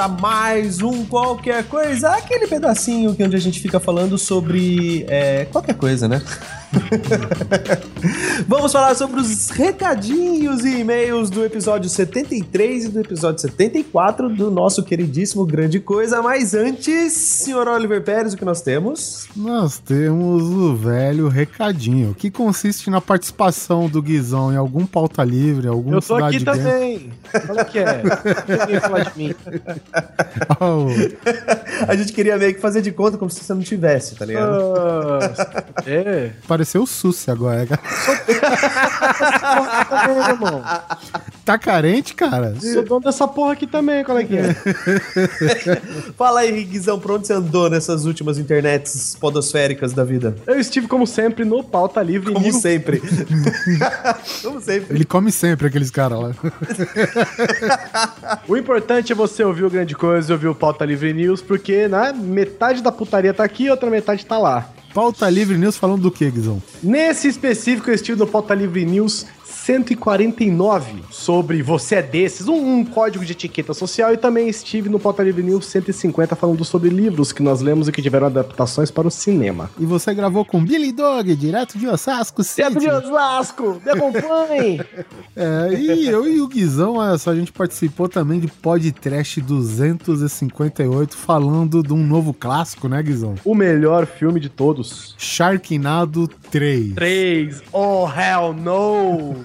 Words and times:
a 0.00 0.08
mais 0.08 0.80
um 0.80 1.04
Qualquer 1.04 1.62
Coisa, 1.64 2.12
aquele 2.12 2.46
pedacinho 2.46 3.14
que 3.14 3.22
onde 3.22 3.36
a 3.36 3.38
gente 3.38 3.60
fica 3.60 3.78
falando 3.78 4.16
sobre 4.16 5.04
é, 5.08 5.44
qualquer 5.44 5.74
coisa, 5.74 6.08
né? 6.08 6.22
Vamos 8.46 8.72
falar 8.72 8.94
sobre 8.94 9.20
os 9.20 9.50
recadinhos 9.50 10.64
e 10.64 10.80
e-mails 10.80 11.30
do 11.30 11.44
episódio 11.44 11.88
73 11.88 12.84
e 12.84 12.88
do 12.88 13.00
episódio 13.00 13.40
74 13.40 14.28
do 14.28 14.50
nosso 14.50 14.82
queridíssimo 14.82 15.44
Grande 15.44 15.80
Coisa. 15.80 16.22
Mas 16.22 16.54
antes, 16.54 17.12
senhor 17.12 17.68
Oliver 17.68 18.02
Pérez, 18.02 18.34
o 18.34 18.36
que 18.36 18.44
nós 18.44 18.62
temos? 18.62 19.28
Nós 19.36 19.78
temos 19.78 20.42
o 20.44 20.74
velho 20.74 21.28
recadinho, 21.28 22.14
que 22.14 22.30
consiste 22.30 22.90
na 22.90 23.00
participação 23.00 23.88
do 23.88 24.02
Guizão 24.02 24.52
em 24.52 24.56
algum 24.56 24.86
pauta 24.86 25.22
livre, 25.22 25.68
algum 25.68 25.94
Eu 25.94 26.02
tô 26.02 26.16
aqui 26.16 26.44
também. 26.44 27.12
Olha 27.48 27.64
que 27.64 27.78
é. 27.78 28.02
Falar 28.80 29.10
de 29.10 29.18
mim. 29.18 29.34
Oh, 30.60 30.86
A 31.86 31.96
gente 31.96 32.12
queria 32.12 32.36
meio 32.36 32.54
que 32.54 32.60
fazer 32.60 32.82
de 32.82 32.92
conta 32.92 33.16
como 33.16 33.30
se 33.30 33.42
você 33.42 33.54
não 33.54 33.62
tivesse, 33.62 34.14
tá 34.14 34.24
ligado? 34.24 34.74
Ah, 34.76 35.34
é. 35.86 36.30
pareceu 36.46 36.82
o 36.82 36.86
Sussi 36.86 37.30
agora. 37.30 37.66
Irmão. 40.28 40.62
Tá 41.50 41.58
carente, 41.58 42.14
cara? 42.14 42.54
Sou 42.60 42.84
dono 42.84 43.00
dessa 43.00 43.26
porra 43.26 43.54
aqui 43.54 43.66
também, 43.66 44.04
qual 44.04 44.16
é 44.18 44.24
que 44.24 44.36
é? 44.36 44.54
Fala 46.16 46.40
aí, 46.40 46.62
Guizão, 46.62 47.00
pra 47.00 47.14
onde 47.14 47.26
você 47.26 47.32
andou 47.32 47.68
nessas 47.68 48.04
últimas 48.04 48.38
internets 48.38 49.16
podosféricas 49.18 49.92
da 49.92 50.04
vida? 50.04 50.36
Eu 50.46 50.60
estive, 50.60 50.86
como 50.86 51.08
sempre, 51.08 51.44
no 51.44 51.64
Pauta 51.64 52.00
Livre 52.02 52.32
Como 52.34 52.52
sempre. 52.52 53.02
como 54.44 54.60
sempre. 54.60 54.94
Ele 54.94 55.04
come 55.04 55.32
sempre 55.32 55.66
aqueles 55.66 55.90
caras 55.90 56.20
lá. 56.20 56.30
O 58.46 58.56
importante 58.56 59.10
é 59.10 59.14
você 59.14 59.42
ouvir 59.42 59.64
o 59.64 59.70
Grande 59.70 59.96
Coisa 59.96 60.30
e 60.30 60.34
ouvir 60.34 60.46
o 60.48 60.54
Pauta 60.54 60.84
Livre 60.84 61.12
News, 61.12 61.42
porque 61.42 61.88
né, 61.88 62.12
metade 62.12 62.80
da 62.80 62.92
putaria 62.92 63.34
tá 63.34 63.42
aqui 63.42 63.64
e 63.64 63.70
outra 63.70 63.90
metade 63.90 64.24
tá 64.24 64.38
lá. 64.38 64.68
Pauta 64.92 65.28
Livre 65.30 65.56
News 65.56 65.76
falando 65.76 66.02
do 66.02 66.10
que, 66.10 66.30
Guizão? 66.30 66.62
Nesse 66.82 67.28
específico, 67.28 67.90
eu 67.90 67.94
estive 67.94 68.18
no 68.18 68.26
Pauta 68.26 68.54
Livre 68.54 68.84
News 68.84 69.26
149 69.50 71.02
sobre 71.10 71.62
Você 71.62 71.96
é 71.96 72.02
Desses, 72.02 72.48
um, 72.48 72.78
um 72.78 72.84
código 72.84 73.24
de 73.24 73.32
etiqueta 73.32 73.74
social, 73.74 74.12
e 74.12 74.16
também 74.16 74.48
estive 74.48 74.88
no 74.88 74.98
Pauta 74.98 75.22
Livre 75.22 75.42
News 75.42 75.66
150 75.66 76.34
falando 76.34 76.64
sobre 76.64 76.88
livros 76.88 77.32
que 77.32 77.42
nós 77.42 77.60
lemos 77.60 77.88
e 77.88 77.92
que 77.92 78.00
tiveram 78.00 78.28
adaptações 78.28 78.90
para 78.90 79.06
o 79.06 79.10
cinema. 79.10 79.70
E 79.78 79.84
você 79.84 80.14
gravou 80.14 80.44
com 80.44 80.64
Billy 80.64 80.92
Dog, 80.92 81.34
direto 81.36 81.78
de 81.78 81.86
Osasco 81.86 82.42
City. 82.42 82.56
Teatro 82.56 82.80
de 82.80 82.88
Osasco, 82.88 83.80
me 83.84 83.90
acompanhe! 83.90 84.80
É, 85.36 85.72
e 85.72 86.08
eu 86.08 86.28
e 86.28 86.40
o 86.40 86.48
Guizão, 86.48 86.96
olha 86.96 87.16
só, 87.16 87.30
a 87.30 87.34
gente 87.34 87.52
participou 87.52 88.08
também 88.08 88.40
de 88.40 88.48
Podcast 88.48 89.40
258, 89.40 91.16
falando 91.16 91.82
de 91.82 91.92
um 91.92 92.04
novo 92.04 92.34
clássico, 92.34 92.88
né, 92.88 93.02
Guizão? 93.02 93.36
o 93.44 93.54
melhor 93.54 94.06
filme 94.06 94.38
de 94.38 94.48
todos. 94.48 95.14
Sharknado 95.18 96.28
3. 96.50 96.94
3. 96.94 97.62
Oh, 97.72 98.06
hell 98.08 98.52
no! 98.52 99.39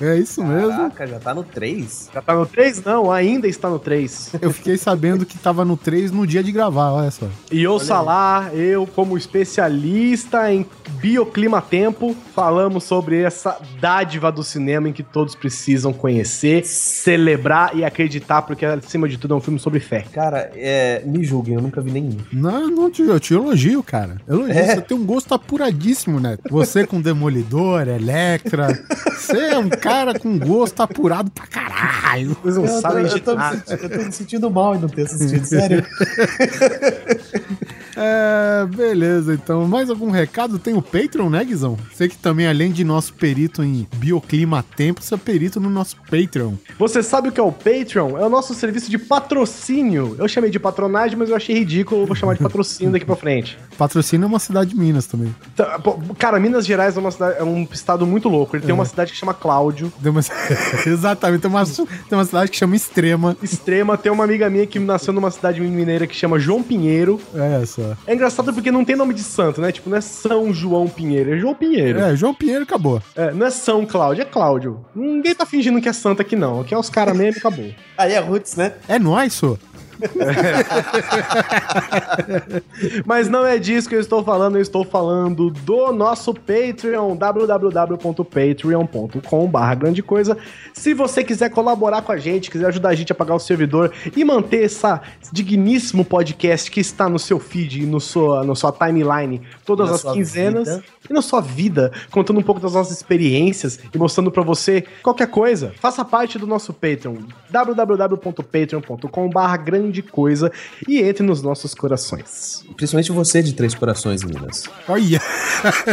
É 0.00 0.16
isso 0.16 0.42
mesmo. 0.44 0.70
Caraca, 0.70 1.06
já 1.06 1.18
tá 1.18 1.34
no 1.34 1.42
3? 1.42 2.10
Já 2.12 2.22
tá 2.22 2.34
no 2.34 2.46
3? 2.46 2.84
Não, 2.84 3.10
ainda 3.10 3.46
está 3.46 3.68
no 3.68 3.78
3. 3.78 4.32
Eu 4.40 4.52
fiquei 4.52 4.76
sabendo 4.76 5.26
que 5.26 5.38
tava 5.38 5.64
no 5.64 5.76
3 5.76 6.10
no 6.10 6.26
dia 6.26 6.42
de 6.42 6.52
gravar, 6.52 6.92
olha 6.92 7.10
só. 7.10 7.26
E 7.50 7.66
ouça 7.66 8.00
lá, 8.00 8.50
eu, 8.54 8.86
como 8.86 9.16
especialista 9.16 10.52
em 10.52 10.66
bioclimatempo, 11.00 12.16
falamos 12.34 12.84
sobre 12.84 13.22
essa 13.22 13.58
dádiva 13.80 14.30
do 14.32 14.42
cinema 14.42 14.88
em 14.88 14.92
que 14.92 15.02
todos 15.02 15.34
precisam 15.34 15.92
conhecer, 15.92 16.64
celebrar 16.64 17.76
e 17.76 17.84
acreditar, 17.84 18.42
porque 18.42 18.64
acima 18.64 19.08
de 19.08 19.18
tudo 19.18 19.34
é 19.34 19.36
um 19.36 19.40
filme 19.40 19.58
sobre 19.58 19.80
fé. 19.80 20.04
Cara, 20.12 20.50
é, 20.54 21.02
me 21.04 21.24
julguem, 21.24 21.54
eu 21.54 21.62
nunca 21.62 21.80
vi 21.80 21.90
nenhum. 21.90 22.16
Não, 22.32 22.68
não 22.68 22.90
te, 22.90 23.02
eu 23.02 23.20
te 23.20 23.34
elogio, 23.34 23.82
cara. 23.82 24.16
Elogio. 24.28 24.52
É? 24.52 24.74
Você 24.74 24.80
tem 24.82 24.96
um 24.96 25.04
gosto 25.04 25.34
apuradíssimo, 25.34 26.18
né? 26.18 26.38
Você 26.50 26.86
com 26.86 27.00
Demolidor, 27.00 27.88
Electra. 27.88 28.68
Você 29.10 29.38
é 29.38 29.58
um 29.58 29.68
cara 29.68 30.18
com 30.18 30.38
gosto 30.38 30.80
apurado 30.82 31.30
pra 31.30 31.46
caralho. 31.46 32.36
Vocês 32.42 32.56
não 32.56 32.64
Eu 32.64 32.70
tô, 32.74 32.80
sabem 32.80 33.04
de 33.06 33.12
eu, 33.12 33.20
tô 33.20 33.30
me 33.32 33.36
nada. 33.38 33.56
sentindo, 33.56 33.82
eu 33.82 33.90
tô 33.98 34.04
me 34.04 34.12
sentindo 34.12 34.50
mal 34.50 34.74
em 34.74 34.78
não 34.80 34.88
ter 34.88 35.02
assistido, 35.02 35.44
sério. 35.44 35.84
É, 38.00 38.64
beleza, 38.66 39.34
então. 39.34 39.66
Mais 39.66 39.90
algum 39.90 40.10
recado? 40.10 40.58
Tem 40.58 40.74
o 40.74 40.80
Patreon, 40.82 41.28
né, 41.28 41.44
Guizão? 41.44 41.76
Você 41.92 42.08
que 42.08 42.16
também, 42.16 42.46
além 42.46 42.70
de 42.70 42.84
nosso 42.84 43.12
perito 43.14 43.62
em 43.64 43.86
bioclima 43.96 44.64
tempo, 44.76 45.02
você 45.02 45.14
é 45.14 45.18
perito 45.18 45.58
no 45.58 45.68
nosso 45.68 45.96
Patreon. 46.08 46.52
Você 46.78 47.02
sabe 47.02 47.28
o 47.28 47.32
que 47.32 47.40
é 47.40 47.42
o 47.42 47.50
Patreon? 47.50 48.16
É 48.16 48.24
o 48.24 48.28
nosso 48.28 48.54
serviço 48.54 48.88
de 48.90 48.98
patrocínio. 48.98 50.14
Eu 50.18 50.28
chamei 50.28 50.48
de 50.50 50.58
patronagem, 50.60 51.16
mas 51.18 51.28
eu 51.30 51.36
achei 51.36 51.58
ridículo, 51.58 52.02
eu 52.02 52.06
vou 52.06 52.14
chamar 52.14 52.34
de 52.34 52.42
patrocínio 52.42 52.92
daqui 52.92 53.04
pra 53.04 53.16
frente. 53.16 53.58
Patrocínio 53.76 54.24
é 54.24 54.28
uma 54.28 54.38
cidade 54.38 54.70
de 54.70 54.76
Minas 54.78 55.06
também. 55.06 55.34
Tá, 55.56 55.78
pô, 55.78 55.98
Cara, 56.18 56.38
Minas 56.38 56.64
Gerais 56.66 56.96
é, 56.96 57.00
uma 57.00 57.10
cidade- 57.10 57.36
é 57.38 57.44
um 57.44 57.66
estado 57.72 58.06
muito 58.06 58.28
louco. 58.28 58.54
Ele 58.56 58.64
tem 58.64 58.74
uma 58.74 58.84
cidade 58.84 59.12
que 59.12 59.18
chama 59.18 59.34
Cláudio. 59.34 59.92
Tem 60.02 60.10
uma- 60.10 60.20
Exatamente, 60.86 61.40
tem 61.42 61.50
uma, 61.50 61.64
tem 61.64 61.86
uma 62.18 62.24
cidade 62.24 62.50
que 62.50 62.56
chama 62.56 62.76
Extrema. 62.76 63.36
Extrema, 63.42 63.96
tem 63.98 64.10
uma 64.12 64.24
amiga 64.24 64.48
minha 64.48 64.66
que 64.66 64.78
nasceu 64.78 65.12
numa 65.12 65.30
cidade 65.30 65.60
mineira 65.60 66.06
que 66.06 66.14
chama 66.14 66.38
João 66.38 66.62
Pinheiro. 66.62 67.20
É 67.34 67.64
só. 67.66 67.87
É 68.06 68.14
engraçado 68.14 68.52
porque 68.52 68.70
não 68.70 68.84
tem 68.84 68.96
nome 68.96 69.14
de 69.14 69.22
santo, 69.22 69.60
né? 69.60 69.72
Tipo, 69.72 69.90
não 69.90 69.96
é 69.96 70.00
São 70.00 70.52
João 70.52 70.88
Pinheiro, 70.88 71.34
é 71.34 71.38
João 71.38 71.54
Pinheiro. 71.54 72.00
É, 72.00 72.16
João 72.16 72.34
Pinheiro 72.34 72.62
acabou. 72.62 73.02
É, 73.14 73.32
não 73.32 73.46
é 73.46 73.50
São 73.50 73.84
Cláudio, 73.86 74.22
é 74.22 74.24
Cláudio. 74.24 74.84
Ninguém 74.94 75.34
tá 75.34 75.46
fingindo 75.46 75.80
que 75.80 75.88
é 75.88 75.92
santo 75.92 76.22
aqui, 76.22 76.36
não. 76.36 76.60
Aqui 76.60 76.74
é 76.74 76.78
os 76.78 76.90
caras 76.90 77.16
mesmo 77.16 77.36
e 77.36 77.38
acabou. 77.38 77.70
Aí 77.96 78.12
é 78.12 78.18
Roots, 78.18 78.56
né? 78.56 78.74
É 78.88 78.98
nóis, 78.98 79.32
só. 79.34 79.56
Mas 83.04 83.28
não 83.28 83.46
é 83.46 83.58
disso 83.58 83.86
que 83.88 83.94
eu 83.94 84.00
estou 84.00 84.24
falando, 84.24 84.56
eu 84.56 84.62
estou 84.62 84.84
falando 84.84 85.50
do 85.50 85.92
nosso 85.92 86.34
Patreon, 86.34 87.14
www.patreon.com.br 87.16 89.74
grande 89.76 90.02
coisa. 90.02 90.36
Se 90.72 90.94
você 90.94 91.22
quiser 91.24 91.50
colaborar 91.50 92.02
com 92.02 92.12
a 92.12 92.16
gente, 92.16 92.48
quiser 92.50 92.66
ajudar 92.66 92.90
a 92.90 92.94
gente 92.94 93.10
a 93.12 93.14
pagar 93.14 93.34
o 93.34 93.38
servidor 93.38 93.92
e 94.16 94.24
manter 94.24 94.64
essa 94.64 95.00
digníssimo 95.32 96.04
podcast 96.04 96.70
que 96.70 96.80
está 96.80 97.08
no 97.08 97.18
seu 97.18 97.38
feed 97.38 97.82
e 97.82 97.86
no 97.86 98.00
sua, 98.00 98.44
na 98.44 98.54
sua 98.54 98.72
timeline 98.72 99.40
todas 99.64 99.90
as 99.90 100.02
quinzenas 100.12 100.68
vida. 100.68 100.84
e 101.08 101.12
na 101.12 101.22
sua 101.22 101.40
vida, 101.40 101.92
contando 102.10 102.40
um 102.40 102.42
pouco 102.42 102.60
das 102.60 102.74
nossas 102.74 102.96
experiências 102.96 103.78
e 103.92 103.98
mostrando 103.98 104.30
pra 104.30 104.42
você 104.42 104.84
qualquer 105.02 105.28
coisa, 105.28 105.72
faça 105.80 106.04
parte 106.04 106.38
do 106.38 106.46
nosso 106.46 106.72
Patreon, 106.72 107.16
www.patreon.com.br 107.50 109.56
grande 109.64 109.87
coisa 110.02 110.52
e 110.86 111.00
entre 111.00 111.22
nos 111.24 111.42
nossos 111.42 111.74
corações. 111.74 112.64
Principalmente 112.76 113.12
você 113.12 113.42
de 113.42 113.54
Três 113.54 113.74
Corações, 113.74 114.22
Minas. 114.22 114.64
Olha. 114.88 115.20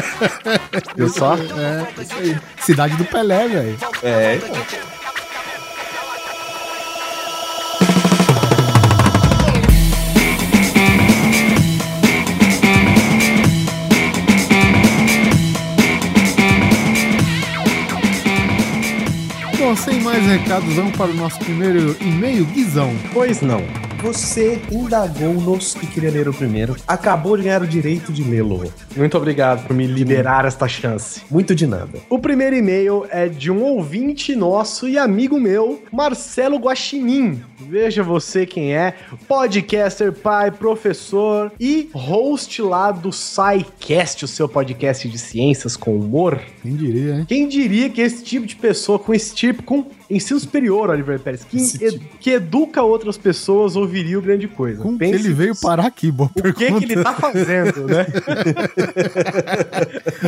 Viu 0.95 1.09
só? 1.09 1.35
É, 1.35 2.01
isso 2.01 2.15
aí. 2.15 2.39
Cidade 2.61 2.95
do 2.97 3.05
Pelé, 3.05 3.47
velho. 3.47 3.77
É. 4.03 4.39
Bom, 19.65 19.75
sem 19.75 19.99
mais 19.99 20.23
recados, 20.23 20.75
vamos 20.75 20.95
para 20.95 21.09
o 21.09 21.13
nosso 21.15 21.39
primeiro 21.39 21.97
e-mail, 21.99 22.45
Guizão. 22.45 22.93
Pois 23.11 23.41
não. 23.41 23.63
Você 24.01 24.61
indagou-nos 24.71 25.75
e 25.75 25.87
queria 25.87 26.11
ler 26.11 26.27
o 26.27 26.33
primeiro. 26.33 26.75
Acabou 26.87 27.35
de 27.37 27.43
ganhar 27.43 27.61
o 27.61 27.67
direito 27.67 28.11
de 28.11 28.23
lê-lo. 28.23 28.71
Muito 28.95 29.17
obrigado 29.17 29.65
por 29.65 29.75
me 29.75 29.87
liberar 29.87 30.45
esta 30.45 30.67
chance. 30.67 31.21
Muito 31.29 31.55
de 31.55 31.65
nada. 31.65 31.99
O 32.09 32.19
primeiro 32.19 32.55
e-mail 32.55 33.05
é 33.09 33.27
de 33.27 33.49
um 33.51 33.63
ouvinte 33.63 34.35
nosso 34.35 34.87
e 34.87 34.97
amigo 34.97 35.39
meu, 35.39 35.83
Marcelo 35.91 36.57
Guaxinim. 36.57 37.41
Veja 37.59 38.03
você 38.03 38.45
quem 38.45 38.75
é, 38.75 38.93
podcaster, 39.27 40.11
pai, 40.11 40.51
professor 40.51 41.51
e 41.59 41.89
host 41.93 42.61
lá 42.61 42.91
do 42.91 43.11
SciCast, 43.13 44.25
o 44.25 44.27
seu 44.27 44.47
podcast 44.49 45.07
de 45.07 45.17
ciências 45.17 45.77
com 45.77 45.95
humor. 45.95 46.39
Quem 46.61 46.75
diria, 46.75 47.15
hein? 47.15 47.25
Quem 47.27 47.47
diria 47.47 47.89
que 47.89 48.01
esse 48.01 48.23
tipo 48.23 48.45
de 48.45 48.55
pessoa, 48.57 48.99
com 48.99 49.13
esse 49.13 49.33
tipo, 49.33 49.63
com 49.63 49.85
ensino 50.09 50.39
superior, 50.39 50.89
Oliver 50.89 51.19
Pérez, 51.19 51.43
que, 51.45 51.57
ed- 51.57 52.01
que 52.19 52.31
educa 52.31 52.83
outras 52.83 53.17
pessoas, 53.17 53.75
ouviria 53.75 54.19
o 54.19 54.21
grande 54.21 54.47
coisa. 54.47 54.81
Como 54.81 54.97
Pense 54.97 55.15
ele 55.15 55.33
veio 55.33 55.55
parar 55.55 55.85
aqui? 55.87 56.11
Boa 56.11 56.29
o 56.29 56.33
que, 56.33 56.41
pergunta. 56.53 56.85
que 56.85 56.91
ele 56.93 57.03
tá 57.03 57.13
fazendo, 57.13 57.85
né? 57.87 58.05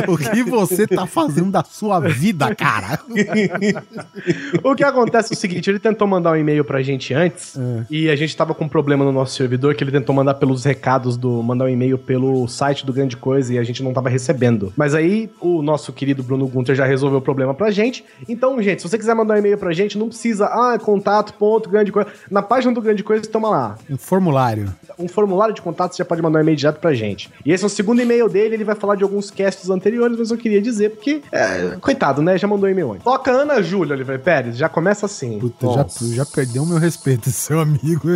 O 0.08 0.16
que 0.16 0.42
você 0.44 0.86
tá 0.86 1.06
fazendo 1.06 1.50
da 1.50 1.62
sua 1.62 2.00
vida, 2.00 2.54
cara? 2.54 2.98
O 4.64 4.74
que 4.74 4.82
acontece 4.84 5.32
é 5.32 5.36
o 5.36 5.38
seguinte, 5.38 5.68
ele 5.70 5.78
tentou 5.78 6.06
mandar 6.08 6.32
um 6.32 6.36
e-mail 6.36 6.64
pra 6.64 6.82
gente 6.82 7.12
antes. 7.18 7.56
É. 7.56 7.84
E 7.90 8.10
a 8.10 8.16
gente 8.16 8.36
tava 8.36 8.54
com 8.54 8.64
um 8.64 8.68
problema 8.68 9.04
no 9.04 9.12
nosso 9.12 9.34
servidor 9.34 9.74
que 9.74 9.84
ele 9.84 9.90
tentou 9.90 10.14
mandar 10.14 10.34
pelos 10.34 10.64
recados 10.64 11.16
do. 11.16 11.42
mandar 11.42 11.66
um 11.66 11.68
e-mail 11.68 11.98
pelo 11.98 12.46
site 12.48 12.84
do 12.84 12.92
Grande 12.92 13.16
Coisa 13.16 13.54
e 13.54 13.58
a 13.58 13.64
gente 13.64 13.82
não 13.82 13.92
tava 13.92 14.08
recebendo. 14.08 14.72
Mas 14.76 14.94
aí 14.94 15.30
o 15.40 15.62
nosso 15.62 15.92
querido 15.92 16.22
Bruno 16.22 16.46
Gunter 16.46 16.74
já 16.74 16.84
resolveu 16.84 17.18
o 17.18 17.22
problema 17.22 17.54
pra 17.54 17.70
gente. 17.70 18.04
Então, 18.28 18.60
gente, 18.62 18.82
se 18.82 18.88
você 18.88 18.98
quiser 18.98 19.14
mandar 19.14 19.34
um 19.34 19.38
e-mail 19.38 19.58
pra 19.58 19.72
gente, 19.72 19.98
não 19.98 20.08
precisa. 20.08 20.46
Ah, 20.46 20.72
é 20.74 20.78
contato, 20.78 21.34
ponto, 21.34 21.68
grande 21.68 21.92
coisa. 21.92 22.08
Na 22.30 22.42
página 22.42 22.72
do 22.72 22.80
Grande 22.80 23.02
Coisa, 23.02 23.22
toma 23.28 23.48
lá. 23.48 23.78
Um 23.90 23.96
formulário. 23.96 24.72
Um 24.98 25.08
formulário 25.08 25.54
de 25.54 25.62
contato, 25.62 25.92
você 25.92 25.98
já 25.98 26.04
pode 26.04 26.22
mandar 26.22 26.38
um 26.38 26.42
e-mail 26.42 26.56
direto 26.56 26.80
pra 26.80 26.92
gente. 26.94 27.30
E 27.44 27.52
esse 27.52 27.64
é 27.64 27.66
o 27.66 27.70
segundo 27.70 28.00
e-mail 28.00 28.28
dele, 28.28 28.54
ele 28.54 28.64
vai 28.64 28.74
falar 28.74 28.94
de 28.96 29.02
alguns 29.02 29.30
casts 29.30 29.70
anteriores, 29.70 30.18
mas 30.18 30.30
eu 30.30 30.36
queria 30.36 30.60
dizer, 30.60 30.90
porque, 30.90 31.22
é, 31.32 31.76
coitado, 31.80 32.22
né? 32.22 32.36
Já 32.38 32.46
mandou 32.46 32.68
e-mail 32.68 32.92
antes. 32.92 33.04
Toca 33.04 33.30
Ana 33.30 33.62
Júlia, 33.62 33.94
Oliver 33.94 34.20
Pérez, 34.20 34.56
já 34.56 34.68
começa 34.68 35.06
assim. 35.06 35.38
Puta, 35.38 35.66
já, 35.66 35.82
Nossa. 35.82 36.14
já 36.14 36.26
perdeu 36.26 36.62
o 36.62 36.66
meu 36.66 36.78
respeito, 36.78 37.07
esse 37.10 37.32
seu 37.32 37.60
amigo. 37.60 38.08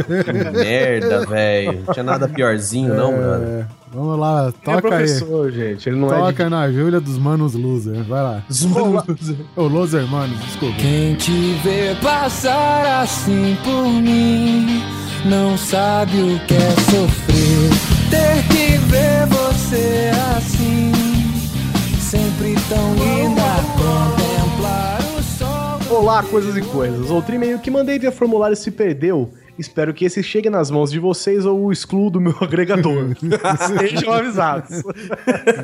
Merda, 0.53 1.25
velho. 1.27 1.83
Não 1.87 1.93
tinha 1.93 2.03
nada 2.05 2.29
piorzinho, 2.29 2.95
não, 2.95 3.13
brother. 3.13 3.49
É, 3.49 3.67
vamos 3.93 4.19
lá, 4.19 4.49
é 4.49 4.53
toca 4.65 4.77
aí. 4.77 4.81
professor, 5.05 5.51
gente, 5.53 5.89
ele 5.89 5.97
não 5.97 6.09
é 6.13 6.19
Toca 6.19 6.51
na 6.51 6.71
Júlia 6.71 7.01
dos 7.01 7.19
Manos 7.19 7.55
Loser. 7.55 8.03
Vai 8.05 8.23
lá. 8.23 8.45
Ô, 9.57 9.63
Loser, 9.65 10.07
mano, 10.07 10.35
desculpa. 10.37 10.77
Quem 10.79 11.15
te 11.17 11.55
vê 11.63 11.95
passar 12.03 13.03
assim 13.03 13.57
por 13.65 13.85
mim 13.89 14.83
não 15.25 15.57
sabe 15.57 16.19
o 16.21 16.39
que 16.47 16.55
é 16.55 16.71
sofrer. 16.91 17.71
Ter 18.11 18.43
que 18.49 18.77
ver 18.89 19.27
você 19.29 20.11
assim, 20.37 20.93
sempre 22.01 22.55
tão 22.69 22.95
linda, 22.95 23.42
Olá, 26.03 26.21
coisas 26.21 26.57
e 26.57 26.63
coisas. 26.63 27.13
Outro 27.13 27.33
e-mail 27.33 27.61
que 27.61 27.71
mandei 27.71 27.97
via 27.97 28.11
formulário 28.11 28.57
se 28.57 28.73
perdeu. 28.73 29.33
Espero 29.57 29.95
que 29.95 30.05
esse 30.05 30.21
chegue 30.21 30.51
nas 30.51 30.69
mãos 30.69 30.91
de 30.91 30.99
vocês 30.99 31.47
ou 31.47 31.67
o 31.67 31.71
excluo 31.71 32.11
do 32.11 32.21
meu 32.21 32.35
agregador. 32.43 33.15
Sejam 33.79 34.13
avisados. 34.13 34.83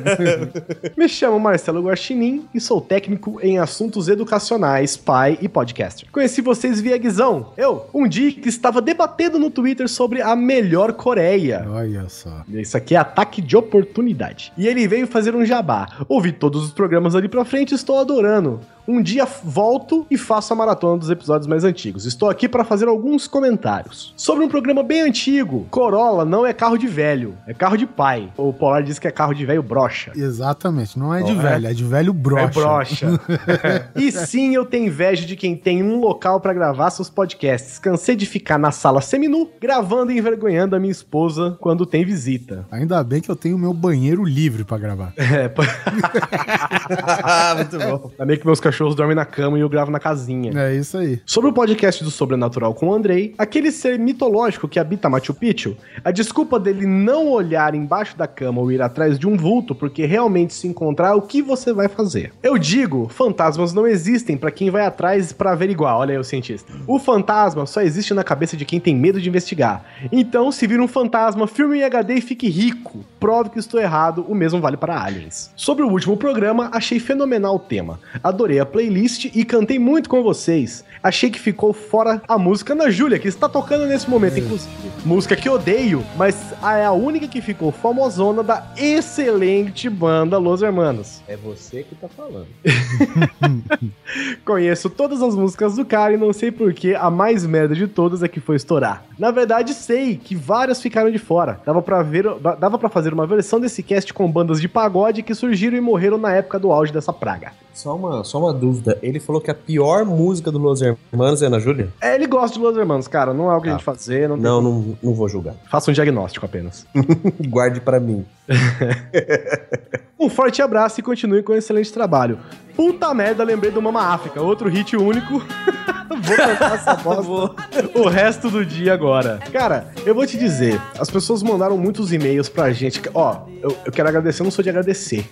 Me 0.95 1.09
chamo 1.09 1.37
Marcelo 1.41 1.81
Guaxinim 1.81 2.45
e 2.53 2.61
sou 2.61 2.79
técnico 2.79 3.37
em 3.43 3.59
assuntos 3.59 4.07
educacionais, 4.07 4.95
pai 4.95 5.37
e 5.41 5.49
podcaster. 5.49 6.07
Conheci 6.09 6.39
vocês 6.39 6.79
via 6.79 6.97
Guizão. 6.97 7.51
Eu, 7.57 7.87
um 7.93 8.07
dia 8.07 8.31
que 8.31 8.47
estava 8.47 8.81
debatendo 8.81 9.37
no 9.37 9.49
Twitter 9.49 9.89
sobre 9.89 10.21
a 10.21 10.37
melhor 10.37 10.93
Coreia. 10.93 11.67
Olha 11.69 12.07
só. 12.07 12.43
Isso 12.47 12.77
aqui 12.77 12.95
é 12.95 12.97
ataque 12.97 13.41
de 13.41 13.57
oportunidade. 13.57 14.53
E 14.57 14.69
ele 14.69 14.87
veio 14.87 15.05
fazer 15.05 15.35
um 15.35 15.43
jabá. 15.43 16.05
Ouvi 16.07 16.31
todos 16.31 16.63
os 16.63 16.71
programas 16.71 17.13
ali 17.13 17.27
pra 17.27 17.43
frente 17.43 17.71
e 17.73 17.75
estou 17.75 17.99
adorando. 17.99 18.61
Um 18.89 19.03
dia 19.03 19.23
volto 19.43 20.07
e 20.09 20.17
faço 20.17 20.51
a 20.51 20.55
maratona 20.55 20.97
dos 20.97 21.11
episódios 21.11 21.45
mais 21.45 21.63
antigos. 21.63 22.07
Estou 22.07 22.27
aqui 22.27 22.49
para 22.49 22.63
fazer 22.63 22.87
alguns 22.87 23.27
comentários. 23.27 24.15
Sobre 24.17 24.43
um 24.43 24.49
programa 24.49 24.81
bem 24.81 25.01
antigo, 25.01 25.67
Corolla 25.69 26.25
não 26.25 26.43
é 26.43 26.53
carro 26.53 26.75
de 26.75 26.87
velho, 26.87 27.37
é 27.45 27.53
carro 27.53 27.77
de 27.77 27.85
pai. 27.85 28.33
O 28.35 28.51
Polar 28.51 28.81
diz 28.81 28.97
que 28.97 29.07
é 29.07 29.11
carro 29.11 29.35
de 29.35 29.45
velho 29.45 29.61
brocha. 29.61 30.11
Exatamente, 30.15 30.97
não 30.97 31.13
é 31.13 31.21
de 31.21 31.33
Oh, 31.33 31.35
é? 31.39 31.43
velho, 31.43 31.67
é 31.67 31.73
de 31.75 31.83
velho 31.83 32.11
brocha. 32.11 32.45
É 32.45 32.63
brocha. 32.63 33.21
e 33.95 34.11
sim, 34.11 34.55
eu 34.55 34.65
tenho 34.65 34.87
inveja 34.87 35.23
de 35.23 35.35
quem 35.35 35.55
tem 35.55 35.83
um 35.83 35.99
local 35.99 36.41
pra 36.41 36.51
gravar 36.51 36.89
seus 36.89 37.11
podcasts. 37.11 37.77
Cansei 37.77 38.15
de 38.15 38.25
ficar 38.25 38.57
na 38.57 38.71
sala 38.71 39.01
seminu, 39.01 39.47
gravando 39.61 40.11
e 40.11 40.17
envergonhando 40.17 40.75
a 40.75 40.79
minha 40.79 40.91
esposa 40.91 41.55
quando 41.59 41.85
tem 41.85 42.03
visita. 42.03 42.65
Ainda 42.71 43.03
bem 43.03 43.21
que 43.21 43.29
eu 43.29 43.35
tenho 43.35 43.55
meu 43.55 43.71
banheiro 43.71 44.23
livre 44.23 44.63
pra 44.63 44.79
gravar. 44.79 45.13
É, 45.29 45.47
pô. 45.47 45.61
Muito 47.55 47.77
bom. 47.77 48.09
Ainda 48.13 48.25
bem 48.25 48.39
que 48.39 48.45
meus 48.47 48.59
cachorros 48.59 48.78
dormem 48.95 49.15
na 49.15 49.25
cama 49.25 49.57
e 49.57 49.61
eu 49.61 49.69
gravo 49.69 49.91
na 49.91 49.99
casinha. 49.99 50.51
É 50.59 50.75
isso 50.75 50.97
aí. 50.97 51.21
Sobre 51.25 51.49
o 51.49 51.53
podcast 51.53 52.03
do 52.03 52.11
Sobrenatural 52.11 52.73
com 52.73 52.89
o 52.89 52.93
Andrei, 52.93 53.33
aquele 53.37 53.71
ser 53.71 53.99
mitológico 53.99 54.67
que 54.67 54.79
habita 54.79 55.09
Machu 55.09 55.33
Picchu, 55.33 55.75
a 56.03 56.11
desculpa 56.11 56.59
dele 56.59 56.85
não 56.85 57.29
olhar 57.29 57.75
embaixo 57.75 58.17
da 58.17 58.27
cama 58.27 58.61
ou 58.61 58.71
ir 58.71 58.81
atrás 58.81 59.17
de 59.17 59.27
um 59.27 59.35
vulto 59.37 59.73
porque 59.75 60.05
realmente 60.05 60.53
se 60.53 60.67
encontrar, 60.67 61.15
o 61.15 61.21
que 61.21 61.41
você 61.41 61.73
vai 61.73 61.87
fazer? 61.87 62.31
Eu 62.41 62.57
digo, 62.57 63.07
fantasmas 63.09 63.73
não 63.73 63.87
existem 63.87 64.37
pra 64.37 64.51
quem 64.51 64.69
vai 64.69 64.85
atrás 64.85 65.31
pra 65.31 65.51
averiguar, 65.51 65.97
olha 65.97 66.13
aí 66.13 66.17
o 66.17 66.23
cientista. 66.23 66.71
O 66.87 66.99
fantasma 66.99 67.65
só 67.65 67.81
existe 67.81 68.13
na 68.13 68.23
cabeça 68.23 68.55
de 68.55 68.65
quem 68.65 68.79
tem 68.79 68.95
medo 68.95 69.21
de 69.21 69.29
investigar. 69.29 69.83
Então, 70.11 70.51
se 70.51 70.67
vir 70.67 70.79
um 70.79 70.87
fantasma, 70.87 71.47
filme 71.47 71.79
em 71.79 71.83
HD 71.83 72.15
e 72.15 72.21
fique 72.21 72.49
rico. 72.49 73.03
Prove 73.19 73.49
que 73.49 73.59
estou 73.59 73.79
errado, 73.79 74.25
o 74.27 74.35
mesmo 74.35 74.61
vale 74.61 74.77
para 74.77 75.01
aliens. 75.01 75.51
Sobre 75.55 75.83
o 75.83 75.89
último 75.89 76.17
programa, 76.17 76.69
achei 76.71 76.99
fenomenal 76.99 77.55
o 77.55 77.59
tema. 77.59 77.99
Adorei 78.23 78.59
a 78.59 78.65
playlist 78.69 79.25
e 79.25 79.43
cantei 79.43 79.77
muito 79.77 80.09
com 80.09 80.23
vocês. 80.23 80.83
Achei 81.01 81.29
que 81.29 81.39
ficou 81.39 81.71
fora 81.71 82.21
a 82.27 82.37
música 82.37 82.73
Ana 82.73 82.91
Júlia, 82.91 83.19
que 83.19 83.27
está 83.27 83.47
tocando 83.47 83.85
nesse 83.85 84.09
momento, 84.09 84.39
inclusive. 84.39 84.69
Música 85.05 85.35
que 85.35 85.49
odeio, 85.49 86.03
mas 86.17 86.53
é 86.61 86.85
a 86.85 86.91
única 86.91 87.27
que 87.27 87.41
ficou 87.41 87.71
famosona 87.71 88.43
da 88.43 88.73
excelente 88.77 89.89
banda 89.89 90.37
Los 90.37 90.61
Hermanos. 90.61 91.21
É 91.27 91.37
você 91.37 91.83
que 91.83 91.95
tá 91.95 92.07
falando. 92.09 92.47
Conheço 94.43 94.89
todas 94.89 95.21
as 95.21 95.35
músicas 95.35 95.75
do 95.75 95.85
cara 95.85 96.13
e 96.13 96.17
não 96.17 96.33
sei 96.33 96.51
porque 96.51 96.93
a 96.93 97.09
mais 97.09 97.45
merda 97.45 97.73
de 97.73 97.87
todas 97.87 98.21
é 98.21 98.27
que 98.27 98.39
foi 98.39 98.57
estourar. 98.57 99.05
Na 99.17 99.31
verdade, 99.31 99.73
sei 99.73 100.17
que 100.17 100.35
várias 100.35 100.81
ficaram 100.81 101.11
de 101.11 101.19
fora. 101.19 101.59
Dava 101.65 101.81
pra 101.81 102.01
ver, 102.01 102.25
dava 102.59 102.77
para 102.77 102.89
fazer 102.89 103.13
uma 103.13 103.25
versão 103.25 103.59
desse 103.59 103.81
cast 103.81 104.13
com 104.13 104.29
bandas 104.29 104.59
de 104.59 104.67
pagode 104.67 105.23
que 105.23 105.33
surgiram 105.33 105.77
e 105.77 105.81
morreram 105.81 106.17
na 106.17 106.33
época 106.33 106.59
do 106.59 106.71
auge 106.71 106.91
dessa 106.91 107.13
praga. 107.13 107.53
Só 107.73 107.95
uma, 107.95 108.23
só 108.25 108.39
uma 108.39 108.53
dúvida. 108.59 108.97
Ele 109.01 109.19
falou 109.19 109.41
que 109.41 109.49
a 109.49 109.55
pior 109.55 110.05
música 110.05 110.51
do 110.51 110.59
Los 110.59 110.81
Hermanos 110.81 111.41
é 111.41 111.47
Ana 111.47 111.59
Júlia? 111.59 111.89
É, 112.01 112.13
ele 112.15 112.27
gosta 112.27 112.57
de 112.57 112.63
Los 112.63 112.77
Hermanos, 112.77 113.07
cara. 113.07 113.33
Não 113.33 113.45
é 113.49 113.53
algo 113.53 113.63
que 113.63 113.69
a 113.69 113.71
Tá. 113.71 113.77
gente 113.77 113.85
fazer. 113.85 114.29
Não, 114.29 114.37
Não, 114.37 114.61
não, 114.61 114.97
não 115.01 115.13
vou 115.13 115.27
julgar. 115.27 115.55
Faça 115.71 115.89
um 115.89 115.93
diagnóstico 115.93 116.45
apenas. 116.45 116.85
Guarde 117.47 117.81
pra 117.81 117.99
mim. 117.99 118.25
Um 120.21 120.29
forte 120.29 120.61
abraço 120.61 120.99
e 120.99 121.03
continue 121.03 121.41
com 121.41 121.53
um 121.53 121.55
excelente 121.55 121.93
trabalho. 121.93 122.37
Puta 122.79 123.13
merda, 123.13 123.43
lembrei 123.43 123.71
do 123.71 123.81
Mama 123.81 124.01
África, 124.01 124.41
outro 124.41 124.69
hit 124.69 124.95
único. 124.95 125.39
vou 126.09 126.35
cantar 126.37 126.75
essa 126.75 126.95
bosta 127.03 127.53
o 127.93 128.07
resto 128.07 128.49
do 128.49 128.65
dia 128.65 128.93
agora. 128.93 129.37
Cara, 129.51 129.91
eu 130.05 130.15
vou 130.15 130.25
te 130.25 130.37
dizer, 130.37 130.79
as 130.97 131.09
pessoas 131.09 131.43
mandaram 131.43 131.77
muitos 131.77 132.13
e-mails 132.13 132.47
pra 132.47 132.71
gente. 132.71 133.01
Ó, 133.13 133.41
eu, 133.61 133.75
eu 133.85 133.91
quero 133.91 134.07
agradecer, 134.07 134.41
eu 134.41 134.45
não 134.45 134.51
sou 134.51 134.63
de 134.63 134.69
agradecer. 134.69 135.29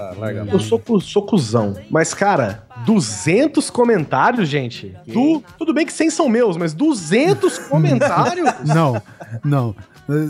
Ah, 0.00 0.14
larga. 0.18 0.48
Eu 0.50 0.58
sou, 0.58 0.82
sou 1.00 1.22
cuzão. 1.24 1.76
Mas, 1.88 2.12
cara, 2.12 2.64
200 2.84 3.70
comentários, 3.70 4.48
gente? 4.48 4.96
Du- 5.06 5.44
tudo 5.56 5.72
bem 5.72 5.86
que 5.86 5.92
100 5.92 6.10
são 6.10 6.28
meus, 6.28 6.56
mas 6.56 6.74
200 6.74 7.56
comentários? 7.70 8.50
Não, 8.66 9.00
não. 9.44 9.76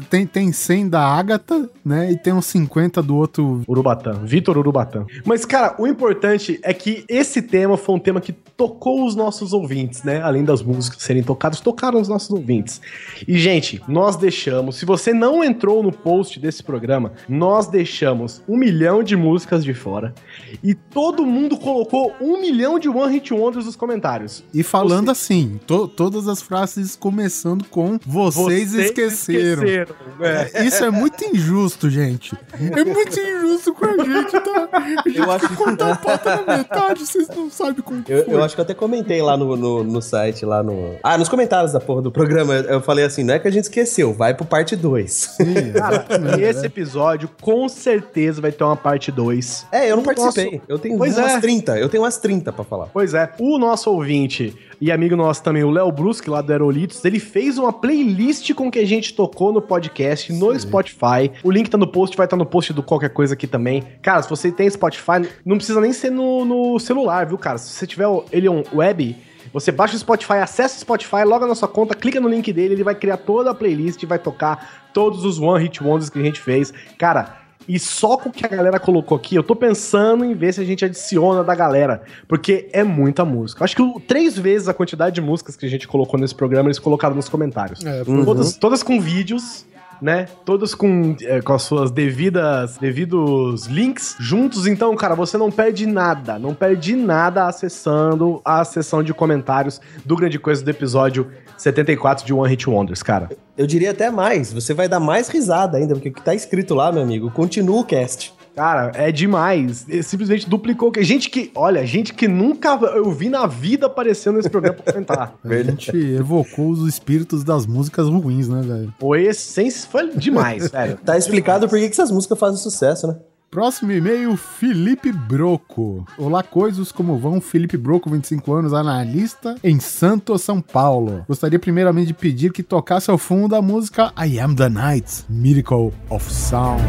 Tem, 0.08 0.26
tem 0.26 0.52
100 0.52 0.88
da 0.88 1.00
Agatha, 1.02 1.68
né? 1.84 2.12
E 2.12 2.16
tem 2.16 2.32
uns 2.32 2.46
50 2.46 3.02
do 3.02 3.16
outro. 3.16 3.62
Urubatã, 3.68 4.12
Vitor 4.24 4.56
Urubatã. 4.56 5.04
Mas, 5.24 5.44
cara, 5.44 5.74
o 5.78 5.86
importante 5.86 6.60
é 6.62 6.72
que 6.72 7.04
esse 7.08 7.42
tema 7.42 7.76
foi 7.76 7.94
um 7.96 7.98
tema 7.98 8.20
que 8.20 8.32
tocou 8.32 9.04
os 9.04 9.16
nossos 9.16 9.52
ouvintes, 9.52 10.02
né? 10.04 10.22
Além 10.22 10.44
das 10.44 10.62
músicas 10.62 11.02
serem 11.02 11.22
tocadas, 11.22 11.60
tocaram 11.60 12.00
os 12.00 12.06
nossos 12.08 12.30
ouvintes. 12.30 12.80
E, 13.26 13.36
gente, 13.36 13.82
nós 13.88 14.16
deixamos, 14.16 14.76
se 14.76 14.84
você 14.86 15.12
não 15.12 15.42
entrou 15.42 15.82
no 15.82 15.90
post 15.90 16.38
desse 16.38 16.62
programa, 16.62 17.12
nós 17.28 17.66
deixamos 17.66 18.42
um 18.48 18.56
milhão 18.56 19.02
de 19.02 19.16
músicas 19.16 19.64
de 19.64 19.74
fora. 19.74 20.14
E 20.62 20.72
todo 20.74 21.26
mundo 21.26 21.56
colocou 21.56 22.12
um 22.20 22.40
milhão 22.40 22.78
de 22.78 22.88
One 22.88 23.12
Hit 23.12 23.34
Wonders 23.34 23.66
nos 23.66 23.74
comentários. 23.76 24.44
E 24.54 24.62
falando 24.62 25.10
assim, 25.10 25.58
to- 25.66 25.88
todas 25.88 26.28
as 26.28 26.40
frases 26.40 26.94
começando 26.94 27.64
com 27.64 27.98
vocês, 28.06 28.72
esqueceram. 28.74 29.63
É. 29.70 30.64
Isso 30.64 30.84
é 30.84 30.90
muito 30.90 31.24
injusto, 31.24 31.88
gente. 31.90 32.36
É 32.52 32.84
muito 32.84 33.18
injusto 33.18 33.74
com 33.74 33.84
a 33.86 34.04
gente, 34.04 34.32
tá? 34.40 34.68
A 34.72 34.80
gente 34.80 35.18
Eu 35.18 35.30
acho 35.30 35.48
que- 35.48 35.56
cortar 35.56 35.92
a 35.92 35.96
pauta 35.96 36.42
na 36.46 36.58
metade, 36.58 37.06
vocês 37.06 37.28
não 37.28 37.50
sabem 37.50 37.82
como 37.82 38.02
que 38.02 38.12
Eu, 38.12 38.24
foi. 38.24 38.34
eu 38.34 38.42
acho 38.44 38.54
que 38.54 38.60
eu 38.60 38.64
até 38.64 38.74
comentei 38.74 39.20
lá 39.22 39.36
no, 39.36 39.56
no, 39.56 39.84
no 39.84 40.02
site, 40.02 40.44
lá 40.44 40.62
no. 40.62 40.96
Ah, 41.02 41.16
nos 41.18 41.28
comentários 41.28 41.72
da 41.72 41.80
porra 41.80 42.02
do 42.02 42.10
programa, 42.12 42.54
eu, 42.54 42.80
falei 42.80 43.04
assim: 43.04 43.22
não 43.24 43.34
é 43.34 43.38
que 43.38 43.48
a 43.48 43.50
gente 43.50 43.64
esqueceu, 43.64 44.12
vai 44.12 44.34
pro 44.34 44.44
parte 44.44 44.76
2. 44.76 45.12
Sim, 45.12 45.72
Cara, 45.74 46.06
e 46.38 46.42
esse 46.42 46.62
é. 46.62 46.66
episódio 46.66 47.28
com 47.40 47.68
certeza 47.68 48.40
vai 48.40 48.52
ter 48.52 48.64
uma 48.64 48.76
parte 48.76 49.10
2. 49.10 49.66
É, 49.72 49.90
eu 49.90 49.96
não 49.96 50.02
O 50.02 50.06
participei. 50.06 50.60
Eu 50.68 50.78
tenho 50.78 50.96
Pois 50.98 51.16
umas 51.16 51.32
é. 51.32 51.40
30. 51.40 51.78
Eu 51.78 51.88
tenho 51.88 52.02
umas 52.02 52.16
30 52.18 52.52
pra 52.52 52.64
falar. 52.64 52.86
Pois 52.92 53.14
é, 53.14 53.30
o 53.38 53.58
nosso 53.58 53.90
ouvinte 53.90 54.54
e 54.80 54.90
amigo 54.92 55.16
nosso 55.16 55.42
também, 55.42 55.64
o 55.64 55.70
Léo 55.70 55.90
Brusque, 55.92 56.28
lá 56.30 56.40
do 56.42 56.50
Aerolitos, 56.50 57.04
ele 57.04 57.18
fez 57.18 57.58
uma 57.58 57.72
playlist 57.72 58.52
com 58.54 58.70
que 58.70 58.78
a 58.78 58.86
gente 58.86 59.14
tocou 59.14 59.52
no 59.52 59.60
podcast, 59.62 60.32
no 60.32 60.58
Spotify. 60.58 61.30
O 61.42 61.50
link 61.50 61.68
tá 61.70 61.78
no 61.78 61.86
post, 61.86 62.16
vai 62.16 62.26
estar 62.26 62.36
no 62.36 62.46
post 62.46 62.72
do 62.72 62.82
qualquer 62.82 63.10
coisa 63.10 63.34
aqui 63.34 63.46
também. 63.46 63.82
Cara, 64.02 64.22
se 64.22 64.28
você 64.30 64.50
tem 64.50 64.68
Spotify, 64.68 65.28
não 65.44 65.56
precisa 65.56 65.80
nem 65.80 65.92
ser 65.92 66.10
no, 66.10 66.44
no 66.44 66.78
celular, 66.78 67.26
viu, 67.26 67.38
cara? 67.38 67.58
Se 67.58 67.70
você 67.70 67.86
tiver 67.86 68.06
o- 68.06 68.24
ele 68.32 68.48
on 68.48 68.62
web, 68.72 69.16
você 69.52 69.70
baixa 69.70 69.94
o 69.94 69.98
Spotify, 69.98 70.34
acessa 70.34 70.76
o 70.76 70.80
Spotify, 70.80 71.22
loga 71.24 71.46
na 71.46 71.54
sua 71.54 71.68
conta, 71.68 71.94
clica 71.94 72.20
no 72.20 72.28
link 72.28 72.52
dele, 72.52 72.74
ele 72.74 72.82
vai 72.84 72.94
criar 72.94 73.18
toda 73.18 73.50
a 73.50 73.54
playlist 73.54 74.02
e 74.02 74.06
vai 74.06 74.18
tocar 74.18 74.88
todos 74.92 75.24
os 75.24 75.38
One 75.38 75.62
Hit 75.62 75.82
Wonders 75.82 76.08
que 76.10 76.18
a 76.18 76.22
gente 76.22 76.40
fez. 76.40 76.72
Cara, 76.98 77.43
E 77.68 77.78
só 77.78 78.16
com 78.16 78.28
o 78.28 78.32
que 78.32 78.44
a 78.44 78.48
galera 78.48 78.78
colocou 78.78 79.16
aqui, 79.16 79.34
eu 79.34 79.42
tô 79.42 79.56
pensando 79.56 80.24
em 80.24 80.34
ver 80.34 80.52
se 80.52 80.60
a 80.60 80.64
gente 80.64 80.84
adiciona 80.84 81.42
da 81.42 81.54
galera. 81.54 82.02
Porque 82.28 82.68
é 82.72 82.84
muita 82.84 83.24
música. 83.24 83.64
Acho 83.64 83.76
que 83.76 83.82
o- 83.82 83.98
três 84.00 84.38
vezes 84.38 84.68
a 84.68 84.74
quantidade 84.74 85.14
de 85.14 85.20
músicas 85.20 85.56
que 85.56 85.64
a 85.64 85.68
gente 85.68 85.88
colocou 85.88 86.18
nesse 86.20 86.34
programa, 86.34 86.68
eles 86.68 86.78
colocaram 86.78 87.14
nos 87.16 87.28
comentários. 87.28 87.84
É, 87.84 88.04
foi- 88.04 88.24
Todas, 88.24 88.56
todas 88.56 88.82
com 88.82 89.00
vídeos, 89.00 89.64
né? 90.00 90.26
Todas 90.44 90.74
com, 90.74 91.16
é, 91.22 91.40
com 91.40 91.52
as 91.52 91.62
suas 91.62 91.90
devidas 91.90 92.78
devidos 92.78 93.66
links 93.66 94.16
juntos. 94.18 94.66
Então, 94.66 94.94
cara, 94.96 95.14
você 95.14 95.38
não 95.38 95.50
perde 95.50 95.86
nada. 95.86 96.38
Não 96.38 96.54
perde 96.54 96.96
nada 96.96 97.46
acessando 97.46 98.40
a 98.44 98.64
seção 98.64 99.02
de 99.02 99.14
comentários 99.14 99.80
do 100.04 100.16
Grande 100.16 100.38
Coisa 100.38 100.62
do 100.62 100.70
episódio 100.70 101.30
74 101.56 102.26
de 102.26 102.32
One 102.34 102.48
Hit 102.48 102.68
Wonders, 102.68 103.02
cara. 103.02 103.30
Eu 103.56 103.66
diria 103.66 103.92
até 103.92 104.10
mais, 104.10 104.52
você 104.52 104.74
vai 104.74 104.88
dar 104.88 104.98
mais 104.98 105.28
risada 105.28 105.78
ainda, 105.78 105.94
porque 105.94 106.08
o 106.08 106.12
que 106.12 106.22
tá 106.22 106.34
escrito 106.34 106.74
lá, 106.74 106.90
meu 106.90 107.02
amigo, 107.02 107.30
continua 107.30 107.80
o 107.80 107.84
cast. 107.84 108.33
Cara, 108.54 108.92
é 108.94 109.10
demais. 109.10 109.84
Ele 109.88 110.02
simplesmente 110.02 110.48
duplicou. 110.48 110.92
que 110.92 111.02
Gente 111.02 111.28
que, 111.28 111.50
olha, 111.54 111.84
gente 111.84 112.14
que 112.14 112.28
nunca 112.28 112.78
eu 112.94 113.10
vi 113.10 113.28
na 113.28 113.46
vida 113.46 113.86
aparecendo 113.86 114.36
nesse 114.36 114.48
programa 114.48 114.78
pra 114.78 114.92
comentar. 114.92 115.34
A 115.44 115.62
gente 115.62 115.96
evocou 115.96 116.70
os 116.70 116.88
espíritos 116.88 117.42
das 117.42 117.66
músicas 117.66 118.08
ruins, 118.08 118.48
né, 118.48 118.62
velho? 118.62 118.94
Foi 119.00 119.24
essência, 119.24 119.88
foi 119.90 120.10
demais, 120.16 120.70
velho. 120.72 120.96
Tá 121.04 121.18
explicado 121.18 121.68
por 121.68 121.78
que 121.78 121.86
que 121.86 121.92
essas 121.92 122.10
músicas 122.10 122.38
fazem 122.38 122.58
sucesso, 122.58 123.08
né? 123.08 123.16
Próximo 123.50 123.92
e-mail, 123.92 124.36
Felipe 124.36 125.12
Broco. 125.12 126.04
Olá, 126.18 126.42
coisas, 126.42 126.90
como 126.90 127.16
vão? 127.16 127.40
Felipe 127.40 127.76
Broco, 127.76 128.10
25 128.10 128.52
anos, 128.52 128.72
analista 128.72 129.54
em 129.62 129.78
Santo, 129.78 130.36
São 130.38 130.60
Paulo. 130.60 131.24
Gostaria 131.28 131.58
primeiramente 131.58 132.08
de 132.08 132.14
pedir 132.14 132.52
que 132.52 132.64
tocasse 132.64 133.12
ao 133.12 133.18
fundo 133.18 133.54
a 133.54 133.62
música 133.62 134.12
I 134.18 134.40
Am 134.40 134.56
the 134.56 134.68
Night, 134.68 135.24
Miracle 135.28 135.92
of 136.10 136.32
Sound. 136.32 136.82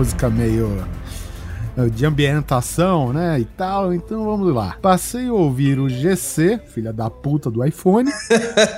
Música 0.00 0.30
meio 0.30 0.82
eh, 1.76 1.86
de 1.90 2.06
ambientação, 2.06 3.12
né, 3.12 3.38
e 3.38 3.44
tal. 3.44 3.92
Então 3.92 4.24
vamos 4.24 4.50
lá. 4.54 4.78
Passei 4.80 5.28
a 5.28 5.32
ouvir 5.34 5.78
o 5.78 5.90
GC, 5.90 6.58
filha 6.68 6.90
da 6.90 7.10
puta 7.10 7.50
do 7.50 7.62
iPhone, 7.62 8.10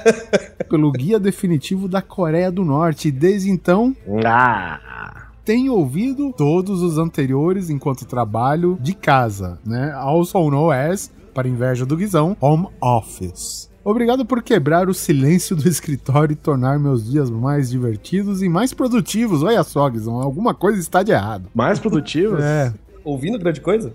pelo 0.69 0.91
guia 0.91 1.21
definitivo 1.21 1.87
da 1.87 2.03
Coreia 2.03 2.51
do 2.51 2.65
Norte. 2.65 3.07
E 3.07 3.13
desde 3.13 3.51
então 3.51 3.95
Ah. 4.25 5.29
tenho 5.45 5.75
ouvido 5.75 6.35
todos 6.37 6.83
os 6.83 6.99
anteriores 6.99 7.71
enquanto 7.71 8.05
trabalho 8.05 8.77
de 8.81 8.93
casa, 8.93 9.61
né? 9.65 9.93
Also 9.95 10.37
known 10.51 10.73
as, 10.73 11.09
para 11.33 11.47
inveja 11.47 11.87
do 11.87 11.97
Guizão, 11.97 12.37
Home 12.41 12.67
Office. 12.81 13.71
Obrigado 13.85 14.25
por 14.25 14.43
quebrar 14.43 14.89
o 14.89 14.95
silêncio 14.95 15.57
do 15.57 15.67
escritório 15.69 16.33
e 16.33 16.37
tornar 16.37 16.79
meus 16.79 17.11
dias 17.11 17.31
mais 17.31 17.71
divertidos 17.71 18.43
e 18.43 18.49
mais 18.49 18.73
produtivos. 18.73 19.43
Olha 19.43 19.63
só, 19.65 19.89
Guizão, 19.89 20.21
alguma 20.21 20.55
coisa 20.55 20.79
está 20.79 21.03
de 21.03 21.13
errado. 21.13 21.49
Mais 21.55 21.79
produtivos? 21.79 22.41
É, 22.41 22.73
Ouvindo 23.05 23.39
grande 23.39 23.61
coisa? 23.61 23.93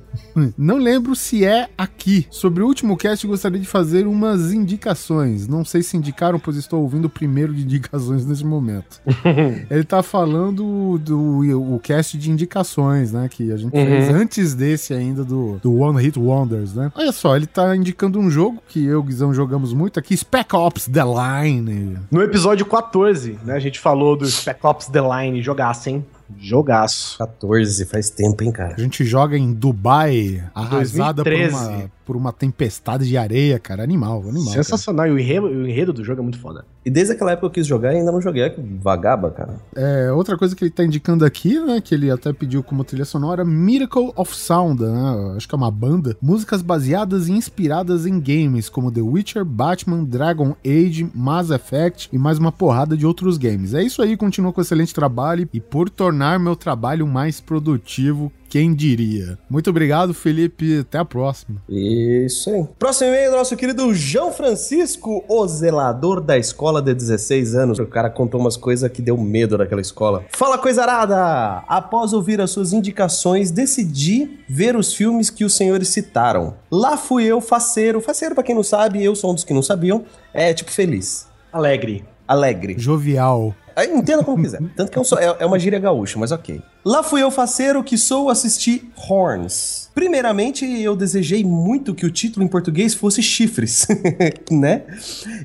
Não 0.58 0.78
lembro 0.78 1.16
se 1.16 1.46
é 1.46 1.70
aqui. 1.78 2.28
Sobre 2.30 2.64
o 2.64 2.68
último 2.68 2.98
cast, 2.98 3.26
gostaria 3.26 3.60
de 3.60 3.68
fazer 3.68 4.06
umas 4.08 4.52
indicações. 4.52 5.48
Não 5.48 5.64
sei 5.64 5.82
se 5.82 5.98
indicaram, 5.98 6.40
pois 6.40 6.58
estou 6.58 6.82
ouvindo 6.82 7.06
o 7.06 7.10
primeiro 7.10 7.54
de 7.54 7.64
indicações 7.64 8.26
nesse 8.26 8.46
momento. 8.46 9.02
Ele 9.70 9.84
tá 9.84 10.04
falando 10.04 10.98
do 10.98 11.38
o 11.74 11.80
cast 11.80 12.18
de 12.18 12.32
indicações, 12.32 13.12
né? 13.12 13.28
Que 13.30 13.52
a 13.52 13.58
gente 13.58 13.72
fez 13.72 14.10
antes 14.10 14.54
desse 14.54 14.94
ainda, 14.94 15.24
do, 15.24 15.60
do 15.62 15.80
One 15.80 16.02
Hit 16.02 16.18
Wonders, 16.20 16.74
né? 16.74 16.92
Olha 16.96 17.12
só, 17.12 17.36
ele 17.36 17.46
tá 17.46 17.76
indicando 17.76 18.20
um 18.20 18.30
jogo 18.30 18.62
que 18.68 18.84
eu 18.84 18.92
e 18.92 18.96
o 18.96 19.04
Guizão 19.04 19.34
jogamos 19.34 19.74
muito 19.74 20.00
aqui, 20.00 20.16
Spec 20.16 20.56
Ops 20.56 20.88
The 20.88 21.04
Line. 21.04 21.98
No 22.12 22.22
episódio 22.22 22.66
14, 22.66 23.40
né, 23.44 23.54
a 23.54 23.60
gente 23.60 23.80
falou 23.80 24.16
do 24.16 24.26
Spec 24.26 24.60
Ops 24.66 24.88
The 24.88 25.00
Line, 25.02 25.42
jogaço, 25.42 25.90
hein? 25.90 26.06
Jogaço. 26.38 27.18
14, 27.18 27.86
faz 27.86 28.10
tempo, 28.10 28.44
hein, 28.44 28.52
cara. 28.52 28.76
A 28.76 28.80
gente 28.80 29.06
joga 29.06 29.38
em 29.38 29.54
Dubai, 29.54 30.44
arrasada 30.54 31.24
por 31.24 31.32
2013. 31.32 31.56
uma, 31.56 31.92
por 32.08 32.16
uma 32.16 32.32
tempestade 32.32 33.06
de 33.06 33.18
areia, 33.18 33.60
cara. 33.60 33.84
Animal, 33.84 34.22
animal. 34.22 34.46
cara. 34.46 34.64
Sensacional. 34.64 35.08
E 35.08 35.12
o 35.12 35.20
enredo, 35.20 35.46
o 35.46 35.68
enredo 35.68 35.92
do 35.92 36.06
jogo 36.06 36.22
é 36.22 36.24
muito 36.24 36.40
foda. 36.40 36.64
E 36.86 36.90
desde 36.90 37.12
aquela 37.12 37.32
época 37.32 37.50
que 37.50 37.60
eu 37.60 37.62
quis 37.62 37.68
jogar, 37.68 37.90
ainda 37.90 38.14
não 38.14 38.22
joguei. 38.22 38.50
Que 38.50 38.62
vagaba, 38.62 39.30
cara. 39.30 39.56
É, 39.76 40.10
outra 40.14 40.38
coisa 40.38 40.56
que 40.56 40.64
ele 40.64 40.72
tá 40.72 40.86
indicando 40.86 41.26
aqui, 41.26 41.60
né, 41.60 41.82
que 41.82 41.94
ele 41.94 42.10
até 42.10 42.32
pediu 42.32 42.64
como 42.64 42.86
trilha 42.86 43.04
sonora, 43.04 43.44
Miracle 43.44 44.14
of 44.16 44.34
Sound, 44.34 44.82
né, 44.82 45.34
acho 45.36 45.50
que 45.50 45.54
é 45.54 45.58
uma 45.58 45.70
banda, 45.70 46.16
músicas 46.22 46.62
baseadas 46.62 47.28
e 47.28 47.34
inspiradas 47.34 48.06
em 48.06 48.22
games 48.22 48.70
como 48.70 48.90
The 48.90 49.02
Witcher, 49.02 49.44
Batman, 49.44 50.06
Dragon 50.06 50.56
Age, 50.66 51.12
Mass 51.14 51.50
Effect 51.50 52.08
e 52.14 52.18
mais 52.18 52.38
uma 52.38 52.54
porrada 52.54 52.96
de 52.96 53.06
outros 53.06 53.38
games. 53.38 53.74
É 53.74 53.84
isso 53.84 54.02
aí, 54.02 54.16
continua 54.16 54.54
com 54.54 54.62
excelente 54.62 54.94
trabalho 54.94 55.50
e 55.54 55.60
por 55.60 55.90
tornar 55.90 56.40
meu 56.40 56.56
trabalho 56.56 57.06
mais 57.06 57.42
produtivo, 57.42 58.32
quem 58.50 58.74
diria. 58.74 59.38
Muito 59.50 59.70
obrigado, 59.70 60.14
Felipe, 60.14 60.80
até 60.80 60.98
a 60.98 61.06
próxima. 61.06 61.62
Isso 61.70 62.50
aí. 62.50 62.66
Próximo 62.78 63.10
e-mail 63.10 63.32
do 63.32 63.38
nosso 63.38 63.56
querido 63.56 63.94
João 63.94 64.32
Francisco, 64.32 65.24
o 65.28 65.48
zelador 65.48 66.22
da 66.22 66.38
escola 66.38 66.82
de 66.82 66.94
16 66.94 67.56
anos. 67.56 67.80
O 67.80 67.86
cara 67.86 68.10
contou 68.10 68.40
umas 68.40 68.58
coisas 68.58 68.92
que 68.92 69.02
deu 69.02 69.18
medo 69.18 69.58
daquela 69.58 69.82
escola. 69.82 70.26
Fala, 70.30 70.58
coisa 70.58 70.84
arada! 70.84 71.64
Após 71.68 72.14
ouvir 72.14 72.42
as 72.42 72.52
suas 72.52 72.74
indicações, 72.74 73.52
decidi 73.52 74.40
ver 74.48 74.76
os 74.76 74.94
filmes 74.94 75.30
que 75.30 75.46
os 75.46 75.56
senhores 75.56 75.90
citaram. 75.90 76.56
Lá 76.72 76.98
fui 76.98 77.26
eu, 77.26 77.42
faceiro. 77.42 78.02
Faceiro, 78.02 78.36
pra 78.36 78.44
quem 78.44 78.56
não 78.56 78.64
sabe, 78.64 79.04
eu 79.04 79.16
sou 79.16 79.32
um 79.32 79.34
dos 79.34 79.44
que 79.44 79.54
não 79.54 79.62
sabiam. 79.62 80.06
É 80.34 80.54
tipo 80.54 80.72
feliz, 80.72 81.28
Alegre. 81.52 82.06
Alegre. 82.28 82.76
Jovial. 82.78 83.56
Aí, 83.76 83.92
Entenda 83.94 84.24
como 84.24 84.42
quiser. 84.42 84.60
Tanto 84.76 84.92
que 84.92 84.98
é, 84.98 85.24
é- 85.24 85.36
é 85.42 85.46
uma 85.46 85.60
gíria 85.60 85.78
gaúcha, 85.80 86.18
mas 86.18 86.32
ok. 86.32 86.62
Lá 86.84 87.04
fui 87.04 87.22
eu 87.22 87.30
faceiro 87.30 87.84
que 87.84 87.96
sou 87.98 88.30
assistir 88.30 88.90
Horns. 89.08 89.90
Primeiramente, 89.94 90.66
eu 90.66 90.96
desejei 90.96 91.44
muito 91.44 91.94
que 91.94 92.06
o 92.06 92.12
título 92.12 92.44
em 92.46 92.48
português 92.48 92.94
fosse 92.96 93.22
Chifres, 93.22 93.88
né? 94.52 94.84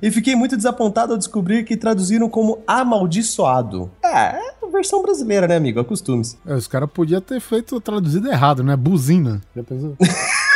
E 0.00 0.10
fiquei 0.10 0.34
muito 0.34 0.56
desapontado 0.56 1.12
ao 1.12 1.18
descobrir 1.18 1.64
que 1.64 1.76
traduziram 1.76 2.28
como 2.28 2.58
Amaldiçoado. 2.66 3.90
É, 4.04 4.36
é 4.36 4.52
versão 4.72 5.02
brasileira, 5.02 5.46
né, 5.46 5.56
amigo? 5.56 5.80
Acostume-se. 5.80 6.36
É, 6.46 6.54
os 6.54 6.66
caras 6.66 6.88
podiam 6.90 7.20
ter 7.20 7.40
feito 7.40 7.78
traduzido 7.80 8.28
errado, 8.30 8.62
né? 8.62 8.74
Buzina. 8.76 9.40
Já 9.54 9.62
pensou? 9.62 9.96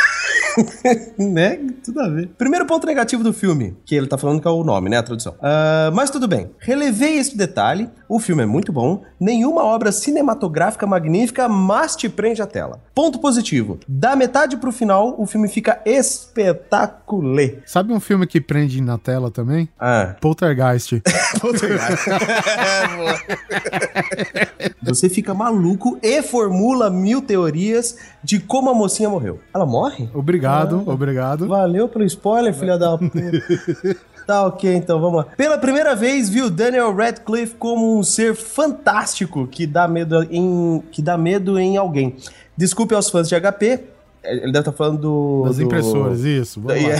né? 1.17 1.59
Tudo 1.83 2.01
a 2.01 2.09
ver. 2.09 2.29
Primeiro 2.37 2.65
ponto 2.65 2.87
negativo 2.87 3.23
do 3.23 3.33
filme, 3.33 3.75
que 3.85 3.95
ele 3.95 4.07
tá 4.07 4.17
falando 4.17 4.41
que 4.41 4.47
é 4.47 4.51
o 4.51 4.63
nome, 4.63 4.89
né? 4.89 4.97
A 4.97 5.03
tradução. 5.03 5.35
Ah, 5.41 5.91
mas 5.93 6.09
tudo 6.09 6.27
bem. 6.27 6.49
Relevei 6.59 7.17
este 7.17 7.37
detalhe. 7.37 7.89
O 8.09 8.19
filme 8.19 8.43
é 8.43 8.45
muito 8.45 8.71
bom. 8.71 9.03
Nenhuma 9.19 9.63
obra 9.63 9.91
cinematográfica 9.91 10.87
magnífica, 10.87 11.49
mas 11.49 11.95
te 11.95 12.09
prende 12.09 12.41
a 12.41 12.47
tela. 12.47 12.81
Ponto 12.93 13.19
positivo. 13.19 13.79
Da 13.87 14.15
metade 14.15 14.57
pro 14.57 14.71
final, 14.71 15.15
o 15.17 15.25
filme 15.25 15.47
fica 15.47 15.81
espetacular. 15.85 17.49
Sabe 17.65 17.93
um 17.93 17.99
filme 17.99 18.25
que 18.25 18.39
prende 18.39 18.81
na 18.81 18.97
tela 18.97 19.29
também? 19.29 19.69
Ah. 19.79 20.15
Poltergeist. 20.21 20.93
Você 24.83 25.09
fica 25.09 25.33
maluco 25.33 25.97
e 26.01 26.21
formula 26.21 26.89
mil 26.89 27.21
teorias 27.21 27.97
de 28.23 28.39
como 28.39 28.69
a 28.69 28.73
mocinha 28.73 29.09
morreu. 29.09 29.39
Ela 29.53 29.65
morre? 29.65 30.09
Obrigado, 30.13 30.46
obrigado. 30.85 31.47
Valeu 31.47 31.87
pelo 31.89 32.05
spoiler, 32.05 32.53
filha 32.53 32.77
da 32.77 32.97
puta. 32.97 33.19
Tá 34.27 34.45
ok, 34.45 34.75
então 34.75 34.99
vamos 34.99 35.19
lá. 35.19 35.23
Pela 35.37 35.57
primeira 35.57 35.95
vez, 35.95 36.27
viu 36.27 36.49
Daniel 36.49 36.93
Radcliffe 36.93 37.55
como 37.55 37.97
um 37.97 38.03
ser 38.03 38.35
fantástico 38.35 39.47
que 39.47 39.65
dá 39.65 39.87
medo 39.87 40.21
em, 40.29 40.83
que 40.91 41.01
dá 41.01 41.17
medo 41.17 41.57
em 41.57 41.77
alguém. 41.77 42.13
Desculpe 42.57 42.93
aos 42.93 43.09
fãs 43.09 43.29
de 43.29 43.39
HP. 43.39 43.85
Ele 44.25 44.51
deve 44.51 44.59
estar 44.59 44.73
falando 44.73 44.99
do. 44.99 45.43
Das 45.45 45.55
do- 45.55 45.61
impressoras, 45.63 46.19
isso. 46.25 46.59
Vamos 46.59 46.83
lá. 46.83 46.89
É. 46.89 46.97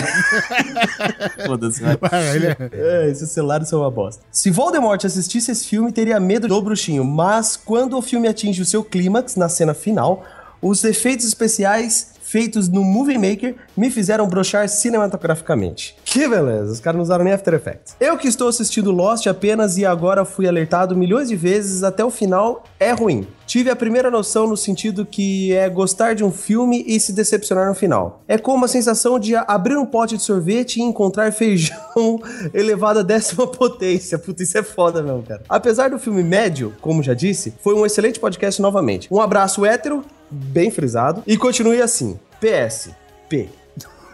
Foda-se, 1.46 1.82
vai. 1.84 1.98
É- 2.02 2.70
É, 3.06 3.10
esses 3.10 3.30
celulares 3.32 3.68
são 3.68 3.82
uma 3.82 3.92
bosta. 3.92 4.24
Se 4.32 4.50
Voldemort 4.50 5.04
assistisse 5.04 5.52
esse 5.52 5.68
filme, 5.68 5.92
teria 5.92 6.22
medo 6.22 6.48
do 6.48 6.62
bruxinho, 6.62 7.04
mas 7.04 7.58
quando 7.58 7.98
o 7.98 8.02
filme 8.02 8.30
atinge 8.30 8.62
o 8.62 8.66
seu 8.66 8.86
clímax, 8.86 9.36
na 9.36 9.50
cena 9.50 9.74
final, 9.74 10.24
os 10.62 10.82
efeitos 10.86 11.26
especiais 11.26 12.14
feitos 12.28 12.68
no 12.68 12.84
Movie 12.84 13.18
Maker 13.18 13.56
me 13.76 13.90
fizeram 13.90 14.28
brochar 14.28 14.68
cinematograficamente. 14.68 15.96
Que 16.04 16.28
beleza, 16.28 16.74
os 16.74 16.80
caras 16.82 16.98
não 16.98 17.04
usaram 17.04 17.24
nem 17.24 17.34
After 17.34 17.54
Effects. 17.54 17.96
Eu 18.00 18.18
que 18.18 18.28
estou 18.28 18.50
assistindo 18.50 18.92
Lost 18.92 19.28
apenas 19.28 19.78
e 19.78 19.86
agora 19.86 20.26
fui 20.26 20.46
alertado 20.46 20.96
milhões 20.96 21.30
de 21.30 21.38
vezes 21.38 21.84
até 21.84 22.04
o 22.04 22.10
final, 22.10 22.66
é 22.80 22.92
ruim. 22.92 23.26
Tive 23.46 23.70
a 23.70 23.78
primeira 23.78 24.12
noção 24.12 24.46
no 24.46 24.58
sentido 24.58 25.06
que 25.06 25.54
é 25.54 25.70
gostar 25.70 26.14
de 26.14 26.22
um 26.22 26.32
filme 26.32 26.84
e 26.86 27.00
se 27.00 27.14
decepcionar 27.14 27.66
no 27.70 27.74
final. 27.74 28.22
É 28.28 28.38
como 28.38 28.66
a 28.66 28.68
sensação 28.68 29.18
de 29.18 29.34
abrir 29.36 29.78
um 29.78 29.86
pote 29.86 30.18
de 30.18 30.24
sorvete 30.24 30.78
e 30.78 30.82
encontrar 30.82 31.32
feijão 31.32 32.20
elevado 32.54 33.00
à 33.00 33.04
décima 33.04 33.48
potência. 33.48 34.20
Puta, 34.20 34.44
isso 34.44 34.58
é 34.58 34.64
foda 34.64 35.02
mesmo, 35.02 35.24
cara. 35.24 35.44
Apesar 35.48 35.90
do 35.90 35.98
filme 35.98 36.24
médio, 36.24 36.76
como 36.82 37.02
já 37.02 37.14
disse, 37.14 37.54
foi 37.64 37.74
um 37.74 37.86
excelente 37.86 38.20
podcast 38.20 38.62
novamente. 38.62 39.08
Um 39.10 39.22
abraço 39.22 39.66
hétero, 39.66 40.04
bem 40.30 40.72
frisado, 40.72 41.24
e 41.26 41.38
continue 41.38 41.82
assim. 41.82 42.20
PS. 42.40 42.92
P. 43.30 43.50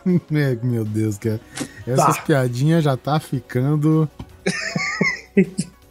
É, 0.05 0.57
Meu 0.61 0.83
Deus, 0.83 1.17
cara. 1.17 1.39
Essas 1.87 2.19
piadinhas 2.19 2.83
já 2.83 2.97
tá 2.97 3.21
ficando. 3.21 4.09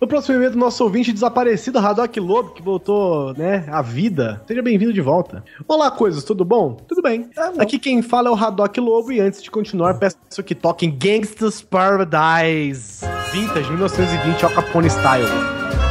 No 0.03 0.09
próximo 0.09 0.51
do 0.51 0.59
nosso 0.59 0.83
ouvinte 0.83 1.13
desaparecido, 1.13 1.79
Haddock 1.79 2.19
Lobo, 2.19 2.51
que 2.51 2.61
voltou, 2.61 3.33
né, 3.35 3.65
à 3.69 3.81
vida. 3.81 4.43
Seja 4.49 4.61
bem-vindo 4.61 4.93
de 4.93 5.01
volta. 5.01 5.45
Olá, 5.69 5.93
coisas, 5.93 6.25
tudo 6.25 6.45
bom? 6.45 6.75
Tudo 6.89 7.01
bem. 7.01 7.31
Aqui 7.57 7.79
quem 7.79 8.03
fala 8.03 8.29
é 8.29 8.33
o 8.33 8.35
Haddock 8.35 8.81
Lobo 8.81 9.13
e 9.13 9.21
antes 9.21 9.41
de 9.41 9.49
continuar, 9.49 9.95
peço 10.01 10.17
que 10.45 10.57
toquem 10.57 10.91
Gangsta's 10.91 11.63
Paradise. 11.63 13.07
Vintage, 13.31 13.71
1920, 13.71 14.45
Al 14.45 14.51
Capone 14.51 14.91
Style. 14.91 15.82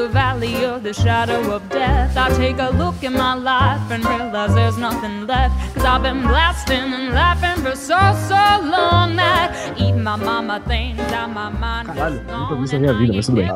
The 0.00 0.08
valley 0.08 0.64
of 0.64 0.82
the 0.82 0.94
shadow 0.94 1.52
of 1.52 1.68
death, 1.68 2.16
I 2.16 2.30
take 2.30 2.58
a 2.58 2.70
look 2.70 3.02
in 3.02 3.12
my 3.12 3.34
life 3.34 3.82
and 3.90 4.02
realize 4.04 4.54
there's 4.54 4.78
nothing 4.78 5.26
left. 5.26 5.52
Cause 5.74 5.84
I've 5.84 6.02
been 6.02 6.22
blasting 6.22 6.94
and 6.96 7.12
laughing 7.12 7.62
for 7.62 7.76
so, 7.76 8.00
so 8.28 8.42
long 8.64 9.16
that 9.16 9.52
even 9.78 10.02
my 10.02 10.16
mama 10.16 10.62
thinks 10.66 11.02
that 11.10 11.28
my 11.28 11.50
mind 11.50 11.88
Caralho, 11.88 12.16
is 12.16 12.26
nunca 12.26 12.54
vi 12.54 12.56
gone 12.56 12.64
isso 12.64 12.72
na 12.74 12.80
minha 12.80 12.94
vida, 12.94 13.12
mas 13.12 13.26
tudo 13.26 13.36
bem. 13.36 13.50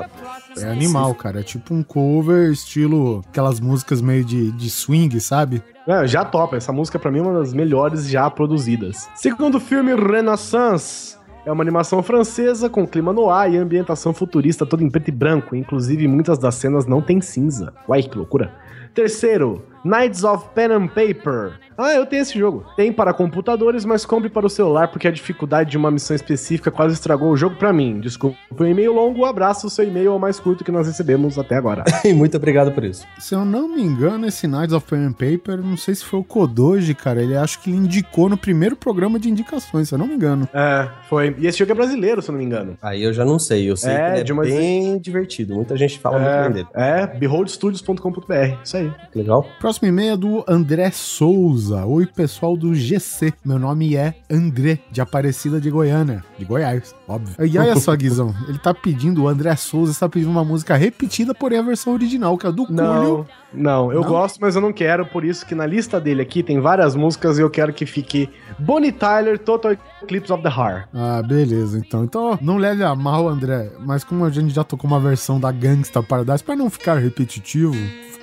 É 0.59 0.71
animal, 0.71 1.15
cara. 1.15 1.41
É 1.41 1.43
tipo 1.43 1.73
um 1.75 1.83
cover, 1.83 2.53
estilo 2.53 3.25
aquelas 3.31 3.59
músicas 3.59 4.03
meio 4.03 4.25
de, 4.25 4.53
de 4.53 4.69
swing, 4.69 5.19
sabe? 5.21 5.63
É, 5.87 6.07
já 6.07 6.25
topa. 6.25 6.57
Essa 6.57 6.73
música 6.73 6.99
pra 6.99 7.11
mim 7.11 7.21
é 7.21 7.23
uma 7.23 7.41
das 7.41 7.55
melhores 7.55 8.07
já 8.07 8.29
produzidas. 8.31 9.09
Segundo 9.15 9.59
filme, 9.59 9.95
Renaissance. 9.95 11.17
É 11.47 11.53
uma 11.53 11.63
animação 11.63 12.03
francesa 12.03 12.71
com 12.71 12.87
clima 12.87 13.13
no 13.13 13.29
ar 13.29 13.53
e 13.53 13.59
ambientação 13.59 14.15
futurista 14.15 14.65
toda 14.65 14.83
em 14.83 14.89
preto 14.89 15.09
e 15.09 15.13
branco. 15.13 15.55
Inclusive, 15.55 16.09
muitas 16.09 16.39
das 16.39 16.55
cenas 16.55 16.87
não 16.87 17.03
tem 17.03 17.21
cinza. 17.21 17.75
Uai, 17.87 18.03
que 18.03 18.17
loucura. 18.17 18.51
Terceiro, 18.95 19.63
Knights 19.85 20.25
of 20.25 20.47
Pen 20.55 20.73
and 20.73 20.87
Paper. 20.89 21.53
Ah, 21.77 21.93
eu 21.93 22.07
tenho 22.07 22.23
esse 22.23 22.39
jogo. 22.39 22.65
Tem 22.77 22.93
para 22.93 23.13
computadores, 23.13 23.85
mas 23.85 24.07
compre 24.07 24.29
para 24.31 24.47
o 24.47 24.51
celular 24.51 24.89
porque 24.89 25.09
a 25.09 25.11
dificuldade 25.11 25.71
de 25.73 25.77
uma 25.77 25.91
missão 25.91 26.15
específica 26.15 26.71
quase 26.71 26.95
estragou 26.95 27.31
o 27.33 27.37
jogo 27.37 27.57
pra 27.57 27.73
mim. 27.73 27.99
Desculpa 28.01 28.37
o 28.57 28.65
e-mail 28.65 28.93
longo, 28.93 29.21
um 29.23 29.25
abraço, 29.25 29.69
seu 29.69 29.85
e-mail 29.85 30.07
é 30.13 30.15
o 30.15 30.19
mais 30.19 30.39
curto 30.39 30.63
que 30.65 30.71
nós 30.71 30.87
recebemos 30.87 31.37
até 31.39 31.57
agora. 31.57 31.83
Muito 32.15 32.37
obrigado 32.37 32.71
por 32.73 32.85
isso. 32.85 33.05
Se 33.19 33.35
eu 33.35 33.45
não 33.45 33.67
me 33.69 33.83
engano, 33.83 34.25
esse 34.27 34.47
Knights 34.47 34.73
of 34.73 34.87
Pen 34.89 35.01
and 35.07 35.13
Paper, 35.13 35.59
não 35.63 35.77
sei 35.77 35.97
se 35.97 36.05
foi 36.05 36.21
o 36.21 36.25
Kodoji, 36.25 36.95
cara. 36.95 37.21
Ele 37.21 37.37
acho 37.37 37.61
que 37.61 37.71
ele 37.71 37.77
indicou 37.79 38.29
no 38.29 38.37
primeiro 38.37 38.77
programa 38.77 39.19
de 39.19 39.29
indicações, 39.29 39.89
se 39.89 39.95
eu 39.95 39.99
não 39.99 40.07
me 40.07 40.15
engano. 40.15 40.49
é, 40.55 40.89
foi. 41.09 41.35
E 41.41 41.47
esse 41.49 41.59
jogo 41.59 41.73
é 41.73 41.75
brasileiro, 41.75 42.23
se 42.23 42.29
eu 42.31 42.33
não 42.33 42.39
me 42.39 42.45
engano. 42.47 42.79
Aí 42.81 43.03
eu 43.03 43.13
já 43.13 43.25
não 43.25 43.39
sei. 43.41 43.69
Eu 43.69 43.77
sei 43.77 43.93
É, 43.93 43.97
que 43.97 44.11
ele 44.13 44.21
é 44.21 44.25
de 44.25 44.33
uma- 44.33 44.43
bem 44.45 44.97
divertido. 44.99 45.55
Muita 45.57 45.77
gente 45.77 45.99
fala 45.99 46.19
muito 46.21 46.43
bem 46.45 46.53
dele. 46.53 46.69
É, 46.73 47.01
é 47.01 47.07
beholdstudios.com.br. 47.09 48.57
Isso 48.63 48.77
aí. 48.77 48.93
Que 49.13 49.19
legal. 49.19 49.45
Próximo 49.59 49.74
e-mail 49.83 50.13
é 50.13 50.17
do 50.17 50.45
André 50.47 50.91
Souza. 50.91 51.85
Oi, 51.85 52.07
pessoal 52.07 52.57
do 52.57 52.75
GC. 52.75 53.33
Meu 53.45 53.59
nome 53.59 53.97
é 53.97 54.15
André, 54.31 54.79
de 54.91 55.01
Aparecida 55.01 55.61
de 55.61 55.71
Goiânia. 55.71 56.25
De 56.39 56.45
Goiás, 56.45 56.95
óbvio. 57.09 57.35
E 57.47 57.59
olha 57.59 57.77
só, 57.77 57.95
Guizão. 57.97 58.35
Ele 58.49 58.59
tá 58.59 58.73
pedindo, 58.75 59.23
o 59.23 59.29
André 59.29 59.55
Souza 59.57 59.93
está 59.93 60.09
pedindo 60.09 60.31
uma 60.31 60.45
música 60.45 60.75
repetida, 60.77 61.35
porém 61.35 61.59
a 61.59 61.63
versão 61.63 61.93
original, 61.93 62.37
que 62.39 62.47
é 62.47 62.49
a 62.49 62.53
do 62.53 62.67
Cúlio. 62.67 63.27
Não, 63.53 63.93
eu 63.93 64.01
Não? 64.03 64.09
gosto, 64.09 64.39
mas 64.41 64.57
eu 64.57 64.61
não 64.61 64.73
quero, 64.73 65.07
por 65.07 65.25
isso 65.25 65.47
que 65.47 65.55
na 65.55 65.65
lista 65.65 66.01
dele 66.01 66.23
aqui 66.23 66.43
tem 66.43 66.59
várias 66.61 66.97
músicas 66.97 67.39
e 67.39 67.43
eu 67.43 67.49
quero 67.51 67.73
que 67.73 67.87
fique 67.87 68.29
Bonnie 68.59 68.91
Tyler, 68.91 69.39
Total 69.39 69.77
Eclipse 70.03 70.33
of 70.33 70.43
the 70.43 70.49
Heart. 70.49 70.89
Ah, 70.93 71.23
beleza, 71.23 71.79
então. 71.79 72.03
Então, 72.05 72.39
não 72.43 72.57
leve 72.57 72.83
a 72.83 72.95
mal, 72.95 73.29
André, 73.29 73.71
mas 73.81 74.03
como 74.03 74.25
a 74.25 74.31
gente 74.31 74.53
já 74.53 74.65
tocou 74.65 74.89
uma 74.91 74.99
versão 74.99 75.39
da 75.39 75.53
Gangsta 75.53 76.03
Paradise, 76.03 76.43
para 76.43 76.57
não 76.57 76.69
ficar 76.69 76.95
repetitivo, 76.97 77.75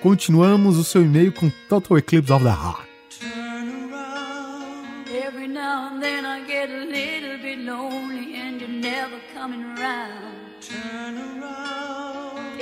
continuamos 0.01 0.77
o 0.77 0.83
seu 0.83 1.01
e-mail 1.03 1.31
com 1.31 1.49
Total 1.69 1.97
Eclipse 1.97 2.31
of 2.33 2.43
the 2.43 2.49
Heart. 2.51 2.91
Every 5.13 5.47
now 5.47 5.87
and 5.93 5.99
then 6.01 6.25
I 6.25 6.43
get 6.45 6.69
a 6.69 6.85
little 6.85 7.37
bit 7.41 7.59
lonely 7.65 8.30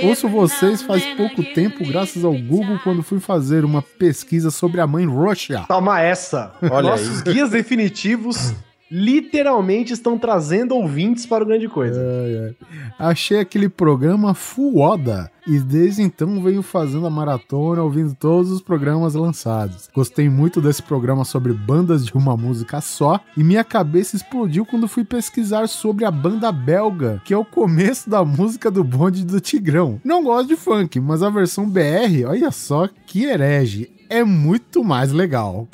Ouço 0.01 0.29
vocês 0.29 0.81
faz 0.81 1.05
pouco 1.15 1.43
tempo, 1.43 1.85
graças 1.85 2.23
ao 2.23 2.33
Google, 2.33 2.79
quando 2.83 3.03
fui 3.03 3.19
fazer 3.19 3.65
uma 3.65 3.81
pesquisa 3.81 4.49
sobre 4.49 4.79
a 4.79 4.87
mãe 4.87 5.05
Russia. 5.05 5.65
Toma 5.67 5.99
essa! 6.01 6.53
Olha 6.61 6.91
Nossos 6.91 7.21
guias 7.21 7.49
definitivos 7.49 8.53
literalmente 8.91 9.93
estão 9.93 10.17
trazendo 10.17 10.75
ouvintes 10.75 11.25
para 11.25 11.43
o 11.43 11.47
Grande 11.47 11.67
Coisa. 11.67 12.55
Achei 12.97 13.39
aquele 13.39 13.69
programa 13.69 14.33
foda 14.33 15.31
e 15.47 15.59
desde 15.59 16.03
então 16.03 16.41
venho 16.43 16.61
fazendo 16.61 17.07
a 17.07 17.09
maratona, 17.09 17.81
ouvindo 17.81 18.13
todos 18.13 18.51
os 18.51 18.61
programas 18.61 19.15
lançados. 19.15 19.89
Gostei 19.93 20.29
muito 20.29 20.61
desse 20.61 20.83
programa 20.83 21.25
sobre 21.25 21.53
bandas 21.53 22.05
de 22.05 22.13
uma 22.13 22.37
música 22.37 22.81
só 22.81 23.19
e 23.35 23.43
minha 23.43 23.63
cabeça 23.63 24.15
explodiu 24.15 24.65
quando 24.65 24.87
fui 24.87 25.03
pesquisar 25.03 25.67
sobre 25.67 26.05
a 26.05 26.11
banda 26.11 26.51
belga, 26.51 27.21
que 27.25 27.33
é 27.33 27.37
o 27.37 27.45
começo 27.45 28.09
da 28.09 28.23
música 28.23 28.69
do 28.69 28.83
bonde 28.83 29.25
do 29.25 29.39
Tigrão. 29.39 29.99
Não 30.03 30.23
gosto 30.23 30.49
de 30.49 30.55
funk, 30.55 30.99
mas 30.99 31.23
a 31.23 31.29
versão 31.29 31.67
BR, 31.69 32.25
olha 32.27 32.51
só 32.51 32.87
que 33.07 33.25
herege, 33.25 33.91
é 34.09 34.23
muito 34.23 34.83
mais 34.83 35.11
legal. 35.11 35.67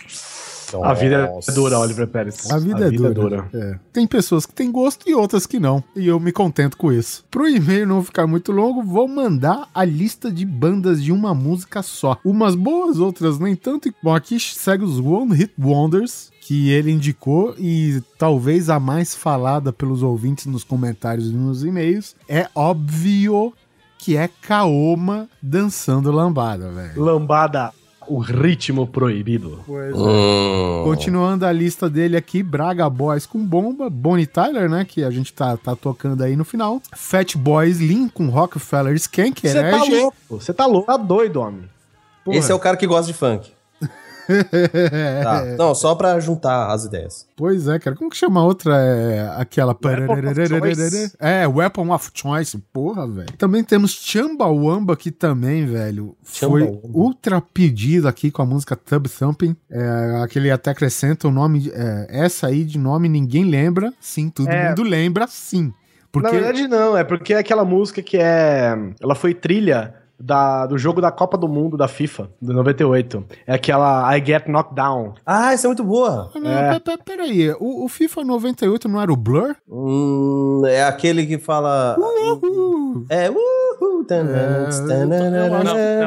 A 0.84 0.93
vida 0.93 1.28
Nossa. 1.28 1.51
é 1.51 1.54
dura, 1.54 1.80
Oliver 1.80 2.08
Pérez. 2.08 2.49
A 2.51 2.58
vida, 2.58 2.88
é, 2.88 2.91
dura. 2.91 3.47
É. 3.54 3.80
Tem 3.93 4.08
pessoas 4.08 4.45
que 4.45 4.54
têm 4.54 4.71
gosto 4.71 5.10
e 5.10 5.13
outras 5.13 5.45
que 5.45 5.60
não. 5.60 5.84
E 5.95 6.08
eu 6.08 6.19
me 6.19 6.32
contento 6.32 6.78
com 6.78 6.91
isso. 6.91 7.23
Pro 7.30 7.47
e-mail 7.47 7.88
não 7.88 8.04
ficar 8.04 8.28
muito 8.28 8.51
longo, 8.51 8.82
vou 8.82 9.08
mandar 9.08 9.69
a 9.73 9.84
lista 9.84 10.32
de 10.32 10.45
bandas 10.45 11.04
de 11.04 11.12
uma 11.12 11.34
música 11.34 11.82
só. 11.82 12.17
Umas 12.23 12.56
boas, 12.56 12.99
outras 12.99 13.39
nem 13.39 13.56
tanto. 13.56 13.93
Bom, 14.01 14.13
aqui 14.15 14.39
segue 14.39 14.84
os 14.84 14.99
One 14.99 15.36
Hit 15.36 15.54
Wonders. 15.60 16.34
Que 16.41 16.69
ele 16.69 16.91
indicou 16.91 17.56
e 17.58 18.04
talvez 18.19 18.69
a 18.69 18.80
mais 18.80 19.15
falada 19.15 19.73
pelos 19.73 20.04
ouvintes 20.04 20.45
nos 20.45 20.63
comentários 20.63 21.28
e 21.32 21.34
nos 21.34 21.63
e-mails 21.63 22.15
é 22.30 22.47
óbvio 22.54 23.51
que 23.97 24.15
é 24.15 24.28
Kaoma 24.28 25.28
dançando 25.41 26.12
lambada, 26.12 26.69
velho. 26.69 27.01
Lambada, 27.01 27.73
o 28.07 28.19
ritmo 28.19 28.87
proibido. 28.87 29.59
Hum. 29.67 30.83
Continuando 30.83 31.45
a 31.45 31.51
lista 31.51 31.89
dele 31.89 32.15
aqui, 32.17 32.41
Braga 32.43 32.89
Boys 32.89 33.25
com 33.25 33.45
bomba, 33.45 33.89
Bonnie 33.89 34.25
Tyler, 34.25 34.69
né, 34.69 34.85
que 34.85 35.03
a 35.03 35.11
gente 35.11 35.33
tá, 35.33 35.57
tá 35.57 35.75
tocando 35.75 36.23
aí 36.23 36.35
no 36.35 36.45
final, 36.45 36.81
Fat 36.95 37.35
Boys 37.35 37.79
Lean 37.79 38.07
com 38.09 38.29
Rockefeller 38.29 38.95
Skank, 38.95 39.47
Você 39.47 39.71
tá 39.71 39.83
louco, 39.83 40.17
você 40.29 40.53
tá 40.53 40.65
louco, 40.65 40.87
tá 40.87 40.97
doido, 40.97 41.41
homem. 41.41 41.63
Porra. 42.23 42.37
Esse 42.37 42.51
é 42.51 42.55
o 42.55 42.59
cara 42.59 42.75
que 42.75 42.87
gosta 42.87 43.11
de 43.11 43.17
funk. 43.17 43.51
Tá. 45.23 45.45
Não, 45.57 45.73
só 45.75 45.95
pra 45.95 46.19
juntar 46.19 46.71
as 46.71 46.85
ideias. 46.85 47.27
Pois 47.35 47.67
é, 47.67 47.77
cara, 47.79 47.95
como 47.95 48.09
que 48.09 48.17
chama 48.17 48.39
a 48.39 48.43
outra? 48.43 48.75
É 48.77 49.35
aquela... 49.38 49.75
É, 51.19 51.47
Weapon 51.47 51.91
of 51.93 52.11
Choice, 52.13 52.57
porra, 52.71 53.07
velho. 53.07 53.31
Também 53.38 53.63
temos 53.63 53.91
Chumbawamba, 53.91 54.95
que 54.95 55.11
também, 55.11 55.65
velho, 55.65 56.15
foi 56.23 56.63
ultra 56.83 57.41
pedido 57.41 58.07
aqui 58.07 58.31
com 58.31 58.41
a 58.41 58.45
música 58.45 58.75
Tub 58.75 59.07
Thumping. 59.07 59.55
É, 59.69 60.21
aquele 60.23 60.51
até 60.51 60.71
acrescenta 60.71 61.27
o 61.27 61.31
nome, 61.31 61.71
é, 61.73 62.07
essa 62.09 62.47
aí 62.47 62.63
de 62.63 62.77
nome 62.77 63.09
ninguém 63.09 63.45
lembra, 63.45 63.93
sim, 63.99 64.29
todo 64.29 64.49
É. 64.49 64.69
mundo 64.69 64.83
lembra, 64.83 65.27
sim. 65.27 65.73
Porque... 66.11 66.27
Na 66.27 66.33
verdade, 66.33 66.67
não, 66.67 66.97
é 66.97 67.03
porque 67.03 67.33
é 67.33 67.39
aquela 67.39 67.65
música 67.65 68.01
que 68.01 68.17
é. 68.17 68.73
Ela 69.01 69.15
foi 69.15 69.33
trilha 69.33 69.93
da, 70.19 70.65
do 70.65 70.78
jogo 70.78 71.01
da 71.01 71.12
Copa 71.12 71.38
do 71.38 71.47
Mundo 71.47 71.75
da 71.78 71.88
FIFA, 71.88 72.30
do 72.41 72.54
98. 72.54 73.23
É 73.45 73.54
aquela 73.56 74.15
I 74.17 74.23
Get 74.25 74.47
Knocked 74.47 74.75
Down. 74.75 75.13
Ah, 75.25 75.54
essa 75.54 75.67
é 75.67 75.69
muito 75.69 75.84
boa. 75.84 76.32
Ah, 76.34 76.39
não, 76.39 76.49
É. 76.51 76.80
pe- 76.80 76.97
pe- 76.97 77.04
Peraí, 77.04 77.51
o, 77.60 77.86
o 77.86 77.88
FIFA 77.88 78.23
98 78.23 78.88
não 78.88 79.01
era 79.01 79.12
o 79.12 79.15
Blur? 79.15 79.56
Hum, 79.69 80.62
é 80.65 80.84
aquele 80.84 81.25
que 81.25 81.38
fala. 81.38 81.95
Uhul. 81.99 83.06
É, 83.10 83.30
uhul. 83.30 84.06
eu 84.10 84.67
acho- 84.67 84.84
Não, 84.86 85.06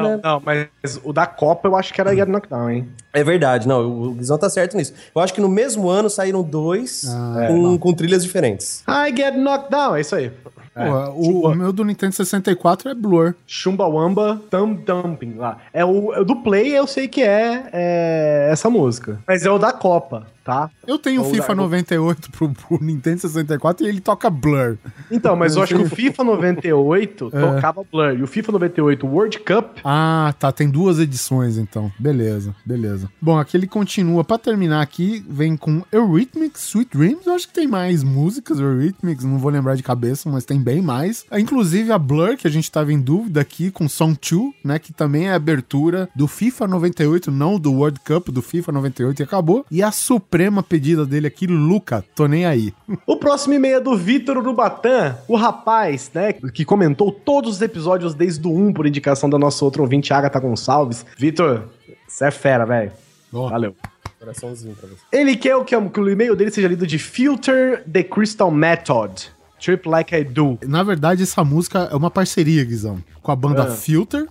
não, 0.03 0.17
não, 0.23 0.41
mas 0.45 0.67
o 1.03 1.13
da 1.13 1.25
Copa 1.27 1.67
eu 1.67 1.75
acho 1.75 1.93
que 1.93 2.01
era 2.01 2.13
I 2.13 2.17
Get 2.17 2.27
Knocked 2.27 2.49
Down, 2.49 2.69
hein? 2.69 2.89
É 3.13 3.23
verdade, 3.23 3.67
não, 3.67 3.85
o 4.09 4.11
Guizão 4.13 4.37
tá 4.37 4.49
certo 4.49 4.77
nisso. 4.77 4.93
Eu 5.15 5.21
acho 5.21 5.33
que 5.33 5.41
no 5.41 5.49
mesmo 5.49 5.89
ano 5.89 6.09
saíram 6.09 6.41
dois 6.43 7.03
Ah, 7.09 7.47
com, 7.47 7.77
com 7.77 7.93
trilhas 7.93 8.23
diferentes. 8.23 8.83
I 8.87 9.15
Get 9.15 9.35
Knocked 9.35 9.69
Down, 9.71 9.95
é 9.95 10.01
isso 10.01 10.15
aí. 10.15 10.31
É. 10.75 10.89
O, 10.89 11.47
o 11.47 11.55
meu 11.55 11.73
do 11.73 11.83
Nintendo 11.83 12.13
64 12.13 12.89
é 12.89 12.93
Blur. 12.93 13.35
Chumbawamba 13.45 14.41
Thumb 14.49 14.83
Dumping 14.85 15.35
lá. 15.35 15.57
É 15.73 15.83
o, 15.83 16.13
é 16.13 16.19
o 16.21 16.23
do 16.23 16.37
Play, 16.37 16.77
eu 16.77 16.87
sei 16.87 17.07
que 17.07 17.21
é, 17.21 17.69
é 17.71 18.49
essa 18.51 18.69
música. 18.69 19.19
Mas 19.27 19.45
é 19.45 19.51
o 19.51 19.57
da 19.57 19.71
Copa, 19.73 20.27
tá? 20.49 20.69
Eu 20.87 20.97
tenho 20.97 21.21
o 21.21 21.25
Ou 21.25 21.31
FIFA 21.31 21.47
da- 21.49 21.55
98 21.55 22.31
pro, 22.31 22.49
pro 22.49 22.79
Nintendo 22.83 23.19
64 23.21 23.85
e 23.85 23.89
ele 23.89 23.99
toca 24.01 24.29
Blur. 24.29 24.77
Então, 25.11 25.35
mas 25.35 25.55
eu 25.55 25.63
acho 25.63 25.75
que 25.75 25.81
o 25.81 25.89
FIFA 25.89 26.23
98 26.23 27.29
É. 27.33 27.39
tocava 27.41 27.83
Blur. 27.91 28.17
E 28.17 28.23
o 28.23 28.27
FIFA 28.27 28.51
98 28.53 29.07
World 29.07 29.39
Cup 29.39 29.77
Ah, 29.83 30.33
tá. 30.39 30.51
Tem 30.51 30.69
duas 30.69 30.99
edições, 30.99 31.57
então. 31.57 31.91
Beleza, 31.99 32.55
beleza. 32.65 33.09
Bom, 33.21 33.37
aqui 33.37 33.55
ele 33.55 33.67
continua. 33.67 34.23
Pra 34.23 34.37
terminar 34.37 34.81
aqui, 34.81 35.23
vem 35.29 35.55
com 35.55 35.83
Eurythmics, 35.91 36.63
Sweet 36.69 36.97
Dreams. 36.97 37.25
Eu 37.27 37.33
acho 37.33 37.47
que 37.47 37.53
tem 37.53 37.67
mais 37.67 38.03
músicas, 38.03 38.59
Eurythmics. 38.59 39.23
Não 39.23 39.37
vou 39.37 39.51
lembrar 39.51 39.75
de 39.75 39.83
cabeça, 39.83 40.29
mas 40.29 40.45
tem 40.45 40.59
bem 40.61 40.81
mais. 40.81 41.25
Ah, 41.29 41.39
Inclusive 41.39 41.91
a 41.91 41.97
Blur, 41.97 42.35
que 42.37 42.47
a 42.47 42.51
gente 42.51 42.71
tava 42.71 42.91
em 42.91 42.99
dúvida 42.99 43.39
aqui, 43.41 43.71
com 43.71 43.87
Song 43.87 44.17
2, 44.19 44.53
né? 44.63 44.79
Que 44.79 44.91
também 44.93 45.27
é 45.27 45.33
a 45.33 45.35
abertura 45.35 46.09
do 46.15 46.27
FIFA 46.27 46.67
98, 46.67 47.31
não 47.31 47.59
do 47.59 47.71
World 47.73 47.99
Cup, 48.05 48.29
do 48.29 48.41
FIFA 48.41 48.71
98 48.73 49.19
e 49.19 49.23
acabou. 49.23 49.65
E 49.71 49.81
a 49.83 49.91
suprema 50.39 50.63
pedida 50.63 51.05
dele 51.05 51.27
aqui, 51.27 51.45
Luca. 51.45 52.03
Tô 52.15 52.25
nem 52.25 52.45
aí. 52.45 52.73
O 53.05 53.17
próximo 53.17 53.55
e-mail 53.55 53.75
é 53.75 53.79
do 53.81 53.97
Vitor 53.97 54.37
Urubatã, 54.37 55.17
o 55.27 55.35
rapaz, 55.35 56.09
né, 56.13 56.31
que 56.31 56.63
comentou 56.63 57.11
todos 57.11 57.55
os 57.57 57.61
episódios 57.61 58.13
desde 58.13 58.47
o 58.47 58.55
1 58.55 58.71
por 58.71 58.87
indicação 58.87 59.29
da 59.29 59.37
nossa 59.37 59.65
outra 59.65 59.81
ouvinte, 59.81 60.13
Agatha 60.13 60.39
Gonçalves. 60.39 61.05
Vitor, 61.17 61.63
você 62.07 62.25
é 62.27 62.31
fera, 62.31 62.65
velho. 62.65 62.91
Valeu. 63.33 63.75
Coraçãozinho 64.17 64.75
pra 64.75 64.87
você. 64.87 65.01
Ele 65.11 65.35
quer 65.35 65.57
o 65.57 65.65
que, 65.65 65.75
que 65.89 65.99
o 65.99 66.09
e-mail 66.09 66.37
dele 66.37 66.51
seja 66.51 66.69
lido 66.69 66.87
de 66.87 66.97
Filter 66.97 67.83
the 67.91 68.01
Crystal 68.03 68.49
Method. 68.49 69.31
Trip 69.59 69.89
Like 69.89 70.15
I 70.15 70.23
Do. 70.23 70.57
Na 70.65 70.83
verdade, 70.83 71.23
essa 71.23 71.43
música 71.43 71.89
é 71.91 71.95
uma 71.97 72.09
parceria, 72.09 72.63
Guizão, 72.63 73.03
com 73.21 73.29
a 73.29 73.35
banda 73.35 73.63
Ah. 73.63 73.71
Filter, 73.71 74.25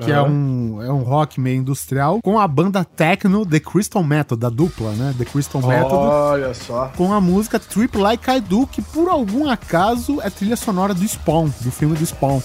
que 0.00 0.10
é, 0.10 0.14
Aham. 0.14 0.28
um, 0.28 0.82
é 0.82 0.92
um 0.92 1.02
rock 1.02 1.40
meio 1.40 1.58
industrial, 1.58 2.20
com 2.22 2.38
a 2.38 2.46
banda 2.46 2.84
Techno 2.84 3.46
The 3.46 3.60
Crystal 3.60 4.02
Method, 4.02 4.40
da 4.40 4.50
dupla, 4.50 4.92
né? 4.92 5.14
The 5.16 5.24
Crystal 5.24 5.62
Method. 5.62 5.94
Olha 5.94 6.54
só. 6.54 6.92
Com 6.96 7.12
a 7.12 7.20
música 7.20 7.58
Trip 7.58 7.96
Like 7.96 8.30
I 8.30 8.40
Do, 8.40 8.66
que 8.66 8.82
por 8.82 9.08
algum 9.08 9.48
acaso 9.48 10.20
é 10.20 10.30
trilha 10.30 10.56
sonora 10.56 10.94
do 10.94 11.06
Spawn, 11.06 11.48
do 11.60 11.70
filme 11.70 11.96
do 11.96 12.04
Spawn. 12.04 12.40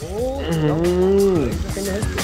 I 1.73 1.83
got 1.83 2.20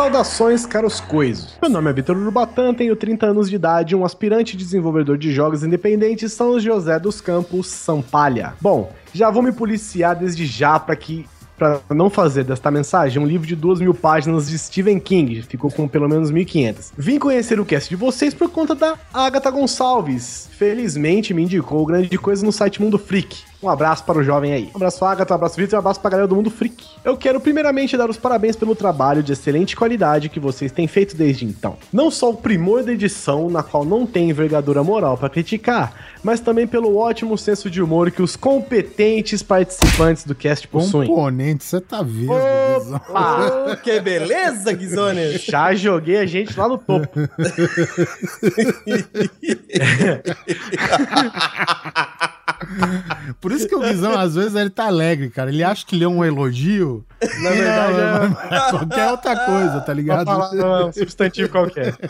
Saudações, 0.00 0.64
caros 0.64 0.98
coisos. 0.98 1.58
Meu 1.60 1.70
nome 1.70 1.90
é 1.90 1.92
Vitor 1.92 2.16
Urubatã, 2.16 2.72
tenho 2.72 2.96
30 2.96 3.26
anos 3.26 3.50
de 3.50 3.56
idade, 3.56 3.94
um 3.94 4.02
aspirante 4.02 4.56
desenvolvedor 4.56 5.18
de 5.18 5.30
jogos 5.30 5.62
independentes 5.62 6.32
São 6.32 6.58
José 6.58 6.98
dos 6.98 7.20
Campos, 7.20 7.66
Sampalha. 7.66 8.54
Bom, 8.62 8.90
já 9.12 9.30
vou 9.30 9.42
me 9.42 9.52
policiar 9.52 10.16
desde 10.16 10.46
já 10.46 10.80
para 10.80 10.96
que 10.96 11.26
para 11.54 11.82
não 11.90 12.08
fazer 12.08 12.44
desta 12.44 12.70
mensagem 12.70 13.22
um 13.22 13.26
livro 13.26 13.46
de 13.46 13.54
duas 13.54 13.78
mil 13.78 13.92
páginas 13.92 14.48
de 14.48 14.58
Stephen 14.58 14.98
King, 14.98 15.42
ficou 15.42 15.70
com 15.70 15.86
pelo 15.86 16.08
menos 16.08 16.32
1.500. 16.32 16.92
Vim 16.96 17.18
conhecer 17.18 17.60
o 17.60 17.66
cast 17.66 17.90
de 17.90 17.96
vocês 17.96 18.32
por 18.32 18.48
conta 18.48 18.74
da 18.74 18.96
Agatha 19.12 19.50
Gonçalves. 19.50 20.48
Felizmente 20.52 21.34
me 21.34 21.42
indicou 21.42 21.84
grande 21.84 22.16
coisa 22.16 22.42
no 22.42 22.52
site 22.52 22.80
Mundo 22.80 22.98
Freak. 22.98 23.49
Um 23.62 23.68
abraço 23.68 24.04
para 24.04 24.18
o 24.18 24.24
jovem 24.24 24.54
aí. 24.54 24.70
Um 24.72 24.76
abraço 24.76 25.04
Agatha, 25.04 25.34
um 25.34 25.36
abraço 25.36 25.56
Vitor 25.56 25.74
e 25.74 25.76
um 25.76 25.80
abraço 25.80 26.00
para 26.00 26.08
a 26.08 26.12
galera 26.12 26.28
do 26.28 26.34
Mundo 26.34 26.50
Freak. 26.50 26.86
Eu 27.04 27.16
quero 27.16 27.38
primeiramente 27.40 27.96
dar 27.96 28.08
os 28.08 28.16
parabéns 28.16 28.56
pelo 28.56 28.74
trabalho 28.74 29.22
de 29.22 29.32
excelente 29.32 29.76
qualidade 29.76 30.30
que 30.30 30.40
vocês 30.40 30.72
têm 30.72 30.88
feito 30.88 31.14
desde 31.14 31.44
então. 31.44 31.76
Não 31.92 32.10
só 32.10 32.30
o 32.30 32.36
primor 32.36 32.82
da 32.82 32.92
edição, 32.92 33.50
na 33.50 33.62
qual 33.62 33.84
não 33.84 34.06
tem 34.06 34.30
envergadura 34.30 34.82
moral 34.82 35.18
para 35.18 35.28
criticar, 35.28 35.92
mas 36.22 36.40
também 36.40 36.66
pelo 36.66 36.96
ótimo 36.96 37.36
senso 37.36 37.68
de 37.68 37.82
humor 37.82 38.10
que 38.10 38.22
os 38.22 38.34
competentes 38.34 39.42
participantes 39.42 40.24
do 40.24 40.34
cast 40.34 40.66
possuem. 40.66 41.08
Componente, 41.08 41.64
você 41.64 41.80
tá 41.80 42.02
vendo, 42.02 42.32
Guizão. 42.78 43.00
Ah, 43.14 43.78
que 43.82 44.00
beleza, 44.00 44.72
Guizone! 44.72 45.36
Já 45.38 45.74
joguei 45.74 46.16
a 46.16 46.26
gente 46.26 46.58
lá 46.58 46.66
no 46.66 46.78
topo. 46.78 47.08
Por 53.40 53.52
isso 53.52 53.68
que 53.68 53.74
o 53.74 53.80
Guizão, 53.80 54.18
às 54.18 54.34
vezes, 54.34 54.54
ele 54.54 54.68
tá 54.70 54.86
alegre, 54.86 55.30
cara. 55.30 55.50
Ele 55.50 55.64
acha 55.64 55.84
que 55.86 55.96
lê 55.96 56.06
um 56.06 56.24
elogio. 56.24 57.04
Na 57.42 57.50
verdade, 57.50 57.94
Não, 57.94 58.56
é 58.56 58.70
qualquer 58.78 59.10
outra 59.10 59.36
coisa, 59.46 59.80
tá 59.80 59.92
ligado? 59.92 60.26
falar 60.26 60.54
não, 60.54 60.76
é 60.76 60.84
um 60.86 60.92
substantivo 60.92 61.48
qualquer. 61.48 61.94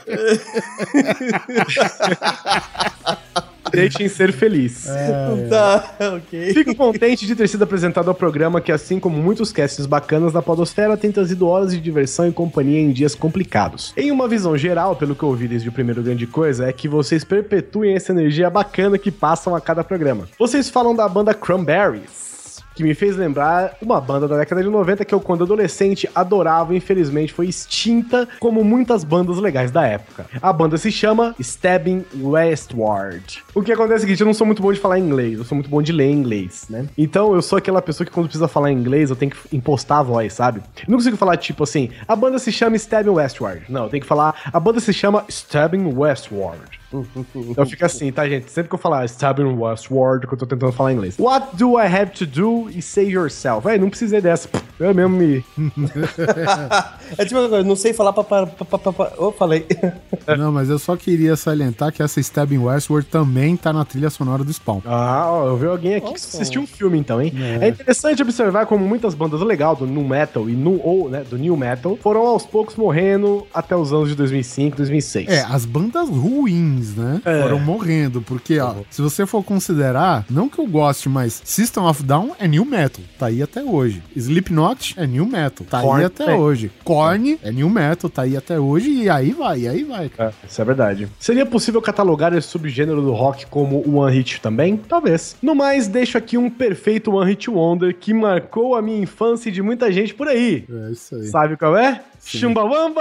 Deixem 3.70 4.09
ser 4.09 4.33
feliz. 4.33 4.87
Tá, 5.48 6.16
ok. 6.16 6.52
Fico 6.52 6.74
contente 6.74 7.26
de 7.26 7.35
ter 7.35 7.48
sido 7.48 7.62
apresentado 7.62 8.09
ao 8.09 8.14
programa 8.14 8.61
que, 8.61 8.70
assim 8.70 9.00
como 9.00 9.16
muitos 9.16 9.52
casts 9.52 9.87
bacanas 9.87 10.33
da 10.33 10.40
Podosfera, 10.40 10.96
tem 10.96 11.11
trazido 11.11 11.46
horas 11.46 11.72
de 11.72 11.80
diversão 11.80 12.28
e 12.28 12.33
companhia 12.33 12.80
em 12.80 12.92
dias 12.92 13.14
complicados. 13.14 13.92
Em 13.96 14.11
uma 14.11 14.28
visão 14.28 14.56
geral, 14.56 14.96
pelo 14.96 15.14
que 15.14 15.22
eu 15.22 15.28
ouvi 15.28 15.48
desde 15.48 15.68
o 15.68 15.72
primeiro 15.72 16.02
grande 16.02 16.26
coisa, 16.26 16.66
é 16.68 16.72
que 16.72 16.88
vocês 16.88 17.24
perpetuem 17.24 17.94
essa 17.94 18.12
energia 18.12 18.48
bacana 18.48 18.98
que 18.98 19.11
passam 19.11 19.54
a 19.54 19.61
cada 19.61 19.83
programa. 19.83 20.28
Vocês 20.38 20.68
falam 20.68 20.94
da 20.94 21.09
banda 21.09 21.35
Cranberries. 21.35 22.30
Que 22.81 22.85
me 22.85 22.95
fez 22.95 23.14
lembrar 23.14 23.77
uma 23.83 24.01
banda 24.01 24.27
da 24.27 24.38
década 24.38 24.62
de 24.62 24.71
90 24.71 25.05
que 25.05 25.14
eu, 25.14 25.21
quando 25.21 25.45
adolescente, 25.45 26.09
adorava 26.14 26.75
infelizmente 26.75 27.31
foi 27.31 27.47
extinta, 27.47 28.27
como 28.38 28.64
muitas 28.64 29.05
bandas 29.05 29.37
legais 29.37 29.71
da 29.71 29.87
época. 29.87 30.25
A 30.40 30.51
banda 30.51 30.79
se 30.79 30.90
chama 30.90 31.35
Stabbing 31.38 32.07
Westward. 32.23 33.45
O 33.55 33.61
que 33.61 33.71
acontece 33.71 33.93
é 33.93 33.97
o 33.97 34.01
seguinte: 34.01 34.21
eu 34.21 34.27
não 34.27 34.33
sou 34.33 34.47
muito 34.47 34.62
bom 34.62 34.73
de 34.73 34.81
falar 34.81 34.99
inglês, 34.99 35.37
eu 35.37 35.45
sou 35.45 35.57
muito 35.57 35.69
bom 35.69 35.83
de 35.83 35.93
ler 35.93 36.11
inglês, 36.11 36.69
né? 36.71 36.87
Então 36.97 37.35
eu 37.35 37.43
sou 37.43 37.59
aquela 37.59 37.83
pessoa 37.83 38.07
que 38.07 38.12
quando 38.12 38.29
precisa 38.29 38.49
falar 38.49 38.73
inglês, 38.73 39.11
eu 39.11 39.16
tenho 39.16 39.31
que 39.31 39.55
impostar 39.55 39.99
a 39.99 40.03
voz, 40.03 40.33
sabe? 40.33 40.61
Eu 40.79 40.85
não 40.88 40.97
consigo 40.97 41.19
falar 41.19 41.37
tipo 41.37 41.64
assim, 41.64 41.90
a 42.09 42.16
banda 42.16 42.38
se 42.38 42.51
chama 42.51 42.77
Stabbing 42.77 43.11
Westward. 43.11 43.64
Não, 43.69 43.85
eu 43.85 43.90
tenho 43.90 44.01
que 44.01 44.09
falar, 44.09 44.35
a 44.51 44.59
banda 44.59 44.81
se 44.81 44.95
chama 44.95 45.27
Stabbing 45.29 45.93
Westward. 45.95 46.80
Então 47.50 47.66
fica 47.66 47.87
assim, 47.87 48.11
tá, 48.12 48.29
gente? 48.29 48.50
Sempre 48.50 48.68
que 48.68 48.74
eu 48.74 48.79
falar 48.79 49.05
Stabbing 49.05 49.57
Westward, 49.59 50.26
que 50.26 50.35
eu 50.35 50.38
tô 50.38 50.46
tentando 50.46 50.72
falar 50.72 50.92
inglês. 50.92 51.16
What 51.18 51.57
do 51.57 51.79
I 51.79 51.87
have 51.87 52.11
to 52.12 52.26
do 52.26 52.68
e 52.70 52.83
save 52.83 53.11
yourself? 53.12 53.66
Véi, 53.66 53.79
não 53.79 53.88
precisei 53.88 54.20
dessa. 54.20 54.48
Eu 54.79 54.94
mesmo 54.94 55.16
me. 55.16 55.44
É 57.18 57.24
tipo, 57.24 57.40
eu 57.40 57.64
não 57.64 57.76
sei 57.76 57.92
falar 57.92 58.12
pra. 58.12 58.24
pra, 58.24 58.46
pra, 58.46 58.79
pra, 58.79 58.92
pra. 58.92 59.12
Oh, 59.18 59.33
falei. 59.33 59.66
Não, 60.38 60.53
mas 60.53 60.70
eu 60.70 60.79
só 60.79 60.96
queria 60.96 61.37
salientar 61.37 61.92
que 61.92 62.03
essa 62.03 62.20
Stabbing 62.20 62.59
Westward 62.59 63.07
também 63.09 63.57
tá 63.57 63.72
na 63.72 63.85
trilha 63.85 64.11
sonora 64.11 64.44
do 64.44 64.53
Spawn. 64.53 64.81
Ah, 64.85 65.26
ó, 65.29 65.48
eu 65.48 65.57
vi 65.57 65.66
alguém 65.66 65.94
aqui 65.96 66.09
que 66.09 66.14
assistiu 66.14 66.62
um 66.62 66.66
filme 66.66 66.98
então, 66.98 67.20
hein? 67.20 67.33
É. 67.61 67.68
interessante 67.68 68.22
observar 68.22 68.66
como 68.66 68.87
muitas 68.87 69.14
bandas 69.14 69.40
legais 69.40 69.79
do 69.79 69.87
nu 69.87 70.07
metal 70.07 70.48
e 70.48 70.53
nu 70.53 70.81
ou, 70.83 71.09
né, 71.09 71.24
do 71.29 71.37
new 71.37 71.57
metal 71.57 71.98
foram 72.00 72.20
aos 72.26 72.46
poucos 72.46 72.76
morrendo 72.76 73.46
até 73.53 73.76
os 73.76 73.92
anos 73.92 74.09
de 74.09 74.14
2005, 74.14 74.76
2006. 74.76 75.29
É, 75.29 75.42
as 75.42 75.64
bandas 75.64 76.09
ruins, 76.09 76.80
né? 76.95 77.21
É. 77.25 77.43
Foram 77.43 77.59
morrendo. 77.59 78.23
Porque, 78.23 78.59
ó, 78.59 78.75
se 78.90 79.01
você 79.03 79.27
for 79.27 79.43
considerar, 79.45 80.25
não 80.31 80.49
que 80.49 80.59
eu 80.59 80.66
goste, 80.66 81.09
mas 81.09 81.40
System 81.45 81.85
of 81.85 82.03
Down 82.03 82.33
é 82.38 82.47
new 82.49 82.64
metal. 82.64 83.03
Tá 83.19 83.27
aí 83.27 83.43
até 83.43 83.62
hoje. 83.62 84.03
Slipknot 84.14 84.95
é 84.97 85.07
new 85.07 85.27
metal. 85.27 85.66
Tá 85.69 85.81
Korn 85.81 86.01
aí 86.01 86.07
até 86.07 86.25
também. 86.25 86.40
hoje. 86.40 86.71
Korn 86.85 87.38
é 87.43 87.53
new 87.53 87.69
metal. 87.69 88.11
Tá 88.11 88.23
aí 88.23 88.37
até 88.37 88.59
hoje. 88.59 88.90
E 88.90 89.09
aí 89.11 89.33
vai, 89.33 89.61
e 89.61 89.69
aí 89.69 89.85
vai, 89.85 90.09
cara. 90.09 90.33
É, 90.43 90.47
isso 90.47 90.61
é 90.61 90.64
verdade. 90.64 91.09
Seria 91.19 91.47
possível 91.47 91.81
catalogar 91.83 92.33
esse 92.35 92.49
subgênero 92.49 93.03
do 93.03 93.12
rock 93.12 93.47
como 93.47 93.99
one 93.99 94.14
hit 94.16 94.40
também? 94.40 94.77
Talvez. 94.77 95.37
No 95.43 95.55
mais, 95.55 95.88
deixo 95.88 96.16
aqui 96.19 96.37
um 96.38 96.51
perfeito 96.51 97.12
one 97.12 97.31
hit 97.31 97.51
wonder 97.51 97.95
que 97.95 98.12
marcou 98.14 98.75
a 98.75 98.83
minha 98.83 99.01
infância 99.01 99.49
e 99.49 99.53
de 99.53 99.62
muita 99.62 99.90
gente 99.93 100.14
por 100.14 100.29
aí. 100.29 100.64
É 100.71 100.93
isso 100.93 101.14
aí. 101.14 101.27
Sabe 101.27 101.57
qual 101.57 101.77
é? 101.77 102.03
Chumbawamba! 102.24 103.00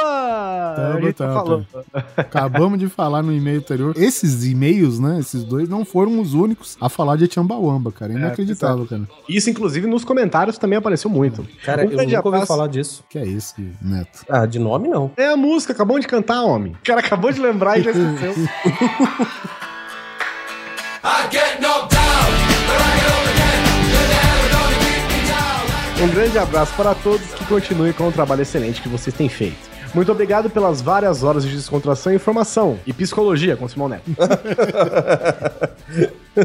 Tamo, 0.76 1.14
tá 1.14 1.14
tamo, 1.14 1.34
falando. 1.34 1.68
Acabamos 2.16 2.80
de 2.80 2.88
falar 2.88 3.22
no 3.22 3.34
e-mail 3.34 3.60
anterior. 3.60 3.94
Esses 3.98 4.46
e-mails, 4.46 5.00
né? 5.00 5.20
Esses 5.20 5.44
dois 5.44 5.68
não 5.68 5.84
foram 5.86 6.20
os 6.20 6.34
únicos 6.34 6.78
a 6.80 6.90
falar 6.90 7.18
de 7.18 7.32
Chambawamba, 7.32 7.92
cara. 7.92 8.14
Inacreditável, 8.14 8.86
cara. 8.86 9.08
Isso, 9.28 9.50
inclusive, 9.50 9.88
nos 9.88 10.04
comentários 10.04 10.58
também 10.58 10.78
apareceu 10.78 11.10
muito. 11.10 11.46
Cara, 11.64 11.86
Um 11.86 11.92
eu 11.92 12.06
nunca 12.06 12.28
ouvi 12.28 12.46
falar 12.46 12.68
disso. 12.68 13.04
Que 13.10 13.20
é 13.20 13.26
isso, 13.26 13.56
Neto? 13.82 14.26
Ah, 14.30 14.46
de 14.46 14.60
nome 14.60 14.88
não. 14.88 15.12
É 15.18 15.28
a 15.28 15.38
música, 15.38 15.74
acabou 15.74 16.00
de 16.00 16.08
cantar, 16.08 16.44
homem. 16.44 16.74
O 16.74 16.86
cara 16.86 17.00
acabou 17.00 17.32
de 17.32 17.40
lembrar 17.40 17.78
e 17.80 17.84
já 17.84 17.92
esqueceu. 17.92 18.34
Um 26.02 26.08
grande 26.08 26.38
abraço 26.38 26.74
para 26.78 26.96
todos 26.96 27.34
que 27.34 27.44
continuem 27.46 27.92
com 27.92 28.08
o 28.08 28.12
trabalho 28.12 28.42
excelente 28.42 28.82
que 28.82 28.88
vocês 28.88 29.14
têm 29.14 29.28
feito. 29.28 29.70
Muito 29.94 30.10
obrigado 30.10 30.50
pelas 30.50 30.82
várias 30.82 31.24
horas 31.24 31.44
de 31.44 31.54
descontração, 31.54 32.14
informação 32.14 32.80
e 32.88 32.94
psicologia 32.94 33.58
com 33.58 33.66
o 33.66 33.70
Simão 33.70 33.90
Neto. 33.90 34.10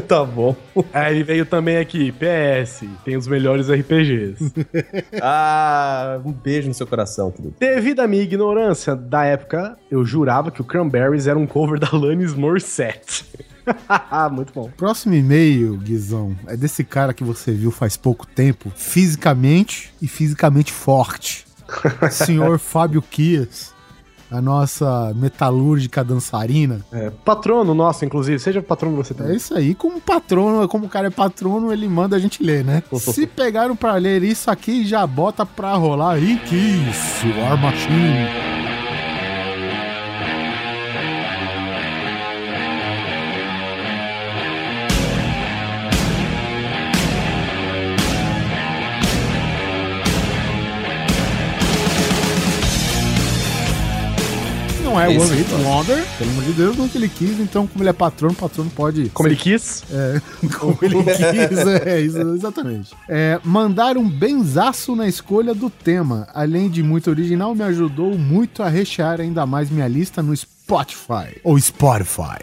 tá 0.05 0.25
bom. 0.25 0.53
Aí 0.91 1.15
ele 1.15 1.23
veio 1.23 1.45
também 1.45 1.77
aqui, 1.77 2.11
PS, 2.11 2.83
tem 3.05 3.15
os 3.15 3.27
melhores 3.27 3.69
RPGs. 3.69 4.51
Ah, 5.21 6.19
um 6.25 6.33
beijo 6.33 6.67
no 6.67 6.73
seu 6.73 6.85
coração, 6.85 7.31
querido. 7.31 7.55
Devido 7.57 8.01
à 8.01 8.07
minha 8.07 8.23
ignorância 8.23 8.93
da 8.93 9.23
época, 9.23 9.77
eu 9.89 10.03
jurava 10.03 10.51
que 10.51 10.61
o 10.61 10.65
Cranberries 10.65 11.27
era 11.27 11.39
um 11.39 11.47
cover 11.47 11.79
da 11.79 11.87
Alanis 11.93 12.33
Morissette. 12.33 13.25
Muito 14.31 14.53
bom. 14.53 14.69
Próximo 14.77 15.13
e-mail, 15.15 15.77
Guizão, 15.77 16.35
é 16.47 16.55
desse 16.55 16.83
cara 16.83 17.13
que 17.13 17.23
você 17.23 17.51
viu 17.51 17.71
faz 17.71 17.97
pouco 17.97 18.25
tempo, 18.27 18.71
fisicamente 18.75 19.93
e 20.01 20.07
fisicamente 20.07 20.71
forte. 20.71 21.45
Senhor 22.11 22.59
Fábio 22.59 23.01
Kias, 23.01 23.73
a 24.29 24.39
nossa 24.41 25.13
metalúrgica 25.15 26.03
dançarina. 26.03 26.81
É, 26.91 27.09
patrono 27.09 27.73
nosso, 27.73 28.05
inclusive, 28.05 28.37
seja 28.39 28.61
patrono 28.61 28.95
você 28.97 29.13
É 29.13 29.15
também. 29.15 29.35
isso 29.35 29.53
aí, 29.55 29.73
como 29.73 29.99
patrono, 30.01 30.67
como 30.67 30.85
o 30.85 30.89
cara 30.89 31.07
é 31.07 31.11
patrono, 31.11 31.71
ele 31.73 31.87
manda 31.87 32.15
a 32.15 32.19
gente 32.19 32.43
ler, 32.43 32.63
né? 32.63 32.83
Se 32.99 33.25
pegaram 33.25 33.75
pra 33.75 33.95
ler 33.95 34.23
isso 34.23 34.49
aqui, 34.51 34.85
já 34.85 35.05
bota 35.07 35.45
pra 35.45 35.73
rolar 35.73 36.13
aí, 36.13 36.37
que 36.45 36.55
isso, 36.55 37.27
War 37.39 37.57
Machine. 37.59 38.74
Não 54.95 55.01
é 55.01 55.09
One 55.09 55.35
Hit 55.35 55.53
Wonder, 55.55 56.05
pelo 56.17 56.31
amor 56.31 56.43
de 56.45 56.53
Deus, 56.53 56.77
não 56.77 56.87
que 56.87 56.97
ele 56.97 57.09
quis, 57.09 57.37
então 57.37 57.67
como 57.67 57.83
ele 57.83 57.89
é 57.89 57.93
patrono, 57.93 58.31
o 58.33 58.37
patrono 58.37 58.69
pode 58.69 59.09
Como 59.09 59.27
ele 59.27 59.35
quis. 59.35 59.83
é, 59.91 60.21
como 60.57 60.77
ele 60.81 61.03
quis, 61.03 61.67
é, 61.85 61.99
isso, 61.99 62.17
exatamente. 62.17 62.95
É, 63.09 63.37
mandar 63.43 63.97
um 63.97 64.07
benzaço 64.07 64.95
na 64.95 65.05
escolha 65.05 65.53
do 65.53 65.69
tema. 65.69 66.29
Além 66.33 66.69
de 66.69 66.81
muito 66.81 67.09
original, 67.09 67.53
me 67.53 67.63
ajudou 67.63 68.17
muito 68.17 68.63
a 68.63 68.69
rechear 68.69 69.19
ainda 69.19 69.45
mais 69.45 69.69
minha 69.69 69.87
lista 69.87 70.23
no 70.23 70.33
Spotify. 70.33 71.41
Ou 71.43 71.59
Spotify. 71.59 72.39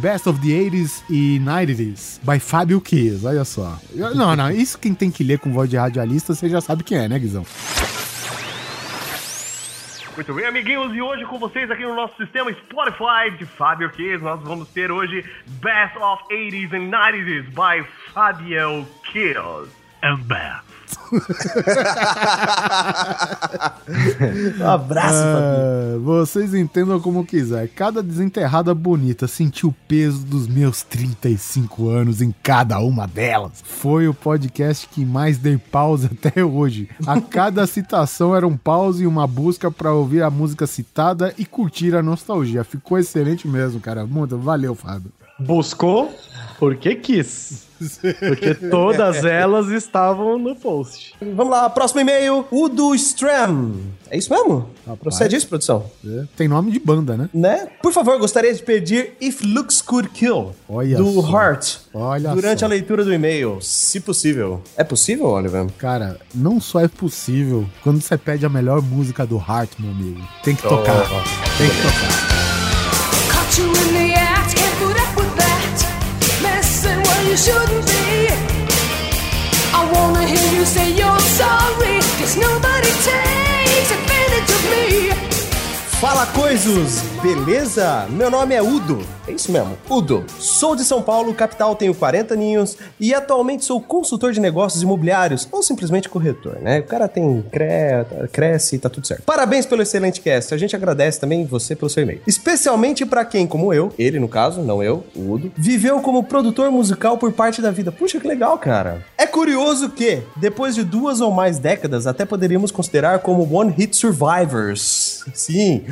Best 0.00 0.28
of 0.28 0.38
the 0.40 0.48
80s 0.52 1.02
e 1.10 1.40
90s, 1.40 2.20
by 2.22 2.38
Fábio 2.38 2.80
Kiss, 2.80 3.26
olha 3.26 3.44
só. 3.44 3.76
Não, 4.14 4.36
não, 4.36 4.50
isso 4.50 4.78
quem 4.78 4.94
tem 4.94 5.10
que 5.10 5.24
ler 5.24 5.40
com 5.40 5.52
voz 5.52 5.68
de 5.68 5.76
radialista, 5.76 6.34
você 6.34 6.48
já 6.48 6.60
sabe 6.60 6.84
quem 6.84 6.98
é, 6.98 7.08
né, 7.08 7.18
Guizão? 7.18 7.44
Muito 10.18 10.34
bem, 10.34 10.46
amiguinhos, 10.46 10.92
e 10.96 11.00
hoje 11.00 11.24
com 11.26 11.38
vocês 11.38 11.70
aqui 11.70 11.84
no 11.84 11.94
nosso 11.94 12.16
sistema 12.16 12.52
Spotify 12.52 13.30
de 13.38 13.46
Fábio 13.46 13.88
Kiss, 13.90 14.20
nós 14.20 14.42
vamos 14.42 14.68
ter 14.70 14.90
hoje 14.90 15.24
Best 15.62 15.96
of 15.96 16.24
80s 16.28 16.72
and 16.72 16.90
90s 16.90 17.44
by 17.50 17.88
Fabio 18.12 18.84
Kiss. 19.04 19.70
And 20.02 20.16
Best. 20.24 20.67
Um 24.60 24.68
abraço. 24.68 25.16
Ah, 25.16 25.98
vocês 26.02 26.54
entendam 26.54 27.00
como 27.00 27.24
quiser. 27.24 27.68
Cada 27.68 28.02
desenterrada 28.02 28.74
bonita 28.74 29.26
sentiu 29.26 29.70
o 29.70 29.74
peso 29.86 30.24
dos 30.24 30.46
meus 30.46 30.82
35 30.82 31.88
anos 31.88 32.20
em 32.20 32.34
cada 32.42 32.78
uma 32.80 33.06
delas. 33.06 33.62
Foi 33.64 34.08
o 34.08 34.14
podcast 34.14 34.88
que 34.88 35.04
mais 35.04 35.38
dei 35.38 35.56
pausa 35.56 36.10
até 36.26 36.44
hoje. 36.44 36.88
A 37.06 37.20
cada 37.20 37.66
citação 37.66 38.36
era 38.36 38.46
um 38.46 38.56
pause 38.56 39.04
e 39.04 39.06
uma 39.06 39.26
busca 39.26 39.70
pra 39.70 39.92
ouvir 39.92 40.22
a 40.22 40.30
música 40.30 40.66
citada 40.66 41.34
e 41.38 41.44
curtir 41.44 41.94
a 41.94 42.02
nostalgia. 42.02 42.64
Ficou 42.64 42.98
excelente 42.98 43.48
mesmo, 43.48 43.80
cara. 43.80 44.06
Muito 44.06 44.36
valeu, 44.38 44.74
Fábio. 44.74 45.12
Buscou 45.38 46.12
porque 46.58 46.96
quis. 46.96 47.67
Porque 48.18 48.54
todas 48.54 49.24
elas 49.24 49.68
estavam 49.68 50.38
no 50.38 50.54
post. 50.56 51.14
Vamos 51.20 51.50
lá, 51.50 51.68
próximo 51.70 52.00
e-mail, 52.00 52.44
o 52.50 52.68
do 52.68 52.94
Stram. 52.94 53.74
É 54.10 54.16
isso 54.16 54.32
mesmo? 54.32 54.70
Procede 55.00 55.36
isso, 55.36 55.46
produção? 55.48 55.84
É, 56.04 56.24
Tem 56.36 56.48
nome 56.48 56.70
de 56.70 56.78
banda, 56.80 57.16
né? 57.16 57.28
Né? 57.32 57.68
Por 57.82 57.92
favor, 57.92 58.18
gostaria 58.18 58.52
de 58.54 58.62
pedir 58.62 59.12
If 59.20 59.42
Looks 59.44 59.82
Could 59.82 60.08
Kill, 60.10 60.52
Olha 60.68 60.96
do 60.96 61.20
só. 61.22 61.30
Heart, 61.30 61.76
Olha 61.92 62.30
durante 62.34 62.60
só. 62.60 62.64
a 62.66 62.68
leitura 62.68 63.04
do 63.04 63.12
e-mail, 63.12 63.58
se 63.60 64.00
possível. 64.00 64.62
É 64.76 64.82
possível, 64.84 65.26
Oliver? 65.26 65.66
Cara, 65.78 66.18
não 66.34 66.58
só 66.60 66.80
é 66.80 66.88
possível 66.88 67.66
quando 67.82 68.00
você 68.00 68.16
pede 68.16 68.46
a 68.46 68.48
melhor 68.48 68.80
música 68.80 69.26
do 69.26 69.36
Heart, 69.36 69.72
meu 69.78 69.90
amigo. 69.90 70.20
Tem 70.42 70.54
que 70.56 70.62
tocar. 70.62 71.06
Tem 71.58 71.68
que 71.68 71.76
tocar. 71.82 72.38
Caught 73.30 73.60
you 73.60 73.66
in 73.68 73.92
the 73.92 74.14
act, 74.14 74.54
can't 74.56 74.76
put 74.78 74.96
up 74.96 75.20
with 75.20 75.36
that. 75.36 76.42
Messing 76.42 76.96
where 77.02 77.30
you 77.30 77.36
shouldn't 77.36 77.67
coisas, 86.38 87.02
beleza? 87.20 88.06
Meu 88.10 88.30
nome 88.30 88.54
é 88.54 88.62
Udo. 88.62 89.04
É 89.26 89.32
isso 89.32 89.50
mesmo, 89.50 89.76
Udo. 89.90 90.24
Sou 90.38 90.76
de 90.76 90.84
São 90.84 91.02
Paulo, 91.02 91.34
capital, 91.34 91.74
tenho 91.74 91.92
40 91.92 92.32
aninhos 92.32 92.78
e 92.98 93.12
atualmente 93.12 93.64
sou 93.64 93.80
consultor 93.80 94.32
de 94.32 94.40
negócios 94.40 94.80
imobiliários 94.80 95.48
ou 95.50 95.64
simplesmente 95.64 96.08
corretor, 96.08 96.60
né? 96.60 96.78
O 96.78 96.84
cara 96.84 97.08
tem 97.08 97.44
cre... 97.50 97.66
cresce 98.32 98.76
e 98.76 98.78
tá 98.78 98.88
tudo 98.88 99.04
certo. 99.06 99.24
Parabéns 99.24 99.66
pelo 99.66 99.82
excelente 99.82 100.20
cast. 100.20 100.54
A 100.54 100.56
gente 100.56 100.76
agradece 100.76 101.18
também 101.18 101.44
você 101.44 101.74
pelo 101.74 101.90
seu 101.90 102.04
e-mail. 102.04 102.20
Especialmente 102.24 103.04
pra 103.04 103.24
quem, 103.24 103.44
como 103.44 103.74
eu, 103.74 103.92
ele 103.98 104.20
no 104.20 104.28
caso, 104.28 104.62
não 104.62 104.80
eu, 104.80 105.04
o 105.16 105.32
Udo, 105.32 105.52
viveu 105.56 106.00
como 106.00 106.22
produtor 106.22 106.70
musical 106.70 107.18
por 107.18 107.32
parte 107.32 107.60
da 107.60 107.72
vida. 107.72 107.90
Puxa, 107.90 108.20
que 108.20 108.28
legal, 108.28 108.56
cara. 108.58 109.04
É 109.18 109.26
curioso 109.26 109.90
que, 109.90 110.22
depois 110.36 110.76
de 110.76 110.84
duas 110.84 111.20
ou 111.20 111.32
mais 111.32 111.58
décadas, 111.58 112.06
até 112.06 112.24
poderíamos 112.24 112.70
considerar 112.70 113.18
como 113.18 113.52
One 113.52 113.74
Hit 113.76 113.96
Survivors. 113.96 115.24
Sim, 115.34 115.84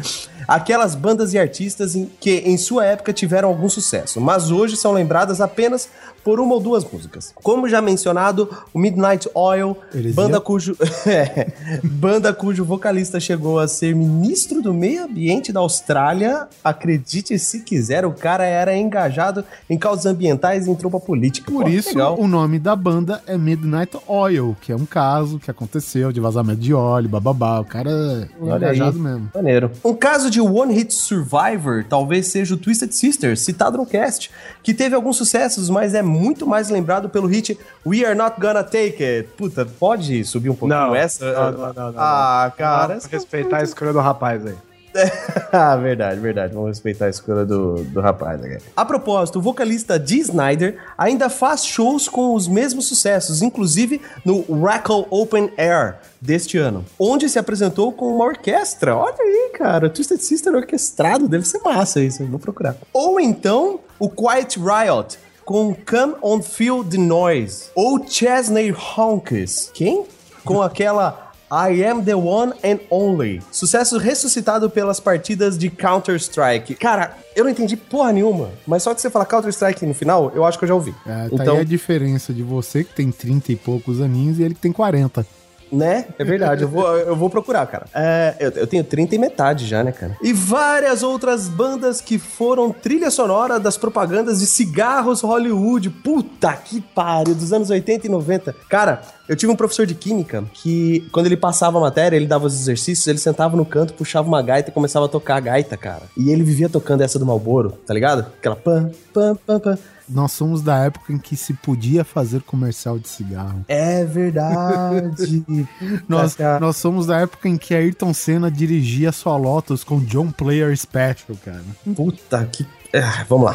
aquelas 0.47 0.95
bandas 0.95 1.33
e 1.35 1.39
artistas 1.39 1.95
em- 1.95 2.11
que 2.21 2.39
em 2.47 2.57
sua 2.57 2.85
época 2.85 3.13
tiveram 3.13 3.49
algum 3.49 3.69
sucesso, 3.69 4.21
mas 4.21 4.51
hoje 4.51 4.77
são 4.77 4.93
lembradas 4.93 5.41
apenas 5.41 5.89
por 6.25 6.41
uma 6.41 6.55
ou 6.55 6.61
duas 6.61 6.85
músicas. 6.85 7.33
Como 7.37 7.69
já 7.69 7.81
mencionado, 7.81 8.49
o 8.75 8.79
Midnight 8.81 9.29
Oil, 9.33 9.77
Heresia. 9.95 10.13
banda 10.15 10.41
cujo 10.41 10.77
é, 11.07 11.53
banda 11.85 12.35
cujo 12.35 12.65
vocalista 12.65 13.21
chegou 13.21 13.61
a 13.61 13.69
ser 13.69 13.95
ministro 13.95 14.61
do 14.61 14.75
meio 14.75 15.05
ambiente 15.05 15.53
da 15.53 15.61
Austrália. 15.61 16.49
Acredite 16.65 17.39
se 17.39 17.61
quiser, 17.61 18.05
o 18.05 18.11
cara 18.13 18.45
era 18.45 18.77
engajado 18.77 19.45
em 19.71 19.79
causas 19.79 20.07
ambientais 20.07 20.67
e 20.67 20.71
em 20.71 20.75
tropa 20.75 20.99
política. 20.99 21.51
Por 21.51 21.63
Pô, 21.65 21.69
isso, 21.71 21.91
legal. 21.91 22.19
o 22.19 22.27
nome 22.27 22.59
da 22.59 22.75
banda 22.75 23.23
é 23.27 23.39
Midnight 23.39 23.97
Oil, 24.09 24.57
que 24.61 24.73
é 24.73 24.77
um 24.77 24.85
caso 24.85 25.39
que 25.39 25.49
aconteceu 25.51 26.11
de 26.11 26.19
vazamento 26.21 26.61
de 26.61 26.75
óleo, 26.75 27.09
bababá. 27.09 27.61
O 27.61 27.65
cara 27.65 27.89
é 27.91 28.29
Olha 28.41 28.55
aí. 28.69 28.75
engajado 28.77 28.99
mesmo. 28.99 29.31
Maneiro. 29.33 29.71
Um 29.85 29.95
caso 29.95 30.29
de 30.29 30.36
One 30.41 30.73
Hit 30.75 30.93
Survivor 30.95 31.85
talvez 31.89 32.29
seja 32.29 32.55
o 32.55 32.57
Twisted 32.57 32.93
Sister, 32.93 33.37
citado 33.37 33.79
no 33.79 33.87
cast, 33.87 34.31
que 34.63 34.75
teve 34.75 34.95
alguns 34.95 35.17
sucessos, 35.17 35.69
mas 35.71 35.95
é 35.95 36.03
muito 36.03 36.47
mais 36.47 36.69
lembrado 36.69 37.09
pelo 37.09 37.27
hit 37.27 37.59
We 37.87 38.05
Are 38.05 38.15
Not 38.17 38.41
Gonna 38.41 38.63
Take 38.65 39.03
It. 39.03 39.29
Puta, 39.37 39.65
pode 39.65 40.25
subir 40.25 40.51
um 40.51 40.55
pouquinho 40.55 40.81
Não, 40.81 40.95
essa? 40.95 41.33
não, 41.33 41.53
não, 41.53 41.73
não, 41.73 41.93
não, 41.93 41.95
Ah, 42.01 42.53
cara. 42.57 42.87
Vamos 42.89 43.07
respeitar 43.07 43.59
a 43.59 43.63
escolha 43.63 43.93
do 43.93 44.01
rapaz 44.01 44.45
aí. 44.47 44.55
ah, 45.53 45.77
verdade, 45.77 46.21
verdade. 46.21 46.55
Vamos 46.55 46.71
respeitar 46.71 47.07
a 47.07 47.11
escolha 47.11 47.45
do, 47.45 47.85
do 47.85 48.01
rapaz. 48.01 48.41
Né? 48.41 48.59
A 48.77 48.85
propósito, 48.85 49.39
o 49.39 49.43
vocalista 49.43 49.99
Dee 49.99 50.21
Snyder 50.21 50.79
ainda 50.97 51.29
faz 51.29 51.65
shows 51.65 52.09
com 52.09 52.35
os 52.35 52.49
mesmos 52.49 52.87
sucessos, 52.87 53.43
inclusive 53.43 54.01
no 54.25 54.43
Rackle 54.63 55.07
Open 55.11 55.53
Air 55.57 55.97
deste 56.21 56.59
ano, 56.59 56.85
onde 56.99 57.29
se 57.29 57.39
apresentou 57.39 57.93
com 57.93 58.15
uma 58.15 58.25
orquestra. 58.25 58.97
Olha 58.97 59.15
aí, 59.19 59.51
cara, 59.55 59.89
Twisted 59.89 60.21
Sister 60.21 60.55
orquestrado, 60.55 61.29
deve 61.29 61.47
ser 61.47 61.61
massa 61.61 62.01
isso, 62.01 62.25
vou 62.27 62.39
procurar. 62.39 62.77
Ou 62.93 63.21
então, 63.21 63.81
o 63.99 64.09
Quiet 64.09 64.59
Riot, 64.59 65.19
com 65.45 65.75
Come 65.75 66.15
On 66.23 66.43
Feel 66.43 66.83
the 66.83 66.99
Noise, 66.99 67.71
ou 67.75 68.05
Chesney 68.07 68.73
Honks. 68.73 69.71
Quem? 69.73 70.05
Com 70.45 70.63
aquela 70.63 71.26
I 71.51 71.85
Am 71.85 72.05
the 72.05 72.15
One 72.15 72.53
and 72.65 72.81
Only. 72.91 73.41
Sucesso 73.53 73.99
ressuscitado 73.99 74.69
pelas 74.69 74.99
partidas 74.99 75.57
de 75.57 75.71
Counter-Strike. 75.71 76.75
Cara, 76.75 77.17
eu 77.37 77.45
não 77.45 77.51
entendi 77.51 77.77
porra 77.77 78.13
nenhuma, 78.13 78.51
mas 78.67 78.83
só 78.83 78.95
que 78.95 79.01
você 79.01 79.09
fala 79.09 79.25
Counter-Strike 79.25 79.87
no 79.87 79.95
final, 79.95 80.33
eu 80.35 80.45
acho 80.45 80.59
que 80.59 80.65
eu 80.65 80.69
já 80.69 80.75
ouvi. 80.75 80.95
É, 81.07 81.29
tá 81.29 81.29
então, 81.33 81.55
aí 81.55 81.61
a 81.61 81.65
diferença 81.65 82.33
de 82.33 82.43
você 82.43 82.83
que 82.83 82.95
tem 82.95 83.13
30 83.13 83.53
e 83.53 83.57
poucos 83.57 84.01
aninhos 84.01 84.39
e 84.39 84.43
ele 84.43 84.55
que 84.55 84.61
tem 84.61 84.73
40. 84.73 85.25
Né? 85.71 86.07
É 86.19 86.25
verdade, 86.25 86.63
eu 86.63 86.69
vou, 86.69 86.87
eu 86.97 87.17
vou 87.17 87.29
procurar, 87.29 87.67
cara. 87.67 87.87
É, 87.95 88.35
eu, 88.39 88.51
eu 88.51 88.67
tenho 88.67 88.85
30 88.85 89.15
e 89.15 89.19
metade 89.19 89.67
já, 89.67 89.83
né, 89.83 89.91
cara? 89.91 90.17
E 90.23 90.33
várias 90.33 91.03
outras 91.03 91.49
bandas 91.49 92.01
que 92.01 92.19
foram 92.19 92.71
trilha 92.71 93.11
sonora 93.11 93.59
das 93.59 93.77
propagandas 93.77 94.39
de 94.39 94.47
cigarros 94.47 95.23
Hollywood. 95.23 95.91
Puta 95.91 96.53
que 96.53 96.81
pariu, 96.81 97.35
dos 97.35 97.53
anos 97.53 97.71
80 97.71 98.07
e 98.07 98.11
90. 98.11 98.55
Cara, 98.69 99.03
eu 99.29 99.35
tive 99.35 99.51
um 99.51 99.57
professor 99.57 99.87
de 99.87 99.95
química 99.95 100.45
que, 100.53 101.09
quando 101.11 101.27
ele 101.27 101.37
passava 101.37 101.79
a 101.79 101.81
matéria, 101.81 102.17
ele 102.17 102.27
dava 102.27 102.47
os 102.47 102.55
exercícios, 102.55 103.07
ele 103.09 103.19
sentava 103.19 103.57
no 103.57 103.65
canto, 103.65 103.93
puxava 103.93 104.29
uma 104.29 104.41
gaita 104.43 104.71
e 104.71 104.73
começava 104.73 105.07
a 105.07 105.09
tocar 105.09 105.37
a 105.37 105.41
gaita, 105.41 105.77
cara. 105.77 106.03
E 106.17 106.31
ele 106.31 106.45
vivia 106.45 106.69
tocando 106.69 107.03
essa 107.03 107.19
do 107.19 107.27
Malboro, 107.27 107.73
tá 107.85 107.93
ligado? 107.93 108.27
Aquela 108.39 108.57
pam, 108.57 108.91
pam, 109.13 109.37
pam, 109.45 109.59
pam. 109.59 109.79
Nós 110.09 110.33
somos 110.33 110.63
da 110.63 110.79
época 110.85 111.13
em 111.13 111.19
que 111.19 111.37
se 111.37 111.53
podia 111.55 112.05
fazer 112.05 112.43
comercial 112.43 112.99
de 112.99 113.09
cigarro. 113.09 113.65
É 113.69 114.05
verdade. 114.05 115.45
Nós, 116.09 116.35
Cara, 116.35 116.61
nós 116.61 116.77
somos 116.77 117.07
da 117.07 117.19
época 117.19 117.49
em 117.49 117.57
que 117.57 117.75
Ayrton 117.75 118.15
Senna 118.15 118.51
dirigia 118.51 119.11
sua 119.13 119.37
Lotus 119.37 119.83
com 119.83 119.99
John 120.01 120.31
Player 120.31 120.77
Special, 120.77 121.37
cara. 121.45 121.65
Puta 121.95 122.45
que. 122.47 122.67
Ah, 122.95 123.25
vamos 123.29 123.47
lá. 123.47 123.53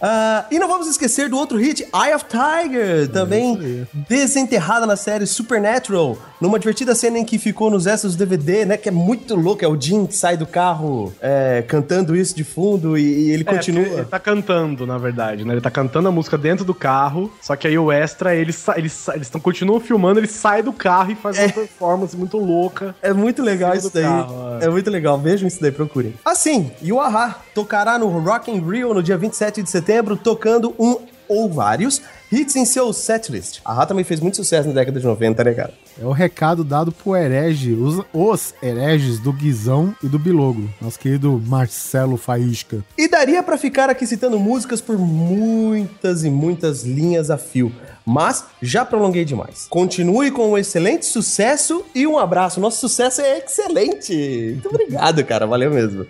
Ah, 0.00 0.44
e 0.50 0.58
não 0.58 0.68
vamos 0.68 0.86
esquecer 0.88 1.28
do 1.28 1.36
outro 1.36 1.58
hit, 1.58 1.82
Eye 1.82 2.14
of 2.14 2.24
Tiger, 2.26 3.08
também 3.08 3.86
desenterrada 4.08 4.86
na 4.86 4.96
série 4.96 5.26
Supernatural, 5.26 6.16
numa 6.40 6.58
divertida 6.58 6.94
cena 6.94 7.18
em 7.18 7.24
que 7.24 7.38
ficou 7.38 7.70
nos 7.70 7.86
extras 7.86 8.14
do 8.14 8.18
DVD, 8.26 8.64
né? 8.64 8.76
Que 8.76 8.88
é 8.88 8.92
muito 8.92 9.34
louco, 9.34 9.64
é 9.64 9.68
o 9.68 9.80
Jim 9.80 10.06
que 10.06 10.14
sai 10.14 10.36
do 10.36 10.46
carro 10.46 11.12
é, 11.20 11.62
cantando 11.66 12.14
isso 12.14 12.34
de 12.36 12.44
fundo 12.44 12.96
e, 12.98 13.02
e 13.02 13.30
ele 13.30 13.44
É, 13.46 13.54
continua. 13.54 13.84
Ele 13.86 14.04
tá 14.04 14.18
cantando, 14.18 14.86
na 14.86 14.98
verdade, 14.98 15.44
né? 15.44 15.54
Ele 15.54 15.60
tá 15.60 15.70
cantando 15.70 16.08
a 16.08 16.12
música 16.12 16.36
dentro 16.36 16.64
do 16.64 16.74
carro, 16.74 17.30
só 17.40 17.56
que 17.56 17.66
aí 17.66 17.78
o 17.78 17.90
extra, 17.90 18.34
ele 18.34 18.52
sa- 18.52 18.78
ele 18.78 18.88
sa- 18.88 19.14
eles 19.16 19.28
tão, 19.28 19.40
continuam 19.40 19.80
filmando, 19.80 20.20
ele 20.20 20.26
sai 20.28 20.62
do 20.62 20.72
carro 20.72 21.12
e 21.12 21.14
faz 21.14 21.38
uma 21.38 21.48
performance 21.48 22.16
muito 22.16 22.36
louca. 22.38 22.94
É 23.02 23.12
muito 23.12 23.42
legal 23.42 23.74
isso 23.74 23.90
daí. 23.92 24.02
carro, 24.04 24.58
é. 24.60 24.64
é. 24.66 24.68
muito 24.68 24.90
legal. 24.90 25.18
Vejam 25.18 25.48
isso 25.48 25.60
daí, 25.60 25.72
procurem. 25.72 26.14
Assim, 26.24 26.70
e 26.82 26.92
o 26.92 27.00
Ahá 27.00 27.36
tocará 27.54 27.98
no 27.98 28.08
Rock 28.18 28.50
in 28.50 28.60
Rio 28.60 28.92
no 28.92 29.02
dia 29.02 29.16
27 29.16 29.62
de 29.62 29.70
setembro, 29.70 29.85
tocando 30.22 30.74
um 30.78 30.96
ou 31.28 31.48
vários 31.50 32.00
hits 32.30 32.56
em 32.56 32.64
seu 32.64 32.92
setlist. 32.92 33.60
A 33.64 33.72
Ahá 33.72 33.86
também 33.86 34.04
fez 34.04 34.20
muito 34.20 34.36
sucesso 34.36 34.68
na 34.68 34.74
década 34.74 34.98
de 34.98 35.06
90, 35.06 35.44
né, 35.44 35.54
cara? 35.54 35.74
É 36.00 36.04
o 36.04 36.12
recado 36.12 36.62
dado 36.62 36.92
pro 36.92 37.16
herege, 37.16 37.72
os, 37.72 38.04
os 38.12 38.54
hereges 38.62 39.18
do 39.18 39.32
Guizão 39.32 39.94
e 40.02 40.08
do 40.08 40.18
Bilogo, 40.18 40.68
nosso 40.80 40.98
querido 40.98 41.42
Marcelo 41.46 42.16
Faísca. 42.16 42.84
E 42.98 43.08
daria 43.08 43.42
pra 43.42 43.56
ficar 43.56 43.88
aqui 43.88 44.06
citando 44.06 44.38
músicas 44.38 44.80
por 44.80 44.98
muitas 44.98 46.24
e 46.24 46.30
muitas 46.30 46.82
linhas 46.84 47.30
a 47.30 47.38
fio. 47.38 47.72
Mas 48.04 48.44
já 48.62 48.84
prolonguei 48.84 49.24
demais. 49.24 49.66
Continue 49.68 50.30
com 50.30 50.52
um 50.52 50.58
excelente 50.58 51.06
sucesso 51.06 51.84
e 51.94 52.06
um 52.06 52.18
abraço. 52.18 52.60
Nosso 52.60 52.78
sucesso 52.78 53.20
é 53.20 53.38
excelente. 53.38 54.50
Muito 54.52 54.68
obrigado, 54.68 55.24
cara. 55.24 55.46
Valeu 55.46 55.72
mesmo. 55.72 56.06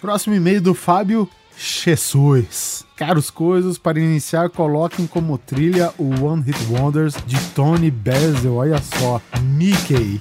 Próximo 0.00 0.34
e-mail 0.34 0.60
do 0.60 0.74
Fábio 0.74 1.28
Jesus. 1.58 2.86
Caros 2.96 3.30
coisas, 3.30 3.78
para 3.78 3.98
iniciar, 3.98 4.50
coloquem 4.50 5.06
como 5.06 5.38
trilha 5.38 5.92
o 5.98 6.24
One 6.24 6.42
Hit 6.42 6.58
Wonders 6.70 7.14
de 7.26 7.38
Tony 7.54 7.90
Basil. 7.90 8.56
Olha 8.56 8.80
só, 8.80 9.20
Mickey. 9.40 10.20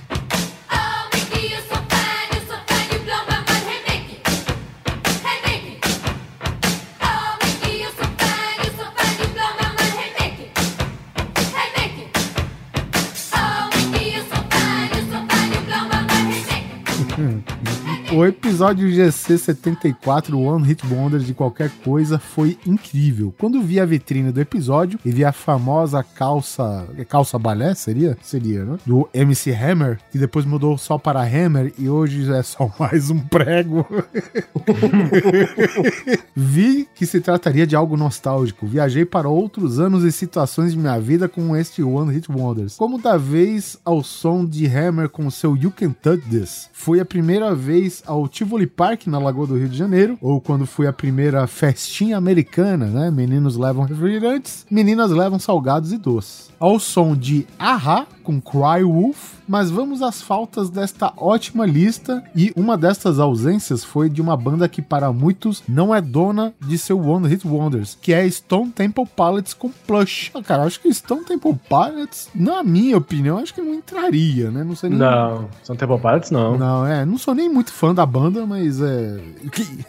O 18.18 18.26
episódio 18.26 18.92
GC 18.92 19.38
74, 19.38 20.40
One 20.40 20.66
Hit 20.66 20.84
Wonders 20.88 21.24
de 21.24 21.36
qualquer 21.36 21.70
coisa, 21.84 22.18
foi 22.18 22.58
incrível. 22.66 23.32
Quando 23.38 23.62
vi 23.62 23.80
a 23.80 23.86
vitrine 23.86 24.32
do 24.32 24.42
episódio 24.42 25.00
e 25.06 25.12
vi 25.12 25.24
a 25.24 25.32
famosa 25.32 26.04
calça. 26.04 26.88
é 26.98 27.06
Calça 27.06 27.38
balé? 27.38 27.76
Seria? 27.76 28.18
Seria, 28.24 28.66
né? 28.66 28.80
Do 28.84 29.08
MC 29.14 29.54
Hammer, 29.54 30.00
que 30.12 30.18
depois 30.18 30.46
mudou 30.46 30.80
só 30.80 30.98
para 30.98 31.22
Hammer 31.22 31.72
e 31.78 31.88
hoje 31.88 32.28
é 32.34 32.42
só 32.42 32.74
mais 32.80 33.12
um 33.12 33.20
prego. 33.20 33.86
Vi 36.36 36.88
que 36.96 37.06
se 37.06 37.22
trataria 37.22 37.68
de 37.68 37.76
algo 37.76 37.96
nostálgico. 37.96 38.66
Viajei 38.66 39.06
para 39.06 39.30
outros 39.30 39.80
anos 39.80 40.04
e 40.04 40.12
situações 40.12 40.72
de 40.72 40.80
minha 40.80 41.00
vida 41.00 41.30
com 41.30 41.56
este 41.56 41.84
One 41.84 42.12
Hit 42.12 42.32
Wonders. 42.32 42.78
Como 42.78 42.98
da 42.98 43.16
vez 43.16 43.78
ao 43.86 44.04
som 44.04 44.44
de 44.44 44.66
Hammer 44.66 45.08
com 45.08 45.30
seu 45.30 45.56
You 45.56 45.70
Can 45.70 45.92
Touch 45.92 46.24
This. 46.32 46.68
Foi 46.74 47.00
a 47.00 47.06
primeira 47.06 47.54
vez 47.54 48.02
ao 48.08 48.28
Tivoli 48.28 48.66
Park 48.66 49.08
na 49.08 49.20
Lagoa 49.20 49.48
do 49.48 49.58
Rio 49.58 49.70
de 49.70 49.78
Janeiro, 49.78 50.18
ou 50.22 50.42
quando 50.42 50.66
foi 50.66 50.88
a 50.88 50.94
primeira 50.94 51.46
festinha 51.46 52.18
americana, 52.18 52.86
né? 52.88 53.12
Meninos 53.12 53.58
levam 53.58 53.84
refrigerantes, 53.84 54.66
meninas 54.72 55.12
levam 55.12 55.38
salgados 55.38 55.92
e 55.92 55.98
doces. 55.98 56.50
Ao 56.60 56.80
som 56.80 57.16
de 57.16 57.46
Aha 57.60 58.08
com 58.28 58.42
Cry 58.42 58.84
Wolf, 58.84 59.36
mas 59.48 59.72
vamos 59.72 60.02
às 60.02 60.22
faltas 60.22 60.70
desta 60.70 61.14
ótima 61.16 61.66
lista 61.66 62.22
e 62.36 62.52
uma 62.58 62.78
destas 62.78 63.20
ausências 63.20 63.86
foi 63.86 64.10
de 64.10 64.22
uma 64.22 64.36
banda 64.36 64.68
que 64.68 64.82
para 64.82 65.14
muitos 65.14 65.64
não 65.66 65.96
é 65.96 66.02
dona 66.02 66.54
de 66.60 66.78
seu 66.78 67.00
One 67.00 67.26
Hit 67.26 67.48
Wonders, 67.48 67.98
que 68.02 68.12
é 68.12 68.30
Stone 68.30 68.70
Temple 68.72 69.06
Pilots 69.16 69.54
com 69.54 69.70
Plush. 69.70 70.30
Ah, 70.34 70.44
cara, 70.44 70.64
acho 70.64 70.82
que 70.82 70.94
Stone 70.94 71.24
Temple 71.24 71.58
Pilots, 71.70 72.28
na 72.36 72.62
minha 72.64 72.98
opinião, 72.98 73.38
acho 73.38 73.54
que 73.54 73.62
não 73.62 73.74
entraria, 73.74 74.52
né? 74.52 74.62
Não 74.62 74.76
sei 74.76 74.90
nem 74.90 75.00
Não, 75.00 75.48
são 75.64 75.78
Temple 75.78 76.00
Pilots, 76.00 76.30
não. 76.30 76.58
não, 76.58 76.86
é, 76.86 77.06
não 77.06 77.18
sou 77.18 77.34
nem 77.34 77.48
muito 77.48 77.72
fã 77.72 77.96
da 77.96 78.06
banda, 78.06 78.46
mas 78.46 78.82
é. 78.82 79.22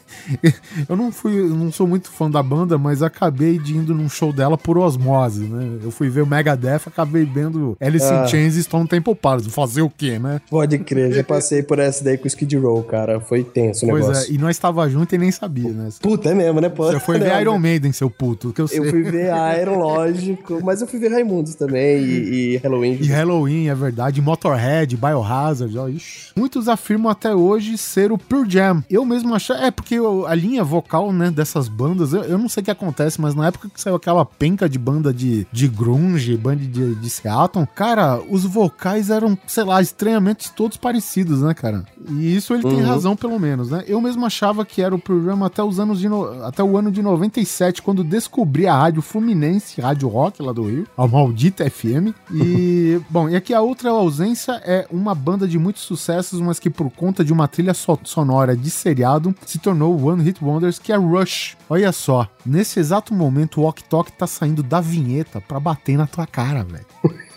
Eu 0.88 0.96
não 0.96 1.10
fui, 1.10 1.48
não 1.48 1.72
sou 1.72 1.88
muito 1.88 2.08
fã 2.08 2.30
da 2.30 2.42
banda, 2.42 2.78
mas 2.78 3.02
acabei 3.02 3.58
de 3.58 3.76
indo 3.76 3.92
num 3.92 4.08
show 4.08 4.32
dela 4.32 4.56
por 4.56 4.78
osmose, 4.78 5.44
né? 5.46 5.80
Eu 5.82 5.90
fui 5.90 6.08
ver 6.08 6.22
o 6.22 6.26
Megadeth, 6.26 6.82
acabei 6.86 7.24
vendo 7.24 7.76
Alice 7.80 8.06
in 8.12 8.27
Chains 8.28 8.54
e 8.56 8.62
Stone 8.62 8.86
Temple 8.88 9.14
Pilots. 9.14 9.46
Fazer 9.48 9.82
o 9.82 9.90
quê, 9.90 10.18
né? 10.18 10.40
Pode 10.50 10.78
crer, 10.78 11.12
já 11.12 11.24
passei 11.24 11.62
por 11.62 11.78
essa 11.78 12.02
daí 12.04 12.16
com 12.18 12.24
o 12.24 12.26
Skid 12.26 12.56
Row, 12.56 12.82
cara. 12.82 13.20
Foi 13.20 13.42
tenso 13.44 13.86
o 13.86 13.88
Pois 13.88 14.06
negócio. 14.06 14.30
é, 14.32 14.34
e 14.34 14.38
nós 14.38 14.50
estava 14.56 14.88
junto 14.88 15.14
e 15.14 15.18
nem 15.18 15.30
sabia, 15.30 15.70
né? 15.70 15.88
Puta, 16.00 16.30
é 16.30 16.34
mesmo, 16.34 16.60
né? 16.60 16.68
Pô, 16.68 16.86
Você 16.90 17.00
foi 17.00 17.18
ver 17.18 17.32
Não, 17.32 17.40
Iron 17.40 17.58
Maiden, 17.58 17.92
seu 17.92 18.10
puto, 18.10 18.52
que 18.52 18.60
eu 18.60 18.68
sei. 18.68 18.78
Eu 18.78 18.84
fui 18.90 19.02
ver 19.02 19.30
Iron, 19.60 19.78
lógico, 19.78 20.60
mas 20.64 20.80
eu 20.80 20.86
fui 20.86 20.98
ver 20.98 21.10
Raimundos 21.12 21.54
também 21.54 22.02
e, 22.02 22.54
e 22.54 22.56
Halloween. 22.58 22.98
E 23.00 23.06
Halloween, 23.06 23.68
é 23.68 23.74
verdade, 23.74 24.20
Motorhead, 24.20 24.96
Biohazard, 24.96 25.76
ó, 25.78 25.88
ixi. 25.88 26.30
Muitos 26.36 26.68
afirmam 26.68 27.10
até 27.10 27.34
hoje 27.34 27.76
ser 27.78 28.12
o 28.12 28.18
Pure 28.18 28.48
Jam. 28.50 28.82
Eu 28.90 29.04
mesmo 29.04 29.34
achei, 29.34 29.56
é 29.56 29.70
porque 29.70 29.94
eu- 29.94 30.26
a 30.26 30.34
linha 30.34 30.62
vocal, 30.64 31.12
né, 31.12 31.30
dessas 31.30 31.68
bandas, 31.68 32.12
eu, 32.12 32.22
eu 32.24 32.38
não 32.38 32.48
sei 32.48 32.60
o 32.60 32.64
que 32.64 32.70
acontece, 32.70 33.20
mas 33.20 33.34
na 33.34 33.46
época 33.48 33.68
que 33.72 33.80
saiu 33.80 33.96
aquela 33.96 34.24
penca 34.24 34.68
de 34.68 34.78
banda 34.78 35.12
de, 35.12 35.46
de 35.52 35.68
grunge, 35.68 36.36
banda 36.36 36.56
de, 36.64 36.94
de 36.94 37.10
Seattle, 37.10 37.66
cara, 37.74 38.17
os 38.28 38.44
vocais 38.44 39.10
eram, 39.10 39.36
sei 39.46 39.64
lá, 39.64 39.80
estranhamente 39.80 40.52
todos 40.52 40.76
parecidos, 40.76 41.42
né, 41.42 41.54
cara? 41.54 41.84
E 42.10 42.34
isso 42.36 42.54
ele 42.54 42.62
tem 42.62 42.80
razão, 42.80 43.14
pelo 43.16 43.38
menos, 43.38 43.70
né? 43.70 43.84
Eu 43.86 44.00
mesmo 44.00 44.24
achava 44.24 44.64
que 44.64 44.80
era 44.82 44.94
o 44.94 44.98
programa 44.98 45.46
até 45.46 45.62
os 45.62 45.78
anos 45.78 45.98
de 46.00 46.08
no- 46.08 46.44
até 46.44 46.62
o 46.62 46.76
ano 46.76 46.90
de 46.90 47.02
97, 47.02 47.82
quando 47.82 48.02
descobri 48.04 48.66
a 48.66 48.76
rádio 48.76 49.02
Fluminense, 49.02 49.80
Rádio 49.80 50.08
Rock 50.08 50.42
lá 50.42 50.52
do 50.52 50.62
Rio, 50.64 50.86
a 50.96 51.06
maldita 51.06 51.68
FM. 51.68 52.14
E, 52.32 53.00
bom, 53.10 53.28
e 53.28 53.36
aqui 53.36 53.52
a 53.54 53.60
outra 53.60 53.90
ausência 53.90 54.60
é 54.64 54.86
uma 54.90 55.14
banda 55.14 55.46
de 55.46 55.58
muitos 55.58 55.82
sucessos, 55.82 56.40
mas 56.40 56.58
que 56.58 56.70
por 56.70 56.90
conta 56.90 57.24
de 57.24 57.32
uma 57.32 57.48
trilha 57.48 57.74
so- 57.74 57.98
sonora 58.04 58.56
de 58.56 58.70
seriado 58.70 59.34
se 59.46 59.58
tornou 59.58 60.00
One 60.06 60.22
Hit 60.22 60.42
Wonders, 60.44 60.78
que 60.78 60.92
é 60.92 60.96
Rush. 60.96 61.56
Olha 61.68 61.92
só, 61.92 62.28
nesse 62.44 62.78
exato 62.80 63.12
momento 63.14 63.60
o 63.60 63.64
Ok 63.64 63.84
Tok 63.88 64.12
tá 64.12 64.26
saindo 64.26 64.62
da 64.62 64.80
vinheta 64.80 65.40
pra 65.40 65.60
bater 65.60 65.96
na 65.96 66.06
tua 66.06 66.26
cara, 66.26 66.64
velho. 66.64 66.86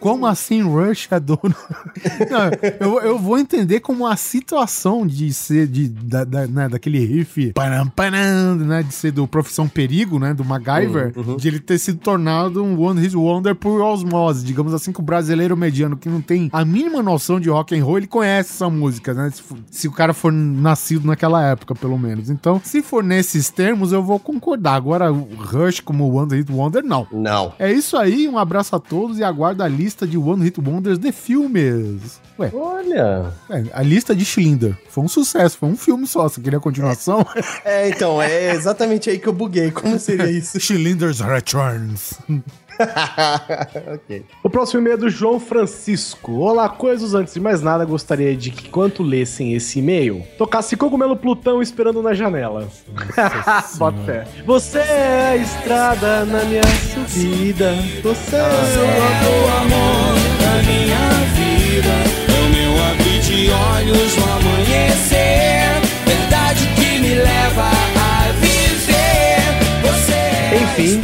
Como 0.00 0.26
assim 0.26 0.62
Rush 0.62 1.08
é 1.10 1.20
dono? 1.20 1.54
Não, 2.30 2.50
eu, 2.80 3.00
eu 3.00 3.18
vou 3.18 3.38
entender 3.38 3.80
como 3.80 4.06
a 4.06 4.16
situação 4.16 5.06
de 5.06 5.32
ser 5.32 5.66
de, 5.66 5.88
da, 5.88 6.24
da- 6.24 6.46
né, 6.46 6.68
daquele 6.68 7.04
riff 7.04 7.52
panam, 7.52 7.86
panam, 7.88 8.56
né, 8.56 8.82
de 8.82 8.92
ser 8.94 9.12
do 9.12 9.26
Profissão 9.26 9.68
Perigo, 9.68 10.18
né, 10.18 10.34
do 10.34 10.44
MacGyver, 10.44 11.12
de 11.38 11.48
ele 11.48 11.60
ter 11.60 11.78
sido 11.78 11.98
tornado 11.98 12.62
um 12.62 12.80
One 12.80 13.00
Hit 13.00 13.16
Wonder 13.16 13.54
por 13.54 13.80
osmose, 13.80 14.44
digamos 14.44 14.72
assim, 14.74 14.92
que 14.92 15.00
o 15.00 15.02
brasileiro 15.02 15.56
mediano 15.56 15.96
que 15.96 16.08
não 16.08 16.20
tem 16.20 16.48
a 16.52 16.64
mínima 16.64 17.02
noção 17.02 17.38
de 17.40 17.48
rock 17.48 17.78
and 17.78 17.84
roll, 17.84 17.98
ele 17.98 18.06
conhece 18.06 18.50
essa 18.52 18.68
música, 18.70 19.14
né, 19.14 19.30
se, 19.30 19.42
se 19.70 19.88
o 19.88 19.92
cara 19.92 20.12
for 20.14 20.32
nascido 20.32 21.06
naquela 21.06 21.42
época, 21.44 21.74
pelo 21.74 21.98
menos. 21.98 22.30
Então, 22.30 22.60
se 22.64 22.82
for 22.82 23.02
nesses 23.02 23.50
termos, 23.50 23.92
eu 23.92 24.02
vou 24.02 24.18
concordar. 24.18 24.74
Agora, 24.74 25.10
Rush 25.10 25.80
como 25.80 26.12
One 26.12 26.34
Hit 26.36 26.50
Wonder, 26.52 26.82
não. 26.84 27.06
Não. 27.12 27.52
É 27.58 27.72
isso 27.72 27.96
aí, 27.96 28.28
um 28.28 28.38
abraço 28.38 28.74
a 28.76 28.78
todos 28.80 29.18
e 29.18 29.24
aguardo 29.34 29.62
a 29.62 29.68
lista 29.68 30.06
de 30.06 30.16
One 30.16 30.44
Hit 30.44 30.60
Wonders 30.60 30.98
de 30.98 31.10
filmes. 31.12 32.20
Ué, 32.38 32.50
Olha. 32.54 33.32
é, 33.50 33.64
a 33.72 33.82
lista 33.82 34.14
de 34.14 34.24
Schlinder 34.24 34.76
foi 34.88 35.04
um 35.04 35.08
sucesso, 35.08 35.58
foi 35.58 35.68
um 35.68 35.76
filme 35.76 36.06
só. 36.06 36.28
Você 36.28 36.40
queria 36.40 36.58
a 36.58 36.62
continuação? 36.62 37.26
É, 37.64 37.88
então, 37.88 38.20
é 38.20 38.52
exatamente 38.52 39.10
aí 39.10 39.18
que 39.18 39.26
eu 39.26 39.32
buguei. 39.32 39.70
Como 39.70 39.98
seria 39.98 40.30
isso? 40.30 40.58
Schlinder's 40.60 41.20
Returns. 41.20 42.14
ok. 43.94 44.24
O 44.42 44.50
próximo 44.50 44.80
e-mail 44.80 44.94
é 44.94 44.98
do 44.98 45.10
João 45.10 45.38
Francisco. 45.38 46.32
Olá, 46.38 46.68
coisas. 46.68 47.14
Antes 47.14 47.34
de 47.34 47.40
mais 47.40 47.62
nada, 47.62 47.84
gostaria 47.84 48.36
de 48.36 48.50
que, 48.50 48.68
quando 48.68 49.02
lessem 49.02 49.54
esse 49.54 49.78
e-mail, 49.78 50.24
tocasse 50.38 50.76
Cogumelo 50.76 51.16
Plutão 51.16 51.62
esperando 51.62 52.02
na 52.02 52.14
janela. 52.14 52.68
Bota 53.76 53.98
fé. 54.04 54.24
Você 54.44 54.78
é 54.78 55.28
a 55.32 55.36
estrada 55.36 56.24
na 56.24 56.44
minha 56.44 56.62
subida. 56.92 57.72
Você 58.02 58.36
é 58.36 58.40
o 58.40 59.56
amor 59.62 60.14
da 60.40 60.62
minha 60.62 61.08
vida. 61.34 61.94
É 62.28 62.38
o 62.40 62.48
meu 62.50 62.84
abrir 62.90 63.20
de 63.20 63.50
olhos 63.50 64.16
no 64.16 64.24
amanhecer. 64.32 65.80
Verdade 66.06 66.66
que 66.74 66.98
me 67.00 67.14
leva 67.14 67.62
a 67.62 68.32
viver. 68.40 69.40
Você 69.82 70.12
é 70.12 70.60
Enfim, 70.62 71.02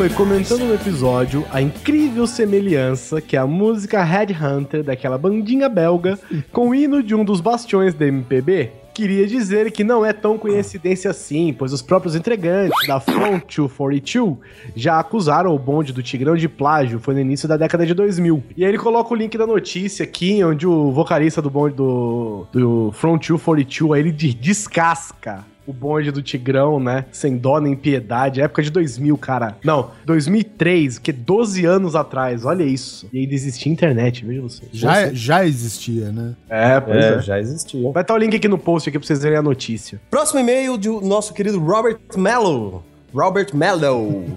foi 0.00 0.08
comentando 0.08 0.64
no 0.64 0.72
episódio 0.72 1.44
a 1.52 1.60
incrível 1.60 2.26
semelhança 2.26 3.20
que 3.20 3.36
a 3.36 3.46
música 3.46 4.02
Headhunter 4.02 4.82
daquela 4.82 5.18
bandinha 5.18 5.68
belga 5.68 6.18
com 6.50 6.70
o 6.70 6.74
hino 6.74 7.02
de 7.02 7.14
um 7.14 7.22
dos 7.22 7.42
bastiões 7.42 7.92
da 7.92 8.06
MPB. 8.06 8.70
Queria 8.94 9.26
dizer 9.26 9.70
que 9.70 9.84
não 9.84 10.04
é 10.04 10.14
tão 10.14 10.38
coincidência 10.38 11.10
assim, 11.10 11.52
pois 11.52 11.74
os 11.74 11.82
próprios 11.82 12.16
entregantes 12.16 12.86
da 12.88 12.98
Front 12.98 13.44
242 13.54 14.38
já 14.74 14.98
acusaram 14.98 15.54
o 15.54 15.58
bonde 15.58 15.92
do 15.92 16.02
Tigrão 16.02 16.34
de 16.34 16.48
plágio, 16.48 16.98
foi 16.98 17.12
no 17.12 17.20
início 17.20 17.46
da 17.46 17.58
década 17.58 17.84
de 17.84 17.92
2000. 17.92 18.42
E 18.56 18.64
aí 18.64 18.70
ele 18.70 18.78
coloca 18.78 19.12
o 19.12 19.16
link 19.16 19.36
da 19.36 19.46
notícia 19.46 20.02
aqui, 20.02 20.42
onde 20.42 20.66
o 20.66 20.90
vocalista 20.92 21.42
do 21.42 21.50
bonde 21.50 21.74
do, 21.74 22.46
do 22.50 22.90
Front 22.92 23.28
242, 23.28 23.92
aí 23.92 24.00
ele 24.00 24.12
de- 24.12 24.32
descasca 24.32 25.44
o 25.66 25.72
bonde 25.72 26.10
do 26.10 26.22
Tigrão, 26.22 26.80
né? 26.80 27.04
Sem 27.12 27.36
dó 27.36 27.60
nem 27.60 27.76
piedade. 27.76 28.40
Época 28.40 28.62
de 28.62 28.70
2000, 28.70 29.16
cara. 29.18 29.56
Não, 29.64 29.90
2003, 30.04 30.98
que 30.98 31.10
é 31.10 31.14
12 31.14 31.64
anos 31.64 31.94
atrás. 31.94 32.44
Olha 32.44 32.64
isso. 32.64 33.08
E 33.12 33.20
ainda 33.20 33.34
existia 33.34 33.70
internet, 33.72 34.24
veja 34.24 34.40
você. 34.42 34.62
Já, 34.72 35.12
já 35.12 35.46
existia, 35.46 36.10
né? 36.10 36.34
É, 36.48 36.80
pois 36.80 36.96
É, 37.04 37.14
é. 37.14 37.20
já 37.22 37.38
existia. 37.40 37.90
Vai 37.92 38.02
estar 38.02 38.14
o 38.14 38.18
link 38.18 38.34
aqui 38.34 38.48
no 38.48 38.58
post 38.58 38.88
aqui 38.88 38.98
pra 38.98 39.06
vocês 39.06 39.22
verem 39.22 39.38
a 39.38 39.42
notícia. 39.42 40.00
Próximo 40.10 40.40
e-mail 40.40 40.76
do 40.76 41.00
nosso 41.00 41.32
querido 41.34 41.58
Robert 41.60 41.98
Mello. 42.16 42.82
Robert 43.12 43.48
Mello. 43.54 44.24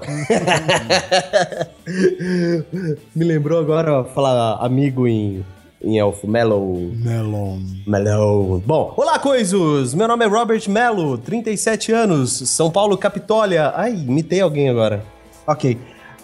Me 3.15 3.25
lembrou 3.25 3.59
agora 3.59 4.03
falar 4.03 4.57
amigo 4.65 5.07
em, 5.07 5.43
em 5.83 5.99
elfo. 5.99 6.27
Mello. 6.27 6.91
Melon. 6.95 7.59
Mello. 7.85 8.63
Bom, 8.65 8.93
olá, 8.95 9.19
coisos! 9.19 9.93
Meu 9.93 10.07
nome 10.07 10.25
é 10.25 10.27
Robert 10.27 10.63
Mello, 10.69 11.17
37 11.17 11.91
anos, 11.91 12.31
São 12.49 12.71
Paulo, 12.71 12.97
Capitólia. 12.97 13.73
Ai, 13.75 13.91
imitei 13.91 14.41
alguém 14.41 14.69
agora. 14.69 15.03
Ok. 15.45 15.77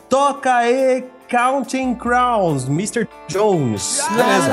Toca 0.10 0.56
aí 0.56 1.04
Counting 1.30 1.94
Crowns, 1.96 2.68
Mr. 2.68 3.08
Jones. 3.28 4.02
Beleza. 4.10 4.50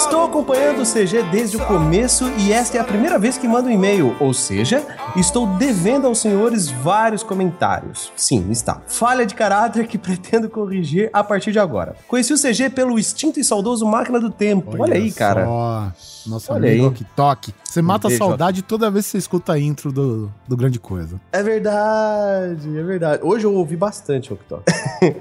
Estou 0.00 0.24
acompanhando 0.24 0.80
o 0.80 0.86
CG 0.86 1.22
desde 1.30 1.58
o 1.58 1.66
começo 1.66 2.24
e 2.38 2.54
esta 2.54 2.78
é 2.78 2.80
a 2.80 2.84
primeira 2.84 3.18
vez 3.18 3.36
que 3.36 3.46
mando 3.46 3.68
um 3.68 3.70
e-mail, 3.70 4.16
ou 4.18 4.32
seja, 4.32 4.82
estou 5.14 5.46
devendo 5.58 6.06
aos 6.06 6.20
senhores 6.20 6.70
vários 6.70 7.22
comentários. 7.22 8.10
Sim, 8.16 8.50
está. 8.50 8.80
Falha 8.86 9.26
de 9.26 9.34
caráter 9.34 9.86
que 9.86 9.98
pretendo 10.00 10.48
corrigir 10.48 11.10
a 11.12 11.22
partir 11.22 11.52
de 11.52 11.58
agora. 11.58 11.94
Conheci 12.08 12.32
o 12.32 12.38
CG 12.38 12.70
pelo 12.70 12.98
extinto 12.98 13.38
e 13.38 13.44
saudoso 13.44 13.84
Máquina 13.84 14.18
do 14.18 14.30
Tempo. 14.30 14.74
Olha, 14.78 14.94
aí, 14.94 15.12
cara. 15.12 15.44
Só. 15.44 15.92
Nosso 16.26 16.52
Olha 16.52 16.68
amigo 16.68 16.84
aí. 16.84 16.88
Ok 16.88 17.06
Toque. 17.14 17.54
Você 17.64 17.80
mata 17.80 18.08
a 18.08 18.10
saudade 18.10 18.62
toda 18.62 18.90
vez 18.90 19.04
que 19.04 19.12
você 19.12 19.18
escuta 19.18 19.52
a 19.52 19.58
intro 19.58 19.92
do, 19.92 20.32
do 20.46 20.56
Grande 20.56 20.80
Coisa. 20.80 21.20
É 21.30 21.40
verdade, 21.40 22.76
é 22.76 22.82
verdade. 22.82 23.22
Hoje 23.22 23.44
eu 23.44 23.54
ouvi 23.54 23.76
bastante 23.76 24.32
Octo. 24.32 24.62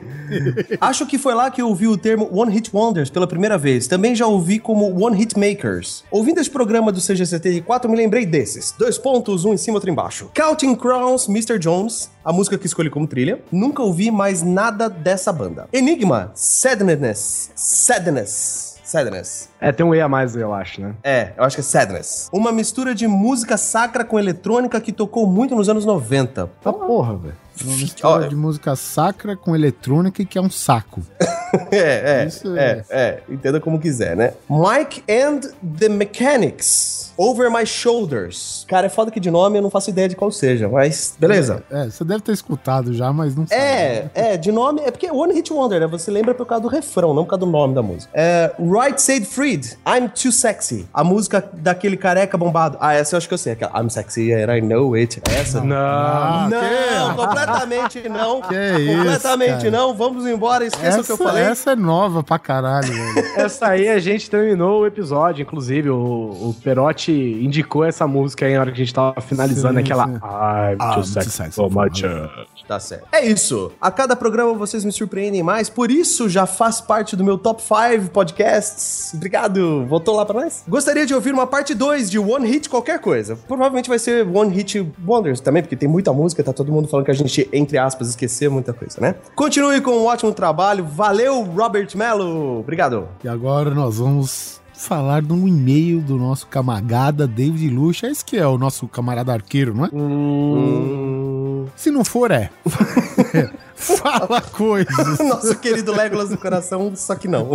Acho 0.82 1.06
que 1.06 1.20
foi 1.20 1.36
lá 1.36 1.52
que 1.52 1.62
eu 1.62 1.68
ouvi 1.68 1.88
o 1.88 1.96
termo 1.96 2.28
One 2.32 2.52
Hit 2.52 2.72
Wonders 2.74 3.12
pela 3.12 3.28
primeira 3.28 3.56
vez. 3.58 3.86
Também 3.86 4.16
já 4.16 4.26
ouvi 4.26 4.58
como 4.70 5.04
One 5.04 5.18
Hit 5.18 5.36
Makers. 5.36 6.04
Ouvindo 6.12 6.40
esse 6.40 6.48
programa 6.52 6.92
do 6.92 7.00
CG74, 7.00 7.90
me 7.90 7.98
lembrei 7.98 8.24
desses. 8.24 8.72
Dois 8.78 9.00
pontos, 9.00 9.44
um 9.44 9.52
em 9.52 9.58
cima, 9.58 9.78
outro 9.78 9.90
embaixo. 9.90 10.30
Counting 10.32 10.76
Crowns, 10.76 11.28
Mr. 11.28 11.58
Jones, 11.58 12.12
a 12.24 12.32
música 12.32 12.56
que 12.56 12.68
escolhi 12.68 12.88
como 12.88 13.08
trilha. 13.08 13.42
Nunca 13.52 13.82
ouvi 13.82 14.12
mais 14.12 14.44
nada 14.44 14.88
dessa 14.88 15.34
banda. 15.34 15.68
Enigma, 15.74 16.32
Sadness, 16.36 17.50
Sadness, 17.56 18.78
Sadness. 18.84 19.50
É, 19.60 19.72
tem 19.72 19.84
um 19.84 19.96
E 19.96 20.02
a 20.02 20.08
mais, 20.08 20.36
eu 20.36 20.54
acho, 20.54 20.82
né? 20.82 20.94
É, 21.04 21.34
eu 21.36 21.44
acho 21.44 21.56
que 21.56 21.62
é 21.62 21.64
Sadness. 21.64 22.30
Uma 22.32 22.52
mistura 22.52 22.94
de 22.94 23.08
música 23.08 23.58
sacra 23.58 24.06
com 24.06 24.20
eletrônica 24.20 24.80
que 24.80 24.92
tocou 24.92 25.26
muito 25.26 25.56
nos 25.56 25.68
anos 25.68 25.84
90. 25.84 26.48
Tá 26.62 26.72
porra, 26.72 27.18
velho. 27.18 27.36
Uma 27.64 27.76
mistura 27.76 28.28
de 28.28 28.36
música 28.36 28.76
sacra 28.76 29.36
com 29.36 29.56
eletrônica 29.56 30.22
e 30.22 30.26
que 30.26 30.38
é 30.38 30.42
um 30.42 30.50
saco. 30.50 31.02
É, 31.72 32.22
é, 32.22 32.26
Isso 32.28 32.56
é, 32.56 32.86
é. 32.92 33.02
é, 33.02 33.24
entenda 33.28 33.60
como 33.60 33.80
quiser, 33.80 34.16
né? 34.16 34.34
Mike 34.48 35.04
and 35.10 35.40
the 35.80 35.90
Mechanics, 35.90 37.09
Over 37.22 37.52
My 37.52 37.66
Shoulders. 37.66 38.66
Cara, 38.66 38.86
é 38.86 38.90
foda 38.90 39.12
que 39.12 39.20
de 39.20 39.30
nome 39.30 39.58
eu 39.58 39.62
não 39.62 39.70
faço 39.70 39.90
ideia 39.90 40.08
de 40.08 40.16
qual 40.16 40.32
seja, 40.32 40.70
mas 40.70 41.16
beleza. 41.20 41.64
É, 41.70 41.86
você 41.90 42.06
deve 42.06 42.22
ter 42.22 42.32
escutado 42.32 42.94
já, 42.94 43.12
mas 43.12 43.36
não 43.36 43.46
sabe. 43.46 43.60
É, 43.62 44.10
é, 44.14 44.38
de 44.38 44.54
nome, 44.54 44.80
é 44.86 44.90
porque 44.90 45.12
One 45.12 45.34
Hit 45.34 45.52
Wonder, 45.52 45.82
né? 45.82 45.88
Você 45.88 46.10
lembra 46.10 46.34
por 46.34 46.46
causa 46.46 46.62
do 46.62 46.70
refrão, 46.70 47.14
não 47.14 47.26
por 47.26 47.32
causa 47.32 47.46
do 47.46 47.52
nome 47.52 47.76
da 47.76 47.82
música. 47.82 48.10
É, 48.14 48.54
Right 48.58 49.02
Said 49.02 49.26
Freed, 49.26 49.66
I'm 49.86 50.08
Too 50.08 50.32
Sexy. 50.32 50.88
A 50.94 51.04
música 51.04 51.44
daquele 51.54 51.98
careca 51.98 52.38
bombado. 52.38 52.78
Ah, 52.80 52.94
essa 52.94 53.16
eu 53.16 53.18
acho 53.18 53.28
que 53.28 53.34
eu 53.34 53.38
sei, 53.38 53.52
aquela 53.52 53.78
I'm 53.82 53.90
Sexy 53.90 54.32
and 54.34 54.56
I 54.56 54.62
Know 54.62 54.94
It. 54.94 55.22
Essa? 55.30 55.60
Não. 55.62 55.76
Ah, 55.76 56.48
Não, 56.50 57.16
completamente 57.18 58.08
não. 58.08 58.42
Que 58.42 58.56
isso, 58.56 58.98
completamente 58.98 59.68
não. 59.72 59.94
Vamos 59.94 60.26
embora, 60.26 60.66
esqueça 60.66 61.02
o 61.02 61.04
que 61.04 61.12
eu 61.12 61.16
essa, 61.16 61.24
falei. 61.24 61.44
essa 61.44 61.72
é 61.72 61.76
nova 61.76 62.24
pra 62.24 62.40
caralho, 62.40 62.88
velho. 62.94 63.28
Essa 63.36 63.68
aí 63.68 63.90
a 63.90 64.00
gente 64.00 64.30
terminou 64.30 64.84
o 64.84 64.86
episódio, 64.86 65.42
inclusive 65.42 65.90
o, 65.90 65.96
o 65.98 66.56
Perotti 66.64 67.09
indicou 67.12 67.84
essa 67.84 68.08
música 68.08 68.46
aí 68.46 68.54
na 68.54 68.62
hora 68.62 68.72
que 68.72 68.82
a 68.82 68.86
gente 68.86 68.94
tava 68.94 69.20
finalizando 69.22 69.76
Sim, 69.76 69.80
aquela 69.80 70.08
sim. 70.08 70.14
I'm 70.14 70.80
I'm 70.80 70.96
too 70.96 71.04
sexy 71.04 71.30
sexy 71.30 71.56
for 71.56 71.70
my 71.70 71.90
church. 71.94 72.66
Tá 72.68 72.80
certo. 72.80 73.08
É 73.12 73.26
isso. 73.26 73.72
A 73.82 73.92
cada 73.92 74.16
programa 74.16 74.54
vocês 74.54 74.86
me 74.86 74.92
surpreendem 74.92 75.42
mais, 75.42 75.70
por 75.70 75.90
isso 75.90 76.30
já 76.30 76.46
faz 76.46 76.80
parte 76.80 77.16
do 77.16 77.24
meu 77.24 77.38
top 77.38 77.62
5 77.62 78.12
podcasts. 78.12 79.12
Obrigado. 79.14 79.86
Voltou 79.88 80.16
lá 80.16 80.26
pra 80.26 80.42
nós? 80.42 80.64
Gostaria 80.68 81.06
de 81.06 81.14
ouvir 81.14 81.34
uma 81.34 81.48
parte 81.48 81.74
2 81.74 82.10
de 82.10 82.20
One 82.20 82.48
Hit 82.48 82.70
qualquer 82.70 83.00
coisa. 83.00 83.36
Provavelmente 83.36 83.90
vai 83.90 84.00
ser 84.00 84.28
One 84.28 84.54
Hit 84.54 84.88
Wonders 85.06 85.40
também, 85.40 85.64
porque 85.64 85.76
tem 85.76 85.90
muita 85.90 86.14
música, 86.14 86.44
tá 86.44 86.54
todo 86.54 86.72
mundo 86.72 86.88
falando 86.88 87.06
que 87.06 87.12
a 87.12 87.16
gente, 87.16 87.50
entre 87.52 87.78
aspas, 87.78 88.10
esqueceu 88.10 88.52
muita 88.52 88.74
coisa, 88.74 89.00
né? 89.02 89.16
Continue 89.36 89.82
com 89.82 89.92
um 89.92 90.06
ótimo 90.06 90.34
trabalho. 90.34 90.86
Valeu, 90.86 91.42
Robert 91.44 91.90
Mello. 91.96 92.60
Obrigado. 92.60 93.08
E 93.24 93.28
agora 93.28 93.72
nós 93.72 93.98
vamos 93.98 94.59
falar 94.80 95.22
de 95.22 95.34
um 95.34 95.48
e-mail 95.48 96.02
do 96.02 96.18
nosso 96.18 96.48
camarada 96.48 97.28
David 97.28 97.70
Lucha. 97.70 98.08
Esse 98.08 98.24
que 98.24 98.38
é 98.38 98.48
o 98.48 98.58
nosso 98.58 98.88
camarada 98.88 99.34
arqueiro, 99.34 99.76
não 99.76 99.86
é? 99.86 99.90
Hum... 99.94 101.66
Se 101.76 101.92
não 101.92 102.04
for, 102.04 102.32
é. 102.32 102.50
Fala 103.76 104.42
coisas. 104.42 105.20
Nosso 105.20 105.58
querido 105.60 105.96
Legolas 105.96 106.30
do 106.30 106.38
coração, 106.38 106.94
só 106.96 107.16
que 107.16 107.28
não. 107.28 107.52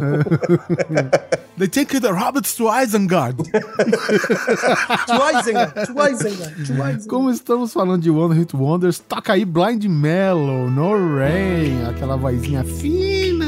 They 1.58 1.68
take 1.68 2.00
the 2.00 2.10
hobbits 2.10 2.54
to 2.56 2.68
Isengard. 2.68 3.36
Schweizinger, 5.06 5.72
Schweizinger, 5.86 6.66
Schweizinger. 6.66 7.06
Como 7.08 7.30
estamos 7.30 7.72
falando 7.72 8.02
de 8.02 8.10
One 8.10 8.34
Hit 8.34 8.56
Wonders, 8.56 8.98
toca 8.98 9.34
aí 9.34 9.44
Blind 9.44 9.84
Mellow, 9.84 10.70
No 10.70 11.16
Rain, 11.16 11.84
aquela 11.86 12.16
vozinha 12.16 12.64
fina. 12.64 13.43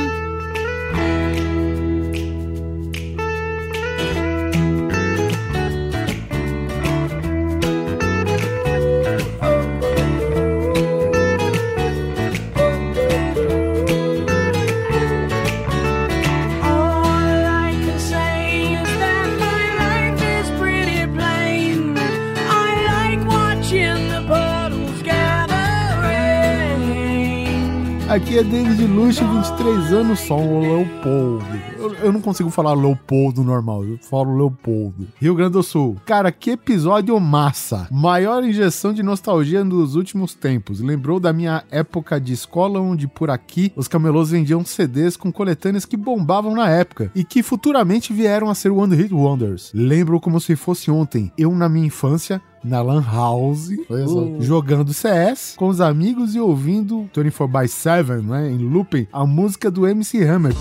Aqui 28.17 28.39
é 28.39 28.43
David 28.43 28.83
Luxo, 28.87 29.23
23 29.23 29.93
anos, 29.93 30.21
só 30.21 30.39
um 30.39 30.61
Leopoldo. 30.61 31.45
Eu, 31.79 31.95
eu 31.97 32.11
não 32.11 32.23
consigo 32.23 32.49
falar 32.49 32.73
Leopoldo 32.73 33.45
normal, 33.45 33.85
eu 33.85 33.99
falo 33.99 34.35
Leopoldo. 34.35 35.07
Rio 35.21 35.35
Grande 35.35 35.53
do 35.53 35.63
Sul. 35.63 35.99
Cara, 36.07 36.33
que 36.33 36.53
episódio 36.53 37.21
massa. 37.21 37.87
Maior 37.91 38.43
injeção 38.43 38.95
de 38.95 39.03
nostalgia 39.03 39.63
dos 39.63 39.97
últimos 39.97 40.33
tempos. 40.33 40.81
Lembrou 40.81 41.21
da 41.21 41.31
minha 41.31 41.63
época 41.71 42.19
de 42.19 42.33
escola, 42.33 42.81
onde 42.81 43.07
por 43.07 43.29
aqui 43.29 43.71
os 43.77 43.87
camelôs 43.87 44.31
vendiam 44.31 44.65
CDs 44.65 45.15
com 45.15 45.31
coletâneas 45.31 45.85
que 45.85 45.97
bombavam 45.97 46.55
na 46.55 46.71
época 46.71 47.13
e 47.15 47.23
que 47.23 47.43
futuramente 47.43 48.15
vieram 48.15 48.49
a 48.49 48.55
ser 48.55 48.71
One 48.71 48.97
Hit 48.97 49.13
Wonders. 49.13 49.73
Lembro 49.75 50.19
como 50.21 50.41
se 50.41 50.57
fosse 50.57 50.91
ontem. 50.91 51.31
Eu, 51.37 51.55
na 51.55 51.69
minha 51.69 51.87
infância, 51.87 52.41
na 52.67 52.83
Lan 52.83 53.01
House, 53.03 53.69
só, 54.09 54.41
jogando 54.41 54.93
CS 54.93 55.55
com 55.57 55.69
os 55.69 55.81
amigos 55.81 56.35
e 56.35 56.41
ouvindo 56.41 57.09
24 57.15 57.47
by 57.49 57.69
7, 57.69 58.11
né, 58.23 58.51
em 58.51 58.59
looping, 58.59 59.07
a 59.13 59.25
música 59.25 59.71
do 59.71 59.87
MC 59.87 60.23
Hammer. 60.25 60.53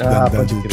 Ah, 0.00 0.30
pode 0.30 0.54
crer. 0.62 0.72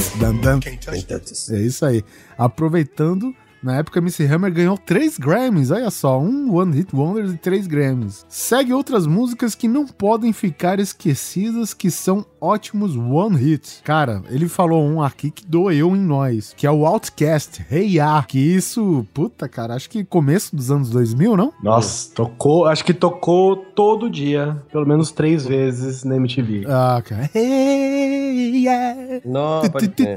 É 1.51 1.59
isso 1.61 1.85
aí. 1.85 2.03
Aproveitando, 2.37 3.33
na 3.61 3.75
época 3.77 3.99
MC 3.99 4.25
Hammer 4.25 4.53
ganhou 4.53 4.77
3 4.77 5.17
Grammys, 5.17 5.71
olha 5.71 5.89
só, 5.91 6.19
um 6.19 6.55
One 6.55 6.73
Hit 6.75 6.95
Wonder 6.95 7.25
e 7.25 7.37
3 7.37 7.67
Grammys. 7.67 8.25
Segue 8.29 8.71
outras 8.73 9.05
músicas 9.05 9.55
que 9.55 9.67
não 9.67 9.85
podem 9.85 10.31
ficar 10.31 10.79
esquecidas, 10.79 11.73
que 11.73 11.91
são 11.91 12.25
ótimos 12.41 12.95
One 12.95 13.41
Hits. 13.41 13.81
Cara, 13.83 14.21
ele 14.29 14.47
falou 14.47 14.83
um 14.83 15.01
aqui 15.01 15.31
que 15.31 15.45
doeu 15.45 15.95
em 15.95 15.99
nós, 15.99 16.53
que 16.55 16.65
é 16.67 16.71
o 16.71 16.85
Outcast, 16.85 17.65
Hey 17.71 17.97
Ya, 17.97 18.23
que 18.27 18.39
isso, 18.39 19.05
puta 19.13 19.47
cara, 19.47 19.73
acho 19.75 19.89
que 19.89 20.03
começo 20.03 20.55
dos 20.55 20.71
anos 20.71 20.89
2000, 20.89 21.35
não? 21.37 21.53
Nossa, 21.63 22.09
tocou, 22.13 22.65
acho 22.65 22.83
que 22.85 22.93
tocou 22.93 23.55
todo 23.57 24.09
dia, 24.09 24.57
pelo 24.71 24.85
menos 24.87 25.11
três 25.11 25.45
vezes 25.45 26.03
na 26.03 26.15
MTV. 26.15 26.65
Ah, 26.67 27.01
cara. 27.05 27.29
Hey 27.33 28.63
Ya. 28.65 28.95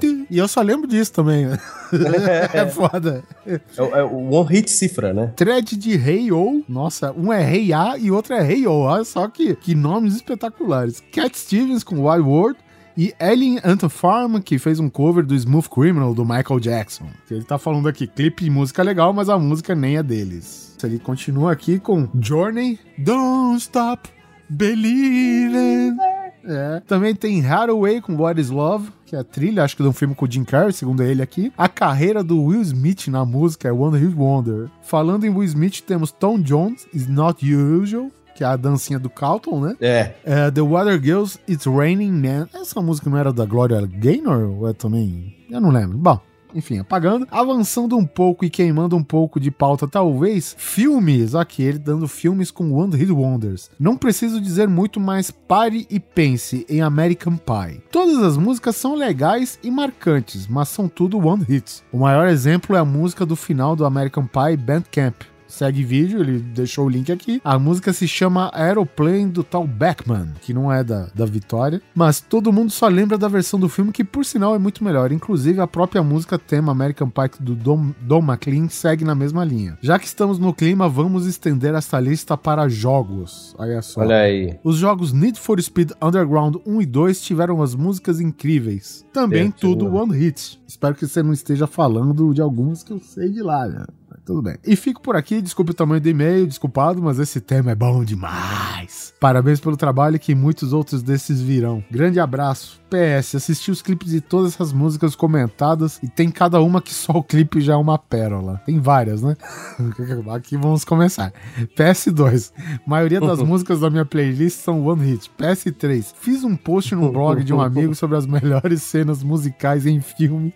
Tu. 0.01 0.27
E 0.31 0.39
eu 0.39 0.49
só 0.49 0.61
lembro 0.63 0.87
disso 0.87 1.13
também. 1.13 1.47
né? 1.47 1.59
é 2.53 2.67
foda. 2.67 3.23
É, 3.47 3.61
o- 3.83 3.97
é 3.97 4.03
o 4.05 4.31
One 4.35 4.49
Hit 4.51 4.71
Cifra, 4.71 5.13
né? 5.13 5.33
thread 5.37 5.77
de 5.77 5.93
Hey 5.95 6.29
Yo. 6.29 6.63
Nossa, 6.69 7.13
um 7.13 7.33
é 7.33 7.43
Hey 7.55 7.69
Ya 7.71 7.97
e 7.99 8.11
outro 8.11 8.35
é 8.35 8.47
Hey 8.51 8.65
Yo. 8.65 8.73
Olha 8.73 9.05
só 9.05 9.29
que, 9.29 9.55
que 9.57 9.75
nomes 9.75 10.17
espetaculares. 10.17 11.03
Cat 11.13 11.37
Stevens 11.39 11.83
com 11.85 12.03
Wild 12.13 12.29
World. 12.29 12.59
E 12.97 13.15
Ellen 13.19 13.59
Antofarm, 13.65 14.39
que 14.41 14.59
fez 14.59 14.79
um 14.79 14.91
cover 14.91 15.25
do 15.25 15.35
Smooth 15.35 15.71
Criminal 15.71 16.15
do 16.15 16.25
Michael 16.27 16.61
Jackson. 16.61 17.07
Ele 17.31 17.43
tá 17.43 17.57
falando 17.57 17.89
aqui, 17.89 18.07
clipe 18.07 18.45
de 18.45 18.51
música 18.51 18.83
legal, 18.83 19.15
mas 19.15 19.31
a 19.31 19.39
música 19.39 19.75
nem 19.75 19.97
é 19.97 20.03
deles. 20.03 20.77
Ele 20.83 20.99
continua 20.99 21.53
aqui 21.53 21.79
com 21.79 22.09
Journey, 22.21 22.79
Don't 22.99 23.57
Stop 23.59 24.11
Believing. 24.51 25.97
É. 26.45 26.81
Também 26.87 27.15
tem 27.15 27.47
Hathaway 27.47 28.01
com 28.01 28.17
What 28.17 28.41
is 28.41 28.51
Love, 28.51 28.91
que 29.07 29.15
é 29.15 29.21
a 29.21 29.25
trilha, 29.25 29.63
acho 29.63 29.77
que 29.77 29.83
de 29.83 29.89
um 29.89 29.93
filme 29.93 30.15
com 30.15 30.27
o 30.27 30.31
Jim 30.31 30.45
Carrey, 30.45 30.73
segundo 30.73 31.03
ele 31.03 31.23
aqui. 31.23 31.53
A 31.57 31.69
carreira 31.69 32.23
do 32.23 32.43
Will 32.43 32.61
Smith 32.63 33.07
na 33.09 33.25
música 33.25 33.69
é 33.69 33.73
One 33.73 33.99
Hit 33.99 34.15
Wonder. 34.15 34.69
Falando 34.83 35.25
em 35.25 35.31
Will 35.31 35.45
Smith, 35.45 35.81
temos 35.83 36.11
Tom 36.11 36.41
Jones, 36.41 36.87
Is 36.93 37.07
Not 37.07 37.45
Usual, 37.55 38.11
que 38.43 38.45
é 38.45 38.49
a 38.49 38.57
dancinha 38.57 38.99
do 38.99 39.09
Carlton, 39.09 39.61
né? 39.61 39.77
É. 39.81 40.15
É, 40.25 40.51
The 40.51 40.61
Water 40.61 41.01
Girls, 41.01 41.39
It's 41.49 41.65
Raining 41.65 42.11
Man. 42.11 42.49
Essa 42.53 42.83
música 42.83 43.09
não 43.09 43.17
era 43.17 43.33
da 43.33 43.45
Gloria 43.45 43.87
Gaynor? 43.87 44.51
Ou 44.59 44.69
é 44.69 44.73
também? 44.73 45.37
Eu 45.49 45.61
não 45.61 45.71
lembro. 45.71 45.97
Bom. 45.97 46.21
Enfim, 46.55 46.79
apagando, 46.79 47.27
avançando 47.31 47.97
um 47.97 48.05
pouco 48.05 48.45
e 48.45 48.51
queimando 48.51 48.95
um 48.95 49.03
pouco 49.03 49.41
de 49.41 49.51
pauta, 49.51 49.89
talvez, 49.89 50.55
filmes, 50.59 51.35
aqui 51.35 51.63
ele 51.63 51.79
dando 51.79 52.07
filmes 52.07 52.51
com 52.51 52.75
One 52.75 52.95
Hit 52.95 53.11
Wonders. 53.11 53.71
Não 53.81 53.97
preciso 53.97 54.39
dizer 54.39 54.69
muito, 54.69 55.01
mas 55.01 55.31
pare 55.31 55.87
e 55.89 55.99
pense 55.99 56.67
em 56.69 56.83
American 56.83 57.39
Pie. 57.39 57.81
Todas 57.91 58.23
as 58.23 58.37
músicas 58.37 58.77
são 58.77 58.95
legais 58.95 59.59
e 59.63 59.71
marcantes, 59.71 60.47
mas 60.47 60.69
são 60.69 60.89
tudo 60.89 61.27
One 61.27 61.47
Hits. 61.49 61.83
O 61.91 62.01
maior 62.01 62.29
exemplo 62.29 62.77
é 62.77 62.79
a 62.79 62.85
música 62.85 63.25
do 63.25 63.35
final 63.35 63.75
do 63.75 63.87
American 63.87 64.27
Pie 64.27 64.59
Bandcamp, 64.59 65.15
segue 65.53 65.85
vídeo, 65.85 66.21
ele 66.21 66.39
deixou 66.39 66.87
o 66.87 66.89
link 66.89 67.13
aqui. 67.13 67.41
A 67.45 67.59
música 67.59 67.93
se 67.93 68.09
chama 68.09 68.51
Aeroplane 68.55 69.27
do 69.27 69.45
tal 69.45 69.67
Beckman, 69.67 70.29
que 70.41 70.55
não 70.55 70.73
é 70.73 70.83
da, 70.83 71.09
da 71.15 71.27
Vitória, 71.27 71.81
mas 71.95 72.21
todo 72.21 72.53
mundo 72.53 72.71
só 72.71 72.89
lembra 72.89 73.19
da 73.19 73.29
versão 73.29 73.61
do 73.61 73.69
filme, 73.69 73.93
que 73.93 74.03
por 74.03 74.25
sinal 74.25 74.55
é 74.55 74.59
muito 74.59 74.83
melhor. 74.83 75.13
Inclusive, 75.13 75.61
a 75.61 75.67
própria 75.67 76.03
música 76.03 76.39
tema 76.39 76.73
American 76.73 77.11
Pie 77.11 77.31
do 77.39 77.55
Dom, 77.55 77.93
Don 78.01 78.23
McLean 78.23 78.69
segue 78.69 79.05
na 79.05 79.15
mesma 79.15 79.45
linha. 79.45 79.77
Já 79.83 79.99
que 79.99 80.07
estamos 80.07 80.39
no 80.39 80.55
clima, 80.55 80.89
vamos 80.89 81.27
estender 81.27 81.75
essa 81.75 82.01
lista 82.01 82.37
para 82.37 82.69
jogos. 82.69 83.55
Olha 83.59 83.83
só. 83.83 84.01
Olha 84.01 84.17
aí. 84.17 84.59
Os 84.65 84.77
jogos 84.77 85.13
Need 85.13 85.39
for 85.39 85.61
Speed 85.61 85.91
Underground 86.01 86.57
1 86.67 86.81
e 86.83 86.87
2 86.87 87.21
tiveram 87.21 87.63
as 87.63 87.75
músicas 87.75 88.21
incríveis. 88.21 89.05
Também 89.13 89.45
Certo, 89.45 89.61
tudo. 89.61 89.95
One 89.95 90.17
Hit. 90.17 90.61
Espero 90.67 90.95
que 90.95 91.07
você 91.07 91.23
não 91.23 91.35
esteja 91.35 91.67
falando 91.67 92.33
de 92.33 92.41
algumas 92.41 92.83
que 92.83 92.93
eu 92.93 92.99
sei 92.99 93.29
de 93.29 93.43
lá, 93.43 93.67
né? 93.69 93.85
Tudo 94.25 94.43
bem. 94.43 94.57
E 94.65 94.77
fico 94.77 95.03
por 95.03 95.17
aqui, 95.17 95.43
desculpe 95.43 95.73
o 95.73 95.75
tamanho 95.75 96.01
do 96.01 96.09
e-mail, 96.09 96.47
desculpado, 96.47 97.03
mas 97.03 97.19
esse 97.19 97.41
tema 97.41 97.73
é 97.73 97.75
bom 97.75 98.05
demais. 98.05 99.13
Parabéns 99.19 99.61
pelo 99.61 99.77
trabalho 99.77 100.19
que 100.19 100.35
muitos 100.35 100.73
outros 100.73 101.03
desses 101.03 101.41
virão. 101.41 101.83
Grande 101.91 102.21
abraço. 102.21 102.81
PS, 102.93 103.37
assisti 103.37 103.71
os 103.71 103.81
clipes 103.81 104.11
de 104.11 104.21
todas 104.21 104.53
essas 104.53 104.71
músicas 104.71 105.17
comentadas 105.17 105.99
e 106.03 106.09
tem 106.09 106.31
cada 106.31 106.61
uma 106.61 106.83
que 106.83 106.93
só 106.93 107.13
o 107.15 107.23
clipe 107.23 107.59
já 107.59 107.73
é 107.73 107.77
uma 107.77 107.99
pérola. 107.99 108.61
Tem 108.67 108.79
várias, 108.79 109.23
né? 109.23 109.35
Aqui 110.35 110.59
vamos 110.59 110.85
começar. 110.85 111.33
PS2. 111.75 112.53
maioria 112.87 113.19
das 113.19 113.41
músicas 113.43 113.81
da 113.81 113.89
minha 113.89 114.05
playlist 114.05 114.59
são 114.59 114.87
One 114.87 115.05
Hit. 115.07 115.31
PS3. 115.39 116.13
Fiz 116.21 116.45
um 116.45 116.55
post 116.55 116.95
no 116.95 117.11
blog 117.11 117.43
de 117.43 117.55
um 117.55 117.63
amigo 117.63 117.95
sobre 117.95 118.19
as 118.19 118.27
melhores 118.27 118.83
cenas 118.83 119.23
musicais 119.23 119.87
em 119.87 120.01
filme 120.03 120.53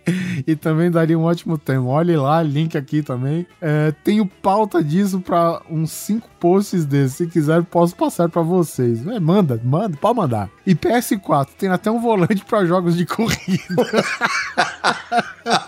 e 0.47 0.55
também 0.55 0.91
daria 0.91 1.19
um 1.19 1.23
ótimo 1.23 1.57
tema. 1.57 1.87
Olhe 1.87 2.17
lá, 2.17 2.43
link 2.43 2.77
aqui 2.77 3.03
também. 3.03 3.47
É, 3.61 3.93
tenho 4.05 4.27
pauta 4.27 4.85
disso 4.85 5.21
pra 5.21 5.63
uns 5.71 5.91
5 5.91 6.29
posts 6.39 6.85
desses. 6.85 7.17
Se 7.17 7.27
quiser, 7.27 7.63
posso 7.65 7.97
passar 7.97 8.29
pra 8.29 8.43
vocês. 8.43 9.07
É, 9.07 9.19
manda, 9.19 9.61
manda, 9.65 9.97
pode 9.97 10.17
mandar. 10.17 10.51
E 10.67 10.75
PS4, 10.75 11.49
tem 11.59 11.69
até 11.71 11.91
um 11.91 12.01
volante 12.01 12.45
pra 12.45 12.65
jogos 12.67 12.97
de 12.97 13.05
corrida. 13.07 13.87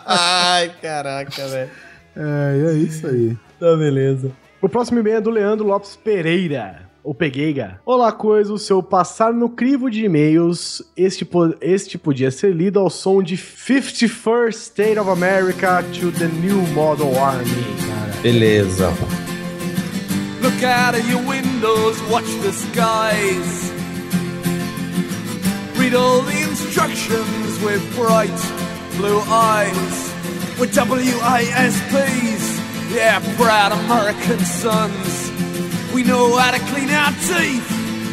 Ai, 0.06 0.72
caraca, 0.82 1.46
velho. 1.48 1.70
É, 2.16 2.62
é 2.66 2.72
isso 2.74 3.06
aí. 3.06 3.36
Tá, 3.58 3.76
beleza. 3.76 4.32
O 4.60 4.68
próximo 4.68 4.98
e-mail 4.98 5.16
é 5.16 5.20
do 5.20 5.30
Leandro 5.30 5.66
Lopes 5.66 5.96
Pereira. 5.96 6.87
Ou 7.04 7.14
Pegueiga. 7.14 7.80
Olá, 7.86 8.12
coisa, 8.12 8.52
o 8.52 8.58
seu 8.58 8.82
passar 8.82 9.32
no 9.32 9.48
crivo 9.48 9.88
de 9.90 10.04
e-mails. 10.04 10.82
Este, 10.96 11.24
po- 11.24 11.54
este 11.60 11.96
podia 11.96 12.30
ser 12.30 12.52
lido 12.54 12.78
ao 12.80 12.90
som 12.90 13.22
de 13.22 13.36
51st 13.36 14.52
State 14.54 14.98
of 14.98 15.08
America 15.08 15.82
to 15.98 16.10
the 16.12 16.26
New 16.26 16.60
Model 16.74 17.16
Army, 17.18 17.44
cara. 17.86 18.12
Beleza. 18.22 18.90
Look 20.42 20.62
out 20.64 20.94
of 20.98 21.08
your 21.10 21.22
windows, 21.26 21.98
watch 22.10 22.26
the 22.42 22.52
skies. 22.52 23.72
Read 25.78 25.94
all 25.94 26.22
the 26.22 26.42
instructions 26.42 27.58
with 27.62 27.80
bright 27.96 28.30
blue 28.96 29.20
eyes. 29.30 30.08
We're 30.58 30.66
WASPs, 30.66 32.58
yeah, 32.92 33.20
proud 33.36 33.72
American 33.72 34.40
sons. 34.44 35.30
We 35.98 36.04
know 36.04 36.36
how 36.36 36.52
to 36.52 36.60
clean 36.72 36.90
our 36.90 37.10
teeth 37.10 37.72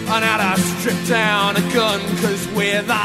and 0.09 0.25
how 0.25 0.55
to 0.55 0.59
strip 0.59 0.97
down 1.07 1.55
a 1.55 1.61
gun, 1.71 1.99
cause 2.17 2.47
we're 2.55 2.81
the 2.81 2.95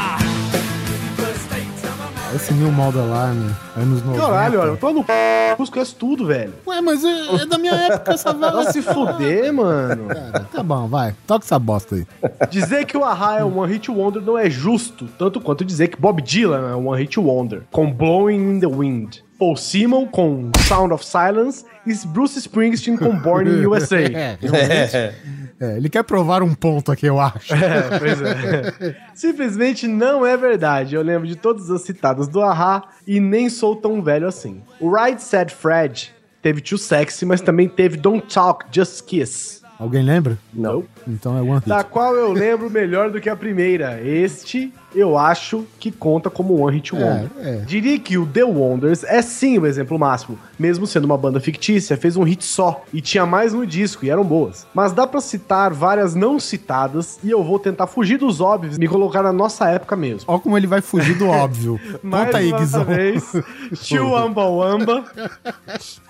first 1.17 1.43
state 1.43 1.67
of 1.85 2.01
America. 2.01 2.35
Esse 2.35 2.51
New 2.55 2.71
Model 2.71 3.13
Army, 3.13 3.55
anos 3.77 4.03
90. 4.03 4.19
Caralho, 4.19 4.59
olha, 4.59 4.69
eu 4.69 4.77
tô 4.77 4.91
no 4.91 5.03
c... 5.05 5.11
eu 5.59 5.67
conheço 5.67 5.95
tudo, 5.97 6.25
velho. 6.25 6.55
Ué, 6.65 6.81
mas 6.81 7.03
é, 7.03 7.43
é 7.43 7.45
da 7.45 7.59
minha 7.59 7.75
época 7.75 8.13
essa 8.13 8.33
Vai 8.33 8.51
velha. 8.51 8.71
se 8.71 8.81
fuder, 8.81 9.53
mano. 9.53 10.07
Cara, 10.07 10.47
tá 10.51 10.63
bom, 10.63 10.87
vai. 10.87 11.13
Toca 11.27 11.45
essa 11.45 11.59
bosta 11.59 11.93
aí. 11.97 12.07
Dizer 12.49 12.85
que 12.85 12.97
o 12.97 13.05
Ahá 13.05 13.37
é 13.37 13.43
um 13.43 13.59
One 13.59 13.71
Hit 13.71 13.91
Wonder 13.91 14.23
não 14.23 14.35
é 14.35 14.49
justo, 14.49 15.07
tanto 15.15 15.39
quanto 15.39 15.63
dizer 15.63 15.89
que 15.89 16.01
Bob 16.01 16.23
Dylan 16.23 16.71
é 16.71 16.75
um 16.75 16.87
One 16.87 17.03
Hit 17.03 17.19
Wonder, 17.19 17.61
com 17.69 17.93
Blowing 17.93 18.55
in 18.55 18.59
the 18.59 18.65
Wind. 18.65 19.19
Paul 19.41 19.55
Simon 19.55 20.05
com 20.05 20.51
Sound 20.67 20.93
of 20.93 21.03
Silence 21.03 21.65
e 21.83 21.95
Bruce 22.09 22.37
Springsteen 22.37 22.95
com 22.95 23.17
Born 23.17 23.49
in 23.49 23.65
USA. 23.65 23.97
É. 24.11 25.15
É, 25.59 25.77
ele 25.77 25.89
quer 25.89 26.03
provar 26.03 26.43
um 26.43 26.53
ponto 26.53 26.91
aqui, 26.91 27.07
eu 27.07 27.19
acho. 27.19 27.53
É, 27.53 27.99
pois 27.99 28.21
é. 28.21 28.97
Simplesmente 29.15 29.87
não 29.87 30.25
é 30.25 30.37
verdade. 30.37 30.95
Eu 30.95 31.01
lembro 31.01 31.27
de 31.27 31.35
todas 31.35 31.71
as 31.71 31.81
citadas 31.81 32.27
do 32.27 32.41
Ahá 32.41 32.83
e 33.07 33.19
nem 33.19 33.49
sou 33.49 33.75
tão 33.75 34.01
velho 34.03 34.27
assim. 34.27 34.61
O 34.79 34.93
Right 34.93 35.21
Said 35.21 35.51
Fred 35.51 36.11
teve 36.41 36.61
Too 36.61 36.77
Sexy, 36.77 37.25
mas 37.25 37.41
também 37.41 37.67
teve 37.67 37.97
Don't 37.97 38.27
Talk, 38.31 38.65
Just 38.71 39.05
Kiss. 39.05 39.60
Alguém 39.81 40.03
lembra? 40.03 40.37
Não. 40.53 40.83
Então 41.07 41.35
é 41.35 41.41
One 41.41 41.55
Hit. 41.55 41.67
Da 41.67 41.83
qual 41.83 42.15
eu 42.15 42.31
lembro 42.31 42.69
melhor 42.69 43.09
do 43.09 43.19
que 43.19 43.27
a 43.27 43.35
primeira. 43.35 43.99
Este, 43.99 44.71
eu 44.93 45.17
acho 45.17 45.65
que 45.79 45.91
conta 45.91 46.29
como 46.29 46.61
One 46.61 46.75
Hit 46.75 46.93
Wonder. 46.93 47.31
é. 47.39 47.55
Diria 47.65 47.97
que 47.97 48.15
o 48.15 48.23
The 48.27 48.43
Wonders 48.43 49.03
é 49.03 49.23
sim 49.23 49.57
o 49.57 49.65
exemplo 49.65 49.97
máximo. 49.97 50.37
Mesmo 50.59 50.85
sendo 50.85 51.05
uma 51.05 51.17
banda 51.17 51.39
fictícia, 51.39 51.97
fez 51.97 52.15
um 52.15 52.21
hit 52.21 52.43
só. 52.43 52.83
E 52.93 53.01
tinha 53.01 53.25
mais 53.25 53.53
no 53.53 53.65
disco, 53.65 54.05
e 54.05 54.11
eram 54.11 54.23
boas. 54.23 54.67
Mas 54.71 54.91
dá 54.91 55.07
pra 55.07 55.19
citar 55.19 55.73
várias 55.73 56.13
não 56.13 56.39
citadas, 56.39 57.17
e 57.23 57.31
eu 57.31 57.43
vou 57.43 57.57
tentar 57.57 57.87
fugir 57.87 58.19
dos 58.19 58.39
óbvios 58.39 58.77
e 58.77 58.79
me 58.79 58.87
colocar 58.87 59.23
na 59.23 59.33
nossa 59.33 59.67
época 59.67 59.95
mesmo. 59.95 60.25
Olha 60.27 60.39
como 60.39 60.55
ele 60.55 60.67
vai 60.67 60.81
fugir 60.81 61.17
do 61.17 61.27
óbvio. 61.27 61.79
Mais 62.03 62.25
Conta 62.25 62.37
aí, 62.37 62.51
Guizão. 62.51 62.85
Tio 63.81 64.15
Amba 64.15 64.45
Wamba. 64.45 65.05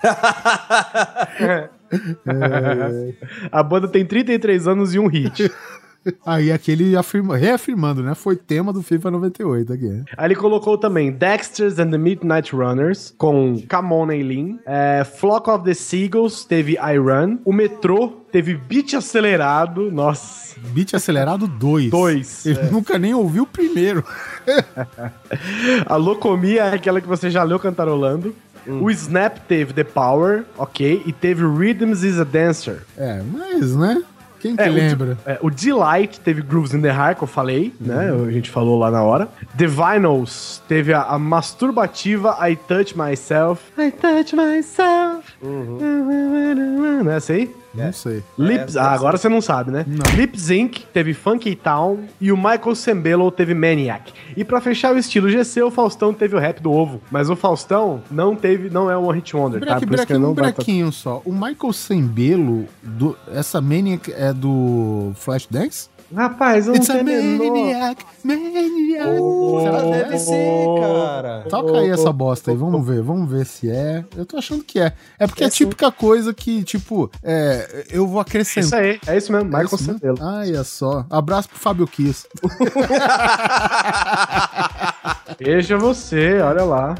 A 3.50 3.62
banda 3.62 3.88
tem 3.88 4.04
33 4.04 4.66
anos 4.68 4.94
e 4.94 4.98
um 4.98 5.06
hit. 5.06 5.50
Aí 6.26 6.50
aquele 6.50 6.96
afirma, 6.96 7.36
reafirmando, 7.36 8.02
né? 8.02 8.14
Foi 8.14 8.34
tema 8.34 8.72
do 8.72 8.82
FIFA 8.82 9.12
98 9.12 9.72
aqui. 9.72 10.02
Aí 10.16 10.26
ele 10.26 10.34
colocou 10.34 10.76
também 10.76 11.12
Dexter's 11.12 11.78
and 11.78 11.90
the 11.90 11.98
Midnight 11.98 12.54
Runners, 12.54 13.14
com 13.16 13.62
Come 13.70 13.92
On 13.92 14.10
Eileen. 14.10 14.58
É, 14.66 15.04
Flock 15.04 15.48
of 15.48 15.64
the 15.64 15.74
Seagulls, 15.74 16.44
teve 16.44 16.72
I 16.72 16.98
Run. 16.98 17.38
O 17.44 17.52
Metrô 17.52 18.08
teve 18.32 18.54
Beat 18.54 18.94
Acelerado. 18.94 19.92
Nossa. 19.92 20.42
Beat 20.72 20.94
acelerado 20.94 21.46
2. 21.46 21.90
Dois, 21.90 22.46
Ele 22.46 22.58
é. 22.58 22.70
nunca 22.70 22.98
nem 22.98 23.14
ouviu 23.14 23.44
o 23.44 23.46
primeiro. 23.46 24.04
A 25.86 25.96
Locomia 25.96 26.64
é 26.64 26.74
aquela 26.74 27.00
que 27.00 27.08
você 27.08 27.30
já 27.30 27.42
leu 27.42 27.58
cantarolando. 27.58 28.34
O 28.66 28.90
Snap 28.90 29.38
teve 29.48 29.72
The 29.72 29.84
Power, 29.84 30.44
ok. 30.56 31.02
E 31.06 31.12
teve 31.12 31.42
Rhythms 31.44 32.02
is 32.02 32.18
a 32.20 32.24
Dancer. 32.24 32.82
É, 32.96 33.20
mas, 33.32 33.74
né? 33.76 34.02
Quem 34.40 34.56
que 34.56 34.62
É, 34.62 34.68
o 34.68 34.72
lembra? 34.72 35.14
Di- 35.14 35.20
é, 35.24 35.38
o 35.40 35.48
Delight 35.50 36.18
teve 36.20 36.42
Grooves 36.42 36.74
in 36.74 36.80
the 36.82 36.88
Heart, 36.88 37.18
que 37.18 37.22
eu 37.24 37.28
falei, 37.28 37.72
né? 37.80 38.10
A 38.10 38.30
gente 38.32 38.50
falou 38.50 38.76
lá 38.78 38.90
na 38.90 39.00
hora. 39.02 39.28
The 39.56 39.66
Vinyls 39.68 40.60
teve 40.66 40.92
a, 40.92 41.02
a 41.02 41.16
masturbativa 41.18 42.36
I 42.50 42.56
Touch 42.56 42.98
Myself. 42.98 43.62
I 43.78 43.92
Touch 43.92 44.34
Myself. 44.34 45.32
Não 45.40 47.10
é 47.12 47.16
essa 47.16 47.32
aí? 47.34 47.54
Não 47.74 47.92
sei. 47.92 48.22
Lips, 48.38 48.76
ah, 48.76 48.92
agora 48.92 49.16
você 49.16 49.28
não 49.28 49.40
sabe, 49.40 49.70
né? 49.70 49.84
Lip 50.14 50.38
Sync 50.38 50.84
teve 50.92 51.14
Funky 51.14 51.54
Town 51.54 52.04
e 52.20 52.30
o 52.30 52.36
Michael 52.36 52.74
Sembello 52.74 53.30
teve 53.30 53.54
Maniac. 53.54 54.12
E 54.36 54.44
pra 54.44 54.60
fechar 54.60 54.94
o 54.94 54.98
estilo 54.98 55.28
GC, 55.30 55.62
o 55.62 55.70
Faustão 55.70 56.12
teve 56.12 56.36
o 56.36 56.38
rap 56.38 56.60
do 56.60 56.70
ovo. 56.70 57.00
Mas 57.10 57.30
o 57.30 57.36
Faustão 57.36 58.02
não 58.10 58.36
teve, 58.36 58.68
não 58.68 58.90
é 58.90 58.96
um 58.96 59.10
Hit 59.10 59.34
Wonder, 59.34 59.60
tá? 59.60 59.66
Por 59.66 59.76
isso 59.76 59.86
que 59.86 59.86
breque, 59.86 60.12
ele 60.12 60.18
um 60.18 60.22
não 60.22 60.34
brequinho 60.34 60.92
só. 60.92 61.22
O 61.24 61.32
Michael 61.32 61.72
Sembelo, 61.72 62.66
do, 62.82 63.16
essa 63.32 63.60
Maniac 63.60 64.12
é 64.12 64.32
do 64.32 65.12
Flashdance? 65.16 65.88
Rapaz, 66.14 66.66
eu 66.66 66.74
não 66.74 66.76
It's 66.76 66.88
tenho 66.88 67.00
a 67.00 67.04
Maniac, 67.04 68.04
Maniac. 68.22 69.18
Será 69.62 69.82
que 69.82 69.90
deve 69.90 70.18
ser, 70.18 70.66
cara. 70.80 71.44
Toca 71.48 71.78
aí 71.78 71.88
essa 71.90 72.12
bosta 72.12 72.50
aí, 72.50 72.56
vamos 72.56 72.86
ver, 72.86 73.00
vamos 73.02 73.30
ver 73.30 73.46
se 73.46 73.70
é. 73.70 74.04
Eu 74.16 74.26
tô 74.26 74.36
achando 74.36 74.62
que 74.62 74.78
é. 74.78 74.92
É 75.18 75.26
porque 75.26 75.42
é 75.42 75.46
a 75.46 75.50
típica 75.50 75.90
coisa 75.90 76.34
que, 76.34 76.62
tipo, 76.64 77.10
é, 77.22 77.86
eu 77.90 78.06
vou 78.06 78.20
Isso 78.20 78.28
acrescentar. 78.30 78.80
aí, 78.80 79.00
é 79.06 79.16
isso 79.16 79.32
mesmo, 79.32 79.46
É 79.46 79.62
Michael 79.62 79.64
isso 79.66 79.76
mesmo? 79.86 79.92
Sembello. 79.98 80.18
Olha 80.20 80.64
só. 80.64 81.06
Abraço 81.08 81.48
pro 81.48 81.58
Fábio 81.58 81.86
Kiss. 81.86 82.26
Veja 85.38 85.76
você, 85.76 86.40
olha 86.40 86.64
lá. 86.64 86.94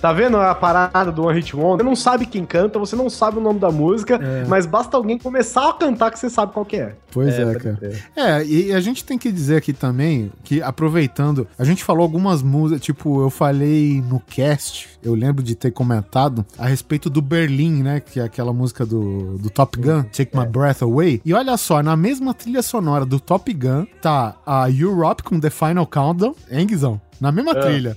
Tá 0.00 0.12
vendo 0.12 0.36
a 0.36 0.54
parada 0.54 1.10
do 1.10 1.24
One 1.24 1.38
Hit 1.38 1.54
Wonder? 1.54 1.78
Você 1.78 1.88
não 1.88 1.96
sabe 1.96 2.26
quem 2.26 2.44
canta, 2.44 2.78
você 2.78 2.96
não 2.96 3.10
sabe 3.10 3.38
o 3.38 3.40
nome 3.40 3.58
da 3.58 3.70
música, 3.70 4.20
mas 4.48 4.66
basta 4.66 4.96
alguém 4.96 5.18
começar 5.18 5.70
a 5.70 5.72
cantar 5.72 6.10
que 6.10 6.18
você 6.18 6.30
sabe 6.30 6.52
qual 6.52 6.64
que 6.64 6.76
é. 6.76 6.94
Pois 7.10 7.38
é, 7.38 7.44
pode 7.44 7.58
cara. 7.58 7.78
É, 8.14 8.44
e 8.44 8.72
a 8.72 8.80
gente 8.80 9.04
tem 9.04 9.18
que 9.18 9.32
dizer 9.32 9.56
aqui 9.56 9.72
também 9.72 10.30
que, 10.44 10.62
aproveitando, 10.62 11.46
a 11.58 11.64
gente 11.64 11.82
falou 11.82 12.02
algumas 12.02 12.42
músicas, 12.42 12.82
tipo, 12.82 13.22
eu 13.22 13.30
falei 13.30 14.02
no 14.02 14.20
cast, 14.20 14.88
eu 15.02 15.14
lembro 15.14 15.42
de 15.42 15.54
ter 15.54 15.70
comentado 15.70 16.44
a 16.58 16.66
respeito 16.66 17.08
do 17.08 17.22
Berlim, 17.22 17.82
né? 17.82 18.00
Que 18.00 18.20
é 18.20 18.24
aquela 18.24 18.52
música 18.52 18.84
do, 18.84 19.38
do 19.38 19.50
Top 19.50 19.78
Gun, 19.80 20.02
Take 20.04 20.36
My 20.36 20.46
Breath 20.46 20.82
Away. 20.82 21.20
E 21.24 21.32
olha 21.32 21.56
só, 21.56 21.82
na 21.82 21.96
mesma 21.96 22.34
trilha 22.34 22.62
sonora 22.62 23.04
do 23.04 23.18
Top 23.18 23.52
Gun, 23.52 23.86
tá 24.02 24.36
a 24.46 24.68
Europe 24.70 25.22
com 25.22 25.40
The 25.40 25.50
Final 25.50 25.86
Countdown, 25.86 26.34
hein, 26.50 26.66
Guizão? 26.66 27.00
Na 27.20 27.32
mesma 27.32 27.54
trilha. 27.54 27.96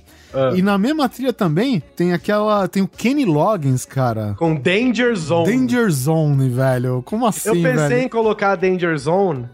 E 0.54 0.62
na 0.62 0.76
mesma 0.78 1.08
trilha 1.08 1.32
também 1.32 1.82
tem 1.94 2.12
aquela. 2.12 2.66
Tem 2.66 2.82
o 2.82 2.88
Kenny 2.88 3.24
Loggins, 3.24 3.84
cara. 3.84 4.34
Com 4.38 4.54
Danger 4.54 5.14
Zone. 5.14 5.46
Danger 5.46 5.90
Zone, 5.90 6.48
velho. 6.48 7.02
Como 7.04 7.26
assim, 7.26 7.48
Eu 7.50 7.54
pensei 7.54 7.88
velho? 7.88 8.02
em 8.02 8.08
colocar 8.08 8.56
Danger 8.56 8.96
Zone, 8.98 9.46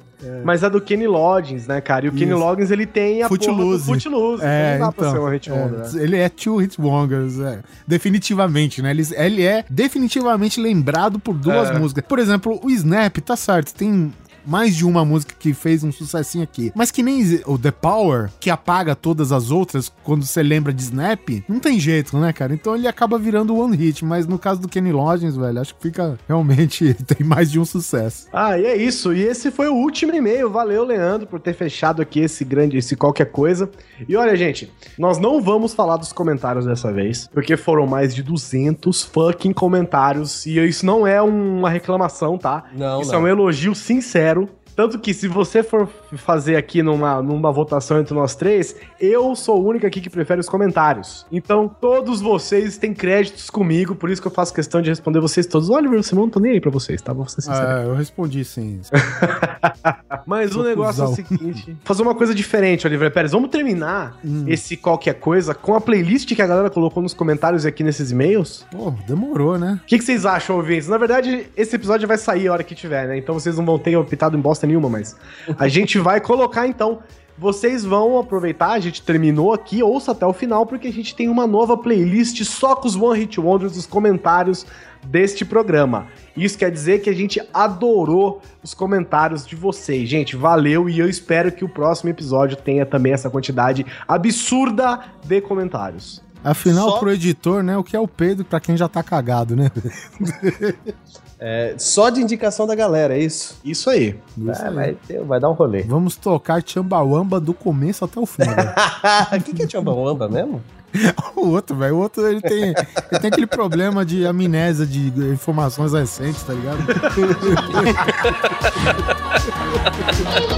mas 0.45 0.63
é 0.63 0.71
do 0.71 0.81
Kenny 0.81 1.07
Loggins, 1.07 1.67
né, 1.67 1.81
cara? 1.81 2.07
E 2.07 2.09
o 2.09 2.13
Kenny 2.13 2.31
Isso. 2.33 2.41
Loggins, 2.41 2.71
ele 2.71 2.87
tem 2.87 3.23
a 3.23 3.29
porra 3.29 3.39
do 3.39 3.45
Footloose. 3.47 3.85
Footloose. 3.85 4.43
É, 4.45 4.79
não 4.79 4.87
dá 4.87 4.93
pra 4.93 5.09
então, 5.09 5.13
ser 5.13 5.27
um 5.27 5.31
hit 5.31 5.51
é, 5.51 5.55
né? 5.67 5.91
Ele 5.97 6.17
é 6.17 6.29
two 6.29 6.57
hit 6.59 6.81
wonders, 6.81 7.39
é. 7.41 7.61
definitivamente, 7.87 8.81
né? 8.83 8.91
Ele, 8.91 9.03
ele 9.17 9.43
é 9.45 9.65
definitivamente 9.69 10.61
lembrado 10.61 11.19
por 11.19 11.35
duas 11.35 11.71
É. 11.71 11.79
músicas. 11.79 12.05
Por 12.07 12.19
exemplo, 12.19 12.59
o 12.63 12.71
Snap, 12.71 13.17
tá 13.19 13.37
certo, 13.37 13.75
tem 13.75 14.13
mais 14.49 14.75
de 14.75 14.87
uma 14.87 15.05
música 15.05 15.35
que 15.39 15.53
fez 15.53 15.85
um 15.85 15.93
sucessinho 15.93 16.43
aqui. 16.43 16.73
Mas 16.75 16.91
que 16.91 17.03
nem 17.03 17.41
o 17.47 17.59
The 17.59 17.71
Power, 17.71 18.31
que 18.41 18.49
apaga 18.51 18.95
todas 18.95 19.31
as 19.31 19.51
outras 19.51 19.93
quando 20.03 20.25
você 20.25 20.43
lembra 20.43 20.73
de 20.73 20.83
Snap, 20.83 21.29
não 21.49 21.61
tem 21.61 21.79
jeito, 21.79 22.17
né, 22.19 22.33
cara? 22.33 22.55
Então 22.55 22.75
ele 22.75 22.89
acaba 22.89 23.19
virando 23.19 23.57
one 23.57 23.77
hit, 23.77 24.05
mas 24.05 24.27
no 24.27 24.39
caso 24.39 24.61
do 24.61 24.69
Kenny 24.69 24.93
Loggins, 24.93 25.37
velho, 25.37 25.61
acho 25.61 25.75
que 25.75 25.83
fica 25.83 26.19
realmente 26.27 26.95
tem 27.07 27.27
mais 27.27 27.51
de 27.51 27.61
um 27.61 27.65
sucesso. 27.65 28.27
Ah, 28.33 28.59
e 28.59 28.65
é 28.65 28.77
isso. 28.77 29.13
E 29.13 29.23
esse 29.23 29.51
foi 29.51 29.69
o 29.69 29.75
último 29.75 30.15
e-mail. 30.15 30.51
Valeu, 30.51 30.85
Leandro, 30.85 31.27
por 31.27 31.41
ter 31.41 31.55
fechado 31.55 32.01
aqui 32.01 32.21
esse 32.21 32.45
grande, 32.45 32.79
esse 32.79 32.97
qualquer 32.97 33.27
coisa. 33.27 33.71
E 34.09 34.17
olha, 34.17 34.35
gente, 34.37 34.73
nós 34.99 35.19
não 35.19 35.43
vamos 35.43 35.75
falar 35.75 35.97
dos 35.97 36.13
comentários 36.13 36.65
dessa 36.65 36.93
vez, 36.93 37.29
porque 37.33 37.57
foram 37.57 37.87
mais 37.87 38.15
de 38.15 38.23
200 38.23 39.03
fucking 39.03 39.53
comentários. 39.53 40.47
E 40.47 40.59
isso 40.67 40.87
não 40.87 41.07
é 41.07 41.21
uma 41.21 41.69
reclamação, 41.69 42.39
tá? 42.39 42.65
Não, 42.77 43.01
Isso 43.01 43.13
não. 43.13 43.21
é 43.21 43.23
um 43.23 43.29
elogio 43.29 43.75
sincero. 43.75 44.38
Tanto 44.79 44.97
que 44.97 45.13
se 45.13 45.27
você 45.27 45.65
for 45.65 45.89
fazer 46.19 46.55
aqui 46.55 46.85
numa, 46.85 47.21
numa 47.21 47.51
votação 47.51 47.99
entre 47.99 48.15
nós 48.15 48.37
três, 48.37 48.77
eu 49.01 49.35
sou 49.35 49.61
o 49.61 49.67
único 49.67 49.85
aqui 49.85 50.01
que 50.01 50.09
prefere 50.09 50.39
os 50.41 50.49
comentários. 50.49 51.27
Então, 51.33 51.69
todos 51.69 52.21
vocês 52.21 52.79
têm 52.79 52.95
créditos 52.95 53.51
comigo, 53.51 53.97
por 53.97 54.09
isso 54.09 54.23
que 54.23 54.29
eu 54.29 54.33
faço 54.33 54.55
questão 54.55 54.81
de 54.81 54.89
responder 54.89 55.19
vocês 55.19 55.47
todos. 55.49 55.69
Oliver, 55.69 56.01
você 56.01 56.15
não 56.15 56.31
tô 56.31 56.39
nem 56.39 56.53
aí 56.53 56.61
pra 56.61 56.71
vocês, 56.71 57.03
tá? 57.03 57.13
Vou 57.13 57.27
ser 57.29 57.41
sincero. 57.41 57.67
Ah, 57.67 57.83
eu 57.89 57.95
respondi 57.97 58.45
sim. 58.45 58.81
Mas 60.25 60.51
o 60.53 60.55
Sou 60.55 60.63
negócio 60.63 61.03
é 61.03 61.07
o 61.09 61.15
seguinte: 61.15 61.77
fazer 61.83 62.03
uma 62.03 62.15
coisa 62.15 62.33
diferente, 62.33 62.87
Oliver 62.87 63.13
Pérez. 63.13 63.33
Vamos 63.33 63.51
terminar 63.51 64.17
Hum. 64.25 64.45
esse 64.47 64.77
qualquer 64.77 65.15
coisa 65.15 65.55
com 65.57 65.75
a 65.75 65.81
playlist 65.81 66.33
que 66.37 66.41
a 66.43 66.47
galera 66.47 66.71
colocou 66.71 67.03
nos 67.03 67.15
comentários 67.15 67.65
e 67.65 67.69
aqui 67.69 67.83
nesses 67.83 68.13
e-mails. 68.13 68.65
Pô, 68.71 68.93
demorou, 69.09 69.59
né? 69.59 69.81
O 69.83 69.87
que, 69.87 69.99
que 69.99 70.05
vocês 70.05 70.25
acham, 70.25 70.55
ouvintes? 70.55 70.87
Na 70.87 70.99
verdade, 70.99 71.49
esse 71.57 71.75
episódio 71.75 72.07
vai 72.07 72.17
sair 72.17 72.47
a 72.47 72.53
hora 72.53 72.63
que 72.63 72.77
tiver, 72.77 73.09
né? 73.09 73.19
Então 73.19 73.35
vocês 73.35 73.57
não 73.57 73.67
vão 73.67 73.77
ter 73.77 73.97
optado 73.97 74.37
em 74.37 74.41
bosta 74.41 74.68
nenhuma, 74.69 74.89
mas 74.89 75.17
a 75.59 75.67
gente 75.67 75.99
vai 75.99 76.21
colocar 76.21 76.67
então. 76.69 77.01
Vocês 77.41 77.85
vão 77.85 78.19
aproveitar, 78.19 78.73
a 78.73 78.81
gente 78.81 79.01
terminou 79.01 79.53
aqui, 79.53 79.81
ouça 79.81 80.11
até 80.11 80.27
o 80.27 80.33
final, 80.33 80.67
porque 80.67 80.89
a 80.89 80.93
gente 80.93 81.15
tem 81.15 81.29
uma 81.29 81.47
nova 81.47 81.77
playlist 81.77 82.43
só 82.43 82.75
com 82.75 82.89
os 82.89 82.97
One 82.97 83.21
Hit 83.21 83.39
Wonders 83.41 83.75
dos 83.75 83.87
comentários 83.87 84.67
deste 85.07 85.45
programa. 85.45 86.09
Isso 86.37 86.59
quer 86.59 86.69
dizer 86.73 87.01
que 87.01 87.09
a 87.09 87.13
gente 87.13 87.41
adorou 87.55 88.43
os 88.61 88.75
comentários 88.75 89.47
de 89.47 89.55
vocês. 89.55 90.09
Gente, 90.09 90.35
valeu 90.35 90.89
e 90.89 90.99
eu 90.99 91.09
espero 91.09 91.53
que 91.53 91.65
o 91.65 91.69
próximo 91.69 92.11
episódio 92.11 92.57
tenha 92.57 92.85
também 92.85 93.13
essa 93.13 93.31
quantidade 93.31 93.87
absurda 94.09 94.99
de 95.25 95.41
comentários. 95.41 96.21
Afinal, 96.43 96.91
Só- 96.91 96.99
pro 96.99 97.13
editor, 97.13 97.63
né, 97.63 97.77
o 97.77 97.85
que 97.85 97.97
é 97.97 98.01
o 98.01 98.09
Pedro 98.09 98.45
pra 98.45 98.59
quem 98.59 98.77
já 98.77 98.89
tá 98.89 99.01
cagado, 99.01 99.55
né? 99.55 99.71
É, 101.41 101.77
só 101.79 102.11
de 102.11 102.21
indicação 102.21 102.67
da 102.67 102.75
galera, 102.75 103.17
é 103.17 103.21
isso? 103.21 103.57
Isso 103.65 103.89
aí. 103.89 104.17
Isso 104.37 104.63
É, 104.63 104.69
aí. 104.69 104.75
vai, 104.75 104.95
ter- 105.07 105.23
vai 105.23 105.39
dar 105.39 105.49
um 105.51 105.53
rolê. 105.53 105.83
Vamos 105.83 106.17
tocar 106.17 106.61
Chambawamba 106.67 107.39
do 107.39 107.55
começo 107.55 108.05
até 108.05 108.19
o 108.19 108.27
fim. 108.27 108.43
O 108.43 108.43
que, 109.45 109.55
que 109.55 109.63
é 109.63 109.69
Chambawamba 109.69 110.29
mesmo? 110.29 110.61
O 111.37 111.49
outro, 111.51 111.77
velho, 111.77 111.97
o 111.97 111.99
outro, 111.99 112.27
ele 112.27 112.41
tem, 112.41 112.63
ele 112.71 113.21
tem 113.21 113.29
aquele 113.31 113.47
problema 113.47 114.07
de 114.07 114.27
amnésia 114.27 114.87
de 114.87 115.09
informações 115.31 115.93
recentes, 115.93 116.43
tá 116.43 116.55
ligado? 116.55 116.79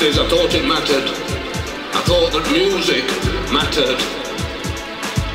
60s, 0.00 0.18
I 0.18 0.28
thought 0.30 0.54
it 0.54 0.64
mattered. 0.66 1.10
I 1.92 2.00
thought 2.08 2.32
that 2.32 2.50
music 2.50 3.04
mattered. 3.52 4.00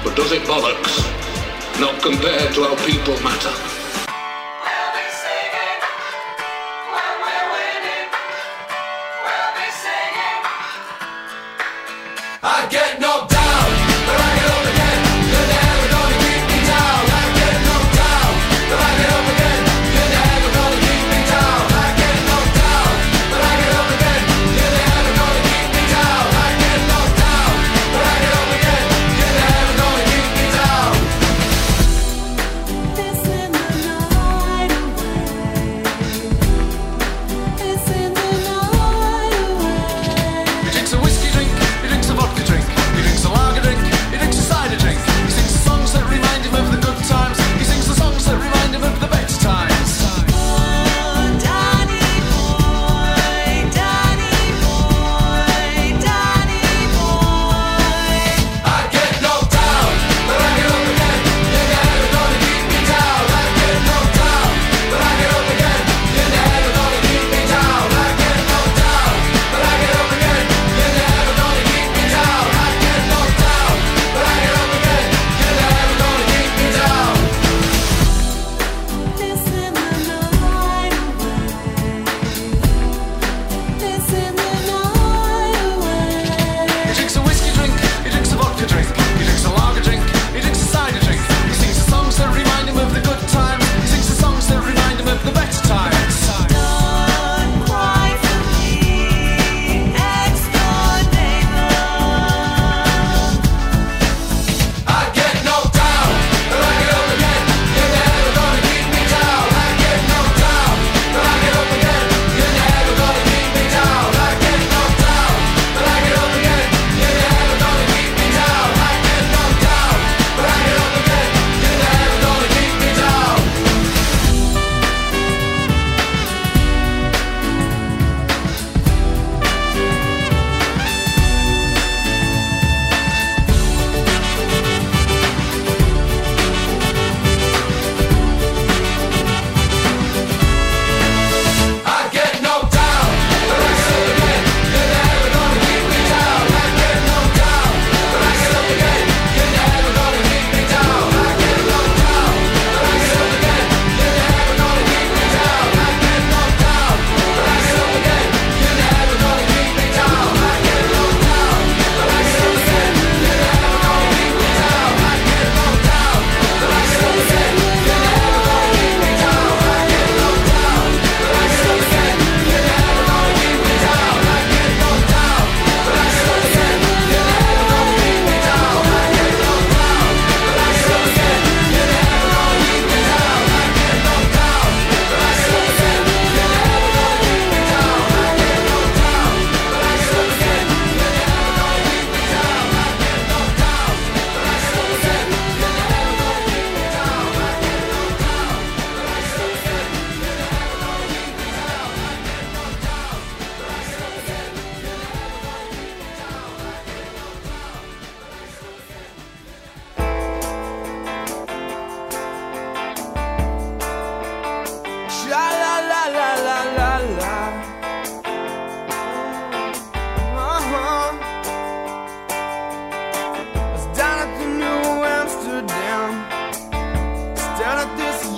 But 0.04 0.16
does 0.16 0.32
it 0.32 0.42
bollocks? 0.42 1.06
Not 1.80 2.02
compared 2.02 2.52
to 2.56 2.64
how 2.64 2.76
people 2.84 3.14
matter. 3.22 3.75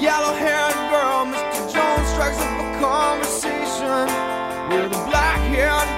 yellow 0.08 0.34
haired 0.36 0.80
girl, 0.90 1.26
Mr. 1.34 1.62
Jones 1.74 2.08
strikes 2.14 2.40
up 2.40 2.56
a 2.64 2.68
conversation 2.80 4.06
with 4.72 5.00
a 5.00 5.02
black 5.10 5.40
haired 5.52 5.90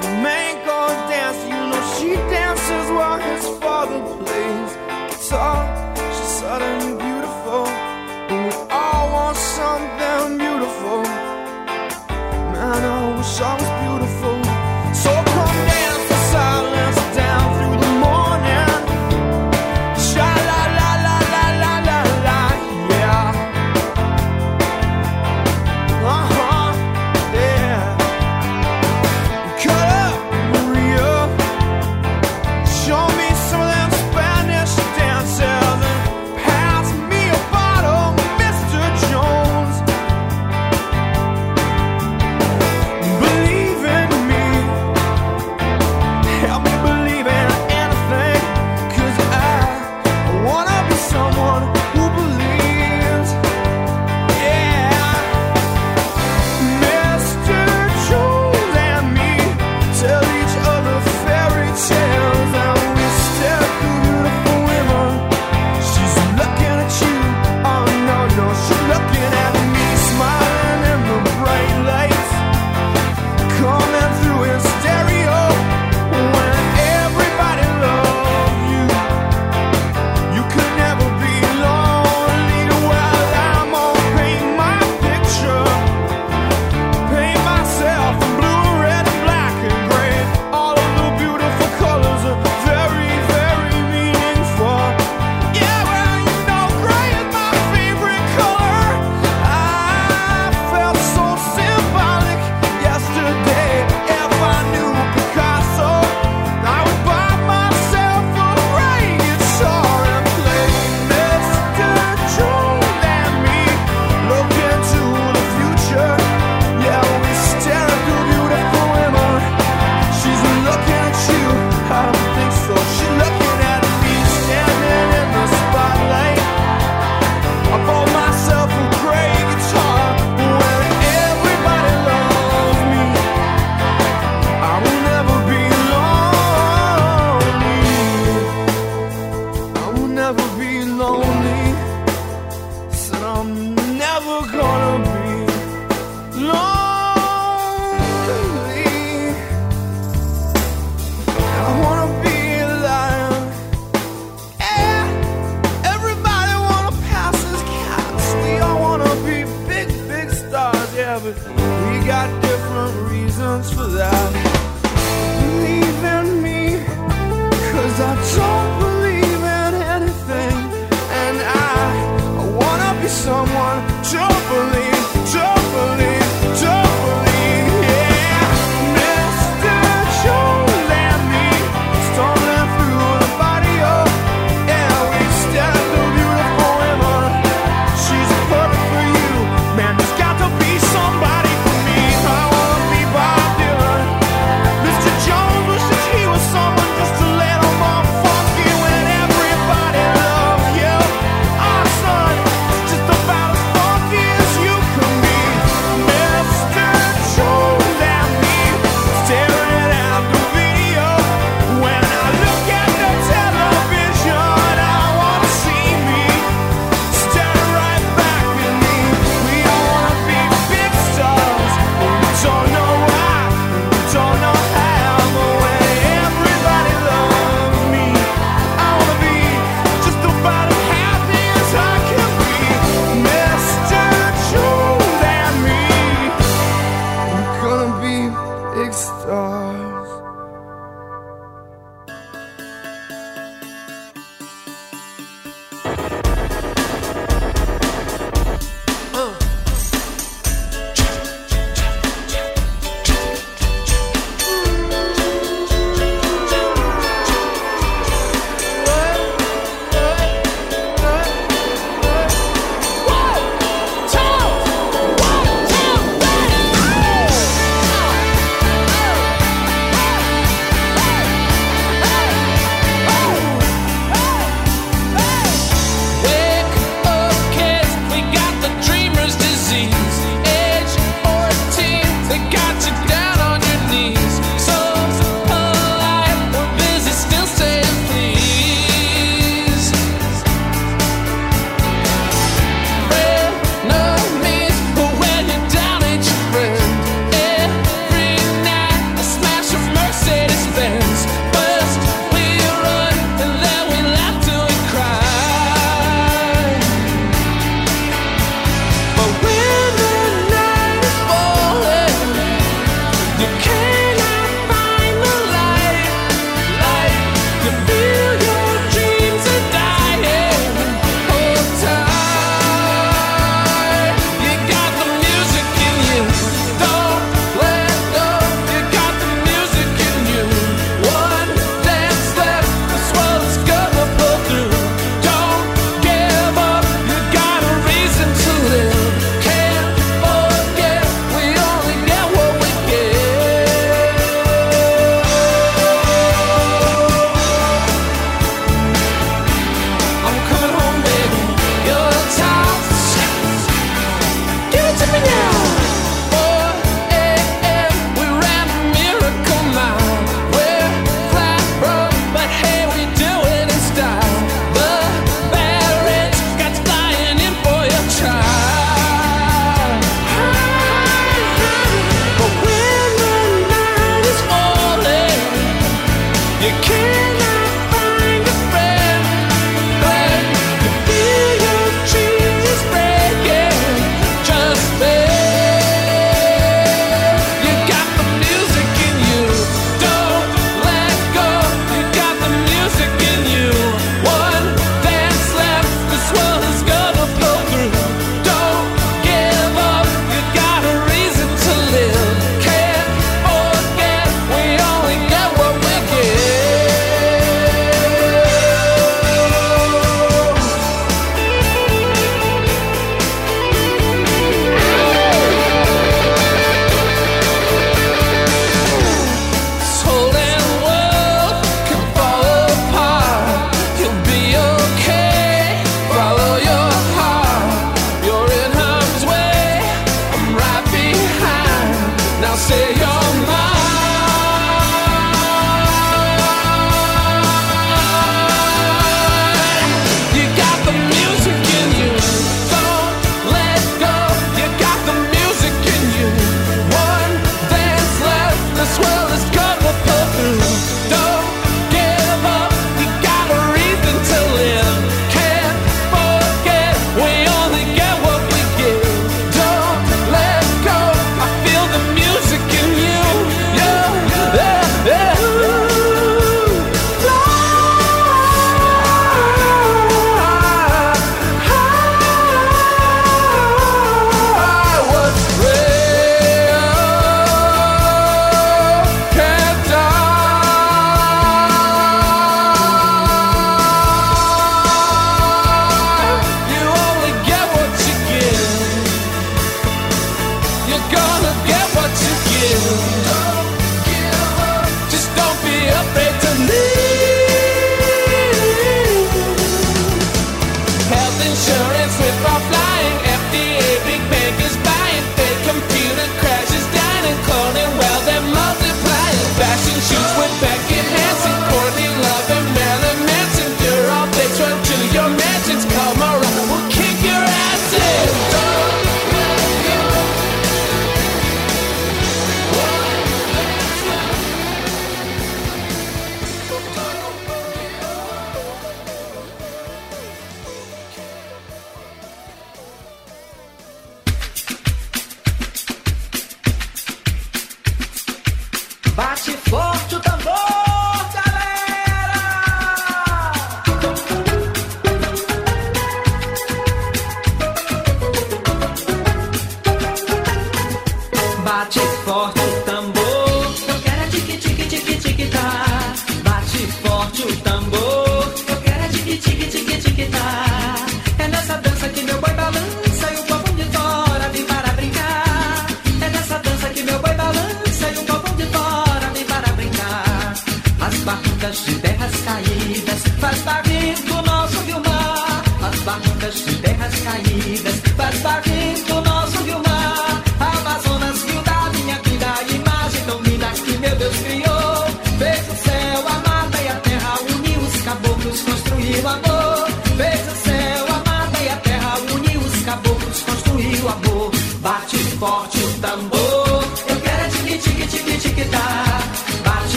flamenco 0.00 0.78
dancer. 1.08 1.46
You 1.54 1.62
know, 1.70 1.82
she 1.94 2.10
dances 2.34 2.86
while 2.96 3.20
his 3.28 3.44
father 3.62 4.00
plays 4.18 4.72
guitar. 5.12 5.62
She 6.16 6.24
suddenly 6.40 6.95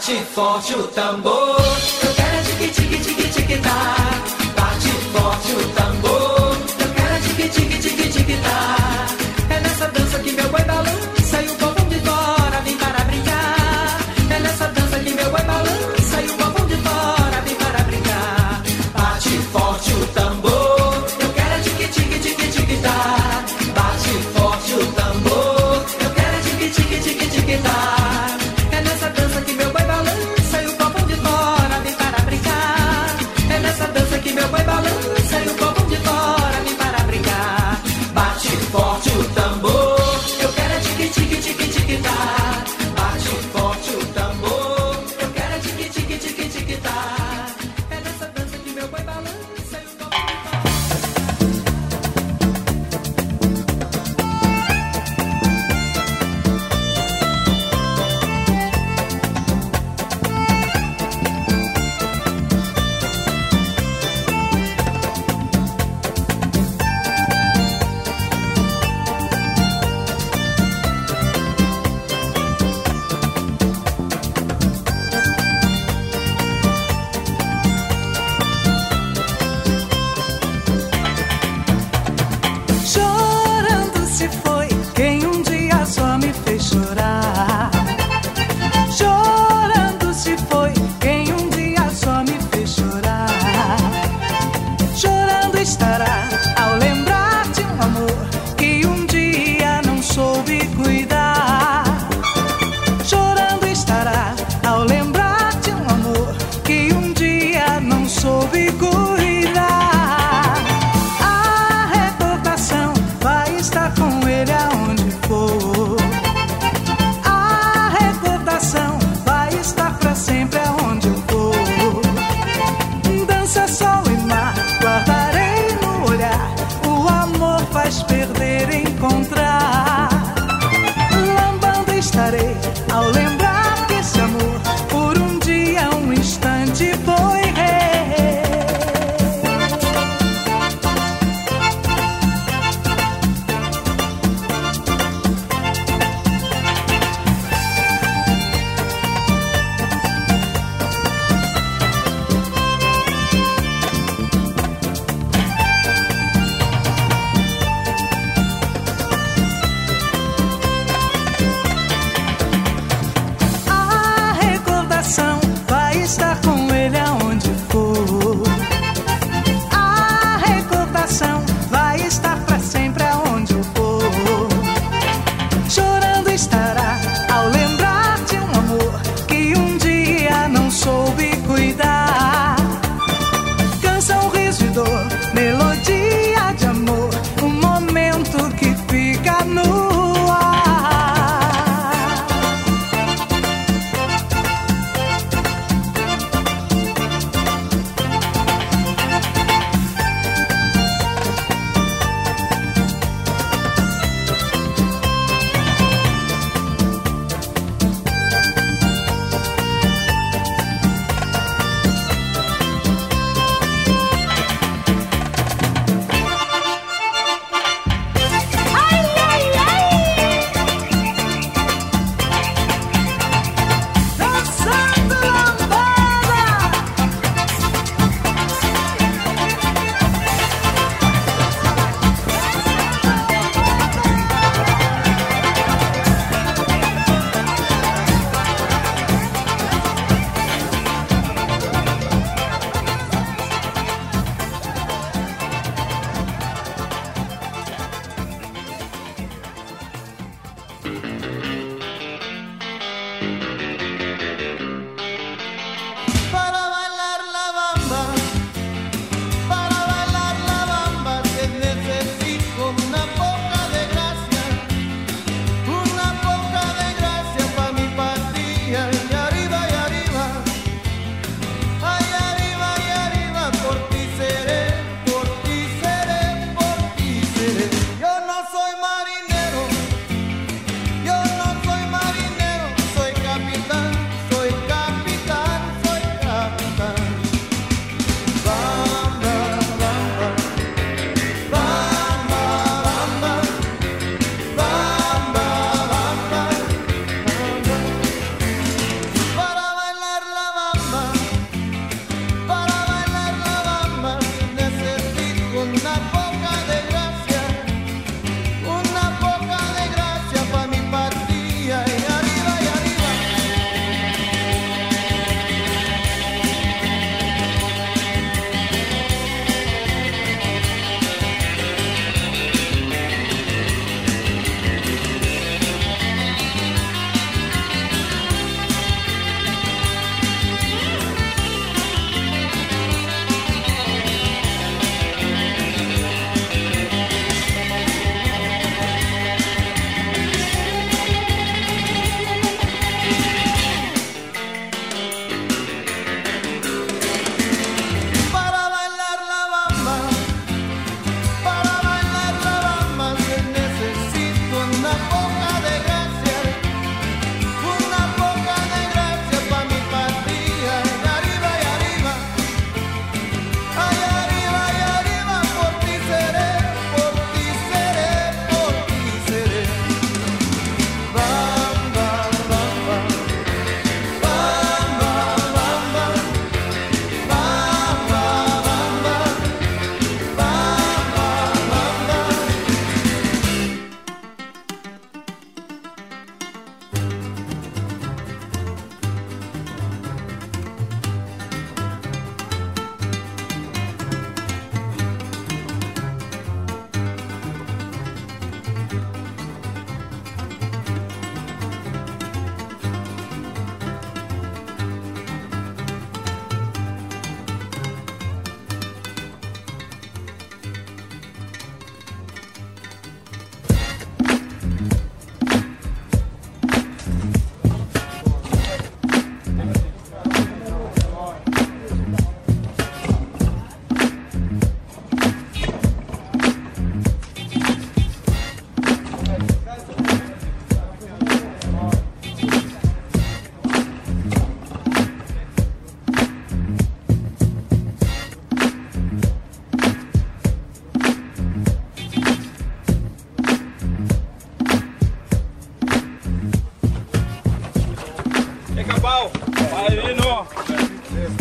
Bate 0.00 0.24
forte 0.34 0.74
o 0.74 0.84
tambor, 0.84 1.60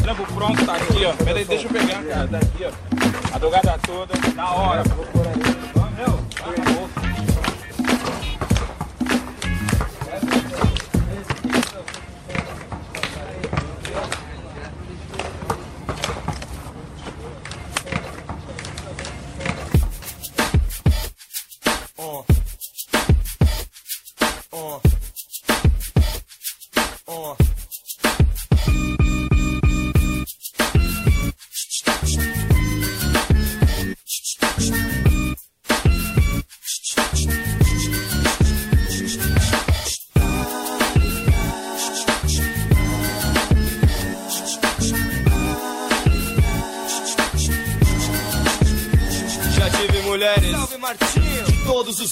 trampo 0.09 0.33
pronto, 0.33 0.65
tá 0.65 0.75
aqui, 0.75 1.05
ó. 1.05 1.13
Pera 1.23 1.37
aí, 1.37 1.45
deixa 1.45 1.67
eu 1.67 1.71
pegar, 1.71 2.03
cara. 2.03 2.27
Tá 2.27 2.37
aqui, 2.37 2.65
ó. 2.65 3.35
A 3.35 3.37
dogada 3.37 3.79
toda, 3.85 4.13
na 4.35 4.51
hora. 4.51 4.83
Meu. 5.97 6.98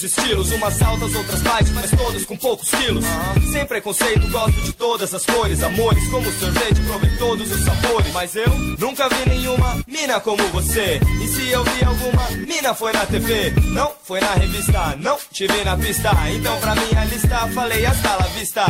Estilos 0.02 0.50
Umas 0.52 0.80
altas, 0.82 1.14
outras 1.14 1.42
baixas 1.42 1.70
Mas 1.70 1.90
todas 2.08 2.24
com 2.24 2.36
poucos 2.36 2.70
quilos. 2.70 3.04
Sem 3.52 3.66
preconceito, 3.66 4.28
gosto 4.30 4.60
de 4.62 4.72
todas 4.72 5.14
as 5.14 5.24
cores. 5.26 5.62
Amores 5.62 6.08
como 6.08 6.30
sorvete, 6.32 6.80
provei 6.86 7.10
todos 7.18 7.50
os 7.50 7.64
sabores. 7.64 8.12
Mas 8.12 8.34
eu 8.34 8.48
nunca 8.78 9.08
vi 9.08 9.28
nenhuma 9.28 9.82
mina 9.86 10.18
como 10.20 10.42
você. 10.48 11.00
E 11.22 11.28
se 11.28 11.50
eu 11.50 11.62
vi 11.64 11.84
alguma 11.84 12.28
mina 12.46 12.74
foi 12.74 12.92
na 12.92 13.06
TV 13.06 13.52
Não 13.72 13.92
foi 14.02 14.20
na 14.20 14.34
revista, 14.34 14.96
não 14.98 15.18
te 15.30 15.46
vi 15.46 15.64
na 15.64 15.76
pista. 15.76 16.10
Então 16.34 16.58
pra 16.60 16.74
minha 16.74 17.04
lista 17.04 17.48
falei 17.54 17.84
hasta 17.84 18.16
la 18.16 18.26
vista. 18.28 18.64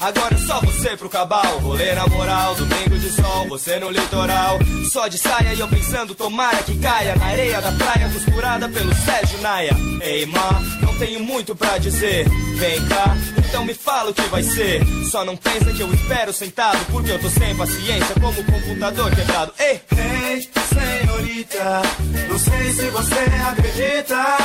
Agora 0.00 0.34
é 0.34 0.38
só 0.38 0.60
você 0.60 0.96
pro 0.96 1.08
cabal. 1.08 1.58
Rolê 1.60 1.94
na 1.94 2.06
moral, 2.06 2.54
domingo 2.54 2.98
de 2.98 3.10
sol 3.10 3.48
Você 3.48 3.78
no 3.78 3.90
litoral. 3.90 4.58
Só 4.92 5.08
de 5.08 5.18
saia 5.18 5.54
e 5.54 5.60
eu 5.60 5.68
pensando 5.68 6.14
tomara 6.14 6.62
que 6.62 6.76
caia. 6.78 7.16
Na 7.16 7.26
areia 7.26 7.60
da 7.60 7.72
praia 7.72 8.10
costurada 8.10 8.68
pelo 8.68 8.94
Sérgio 8.94 9.40
Naia. 9.40 9.74
Ei 10.02 10.26
má, 10.26 10.60
não 10.82 10.94
tenho 10.98 11.20
muito 11.20 11.54
pra 11.54 11.78
dizer. 11.78 12.28
Vem 12.56 12.81
cá, 12.88 13.16
então 13.38 13.64
me 13.64 13.74
fala 13.74 14.10
o 14.10 14.14
que 14.14 14.22
vai 14.22 14.42
ser 14.42 14.82
Só 15.10 15.24
não 15.24 15.36
pensa 15.36 15.72
que 15.72 15.80
eu 15.80 15.92
espero 15.92 16.32
sentado 16.32 16.78
Porque 16.90 17.10
eu 17.10 17.18
tô 17.18 17.28
sem 17.28 17.54
paciência 17.56 18.14
como 18.20 18.42
computador 18.44 19.14
quebrado 19.14 19.52
Ei, 19.58 19.80
Ei, 19.96 20.48
senhorita, 20.72 21.82
não 22.28 22.38
sei 22.38 22.72
se 22.72 22.90
você 22.90 23.14
acredita 23.48 24.36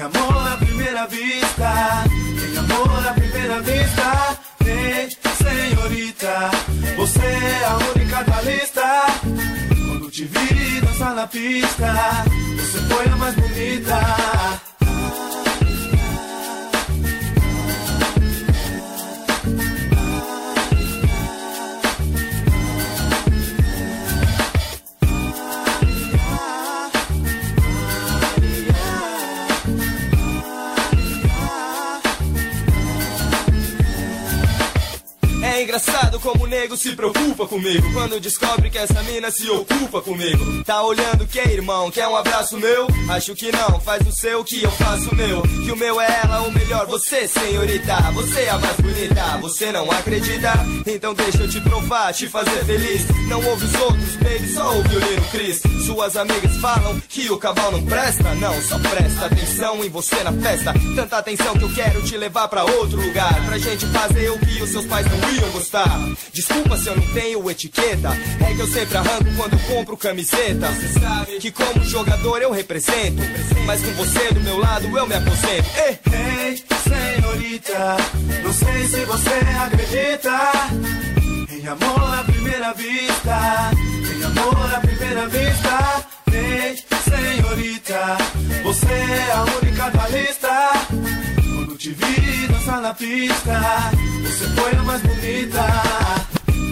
em 0.00 0.02
amor 0.02 0.48
à 0.48 0.56
primeira 0.56 1.06
vista. 1.06 2.04
Em 2.08 2.56
amor 2.56 3.06
à 3.06 3.12
primeira 3.12 3.60
vista. 3.60 4.38
Ei, 4.64 5.08
senhorita, 5.36 6.50
você 6.96 7.20
é 7.20 7.64
a 7.66 7.76
única 7.94 8.22
da 8.22 8.40
lista. 8.40 9.06
Te 10.10 10.24
vi 10.24 10.80
dançar 10.80 11.14
na 11.14 11.26
pista, 11.26 11.94
você 12.56 12.78
foi 12.94 13.06
a 13.12 13.16
mais 13.16 13.34
bonita. 13.34 14.00
É 35.60 35.62
engraçado 35.62 36.18
como 36.20 36.44
o 36.44 36.46
nego 36.46 36.74
se 36.74 36.96
preocupa 36.96 37.46
comigo. 37.46 37.92
Quando 37.92 38.18
descobre 38.18 38.70
que 38.70 38.78
essa 38.78 39.02
mina 39.02 39.30
se 39.30 39.46
ocupa 39.50 40.00
comigo. 40.00 40.64
Tá 40.64 40.82
olhando 40.82 41.26
que 41.26 41.38
irmão, 41.38 41.90
quer 41.90 42.08
um 42.08 42.16
abraço 42.16 42.56
meu? 42.56 42.88
Acho 43.10 43.34
que 43.34 43.52
não, 43.52 43.78
faz 43.78 44.06
o 44.06 44.10
seu 44.10 44.42
que 44.42 44.62
eu 44.62 44.70
faço 44.70 45.10
o 45.10 45.14
meu. 45.14 45.42
Que 45.42 45.70
o 45.70 45.76
meu 45.76 46.00
é 46.00 46.20
ela, 46.24 46.40
o 46.48 46.50
melhor 46.50 46.86
você 46.86 47.28
senhorita. 47.28 47.94
Você 48.14 48.40
é 48.40 48.48
a 48.48 48.58
mais 48.58 48.76
bonita, 48.78 49.38
você 49.42 49.70
não 49.70 49.90
acredita? 49.90 50.54
Então 50.86 51.12
deixa 51.12 51.42
eu 51.42 51.48
te 51.50 51.60
provar, 51.60 52.14
te 52.14 52.26
fazer 52.26 52.64
feliz. 52.64 53.06
Não 53.28 53.44
ouve 53.44 53.66
os 53.66 53.74
outros, 53.74 54.16
baby, 54.16 54.48
só 54.54 54.74
ouve 54.74 54.96
o 54.96 54.98
Lino 54.98 55.24
Chris 55.30 55.60
Suas 55.84 56.16
amigas 56.16 56.56
falam 56.56 56.98
que 57.06 57.30
o 57.30 57.36
cavalo 57.36 57.72
não 57.72 57.84
presta. 57.84 58.34
Não, 58.36 58.62
só 58.62 58.78
presta 58.78 59.26
atenção 59.26 59.84
em 59.84 59.90
você 59.90 60.24
na 60.24 60.32
festa. 60.32 60.72
Tanta 60.96 61.18
atenção 61.18 61.52
que 61.52 61.64
eu 61.64 61.74
quero 61.74 62.02
te 62.02 62.16
levar 62.16 62.48
pra 62.48 62.64
outro 62.64 62.98
lugar. 62.98 63.34
Pra 63.44 63.58
gente 63.58 63.84
fazer 63.88 64.30
o 64.30 64.38
que 64.38 64.62
os 64.62 64.70
seus 64.70 64.86
pais 64.86 65.06
não 65.06 65.30
iam 65.34 65.49
gostar. 65.50 65.98
Desculpa 66.32 66.76
se 66.76 66.88
eu 66.88 66.96
não 66.96 67.06
tenho 67.12 67.50
etiqueta. 67.50 68.10
É 68.40 68.54
que 68.54 68.60
eu 68.60 68.66
sempre 68.66 68.96
arranco 68.96 69.34
quando 69.36 69.66
compro 69.66 69.96
camiseta. 69.96 70.68
Você 70.68 71.00
sabe 71.00 71.38
que 71.38 71.50
como 71.50 71.84
jogador 71.84 72.42
eu 72.42 72.50
represento. 72.52 73.22
Mas 73.66 73.82
com 73.82 73.92
você 73.92 74.32
do 74.32 74.40
meu 74.40 74.58
lado 74.58 74.86
eu 74.96 75.06
me 75.06 75.14
aposento. 75.14 75.70
Ei, 75.76 75.98
Ei, 76.12 76.64
senhorita, 76.88 77.96
não 78.42 78.52
sei 78.52 78.86
se 78.88 79.04
você 79.04 79.40
acredita. 79.62 80.40
Em 81.52 81.66
amor 81.66 82.14
à 82.18 82.24
primeira 82.24 82.72
vista. 82.72 83.70
Em 84.16 84.24
amor 84.24 84.74
à 84.74 84.80
primeira 84.80 85.28
vista. 85.28 86.06
Ei, 86.32 86.76
senhorita, 87.04 88.16
você 88.62 88.86
é 88.86 89.32
a 89.32 89.44
única 89.62 89.90
da 89.90 90.08
lista. 90.08 91.39
Te 91.80 91.94
vi 91.94 92.46
dançar 92.46 92.78
na 92.82 92.92
pista, 92.92 93.58
você 94.20 94.44
foi 94.48 94.70
a 94.78 94.82
mais 94.82 95.00
bonita. 95.00 95.64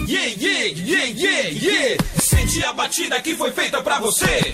Yeah, 0.07 0.35
yeah, 0.37 0.65
yeah, 0.75 1.05
yeah, 1.05 1.49
yeah. 1.49 2.03
Senti 2.21 2.63
a 2.63 2.73
batida 2.73 3.19
que 3.19 3.35
foi 3.35 3.49
feita 3.49 3.81
pra 3.81 3.97
você. 3.99 4.53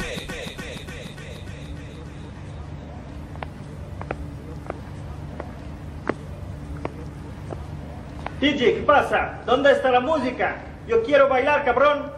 DJ, 8.40 8.76
¿qué 8.76 8.84
pasa? 8.86 9.42
¿Dónde 9.46 9.74
está 9.74 9.92
la 9.92 10.00
música? 10.00 10.64
Yo 10.88 11.04
quiero 11.04 11.28
bailar, 11.28 11.66
cabrón. 11.66 12.15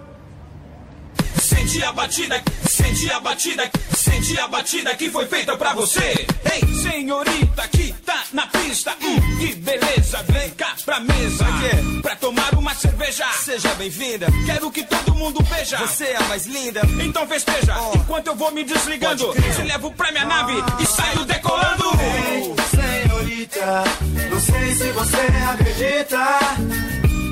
Senti 1.48 1.82
a 1.84 1.92
batida, 1.94 2.42
senti 2.70 3.10
a 3.10 3.20
batida, 3.22 3.72
senti 3.96 4.38
a 4.38 4.48
batida 4.48 4.96
que 4.96 5.10
foi 5.10 5.26
feita 5.28 5.56
pra 5.56 5.74
você. 5.74 6.26
Ei, 6.52 6.76
senhorita 6.82 7.68
que 7.70 7.94
tá 8.06 8.24
na 8.34 8.48
pista, 8.48 8.94
hum, 9.02 9.38
que 9.40 9.56
beleza, 9.56 10.24
vem 10.28 10.50
cá 10.52 10.76
pra 10.84 11.00
mesa. 11.00 11.46
Pra 11.46 11.60
quê? 11.60 12.02
Pra 12.02 12.16
tomar 12.18 12.54
uma 12.56 12.74
cerveja. 12.76 13.26
seja 13.44 13.70
bem-vinda 13.76 14.28
Quero 14.46 14.70
que 14.72 14.84
todo 14.84 15.16
mundo 15.16 15.40
veja. 15.46 15.78
Você 15.78 16.06
é 16.06 16.18
a 16.18 16.24
mais 16.24 16.46
linda 16.48 16.82
Então 17.04 17.26
festeja, 17.28 17.76
Oh. 17.80 17.98
enquanto 17.98 18.28
eu 18.28 18.36
vou 18.36 18.52
me 18.52 18.64
desligando. 18.66 19.34
Te 19.56 19.62
levo 19.62 19.92
pra 19.94 20.12
minha 20.12 20.26
nave 20.26 20.54
e 20.82 20.86
saio 20.86 21.24
decolando. 21.26 21.86
Ei, 22.02 22.56
senhorita, 22.76 23.84
não 24.30 24.40
sei 24.42 24.76
se 24.76 24.92
você 24.92 25.28
acredita 25.52 26.40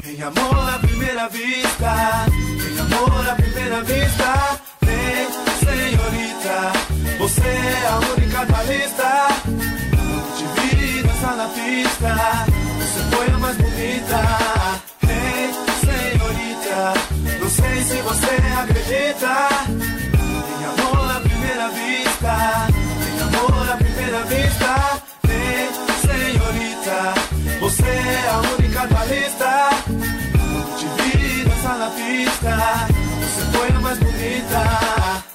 em 0.08 0.22
amor 0.22 0.85
primeira 0.96 1.28
vista. 1.28 2.26
Em 2.32 2.80
amor 2.80 3.30
à 3.30 3.36
primeira 3.36 3.84
vista. 3.84 4.62
Ei, 4.88 5.28
senhorita, 5.60 6.72
você 7.20 7.42
é 7.42 7.88
a 7.88 8.00
única 8.14 8.46
da 8.46 8.64
lista. 8.64 9.28
Te 10.38 10.46
vi 10.62 11.04
dançar 11.04 11.36
na 11.36 11.48
pista, 11.50 12.16
você 12.80 13.16
foi 13.16 13.28
a 13.28 13.38
mais 13.38 13.58
bonita. 13.58 14.22
Ei, 15.04 15.54
senhorita, 15.86 16.94
não 17.42 17.50
sei 17.50 17.84
se 17.84 18.02
você 18.02 18.38
acredita 18.62 19.55
você 32.46 33.58
foi 33.58 33.70
a 33.70 33.80
mais 33.80 33.98
bonita. 34.00 35.35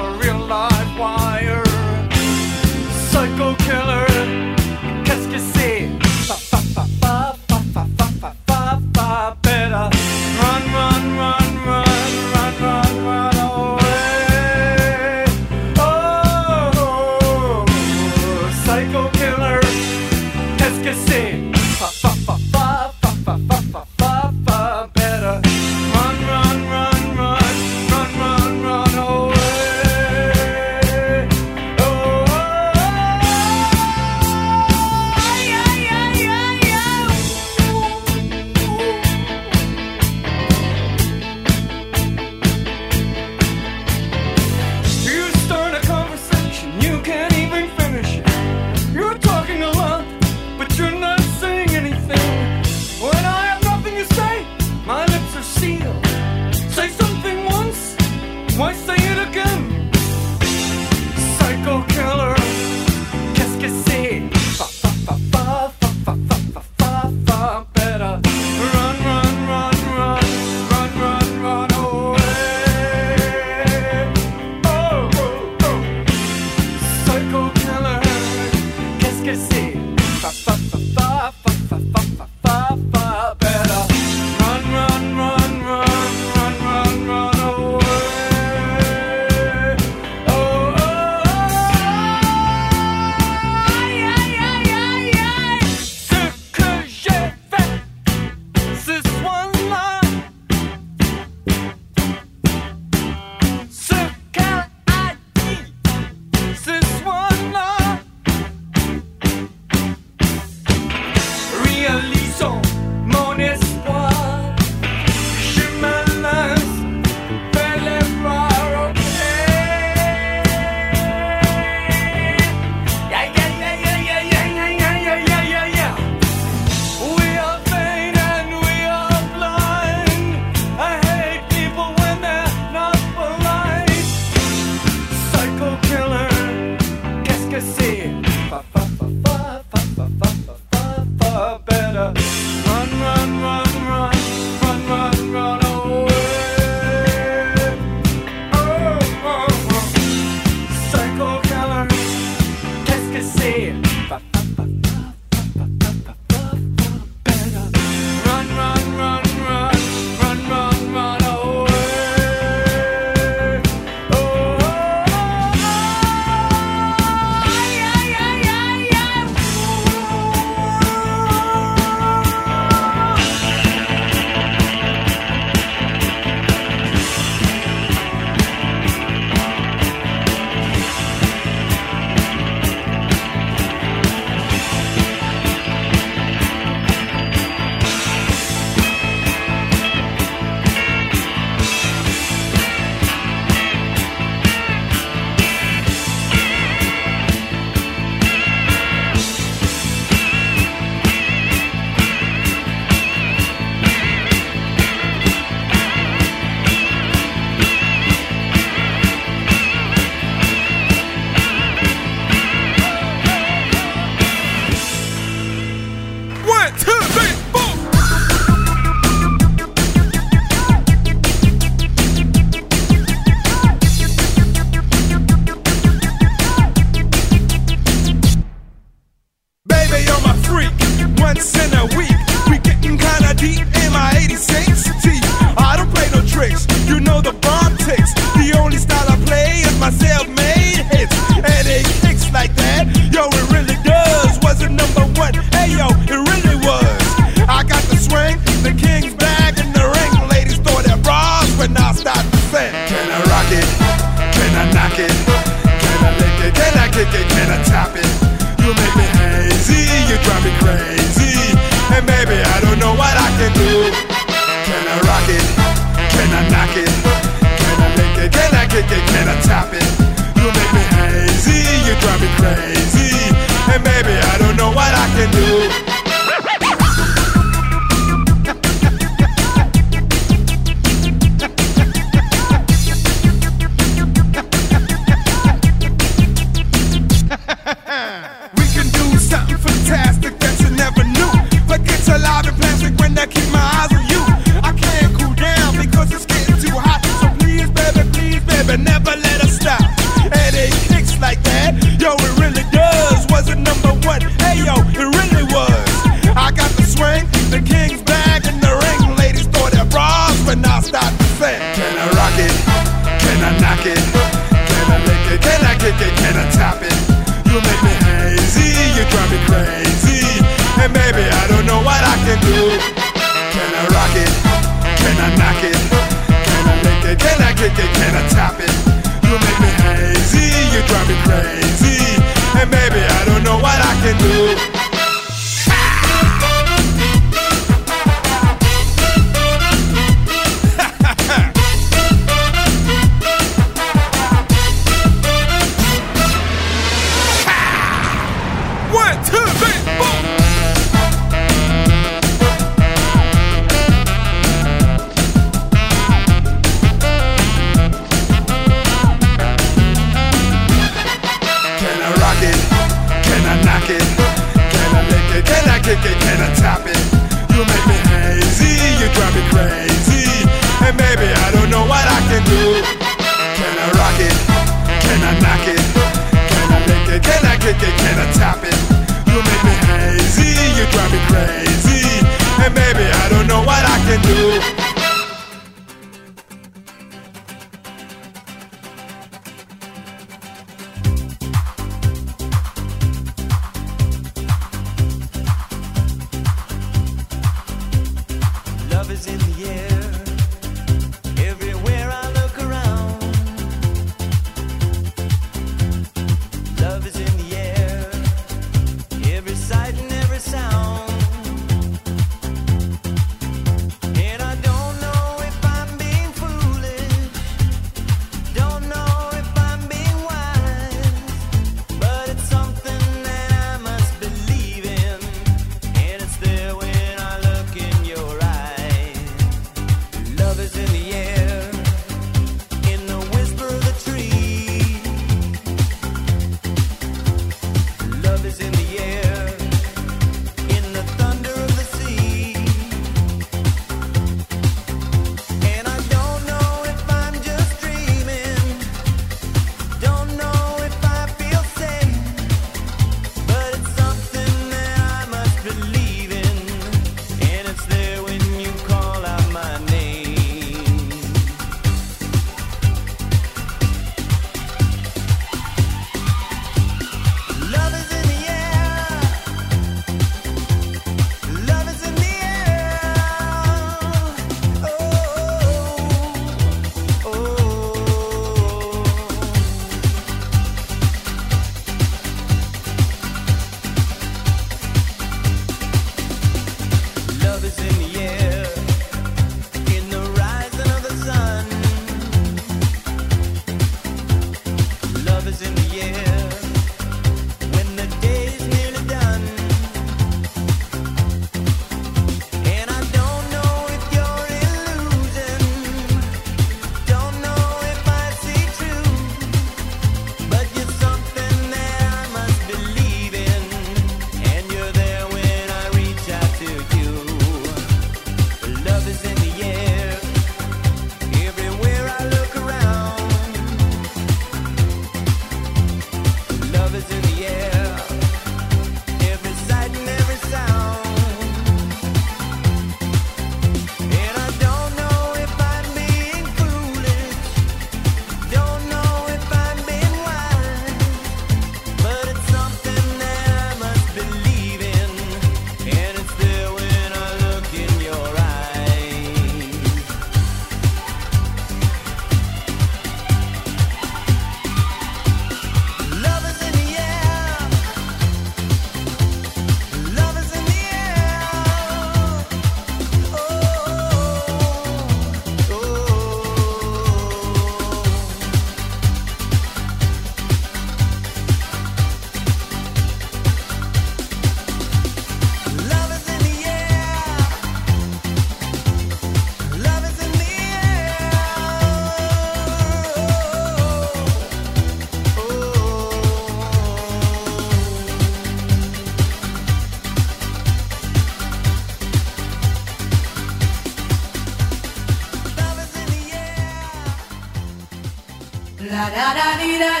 Da 599.10 599.34
da 599.34 599.58
dee 599.58 599.78
da 599.78 600.00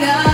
da 0.00 0.31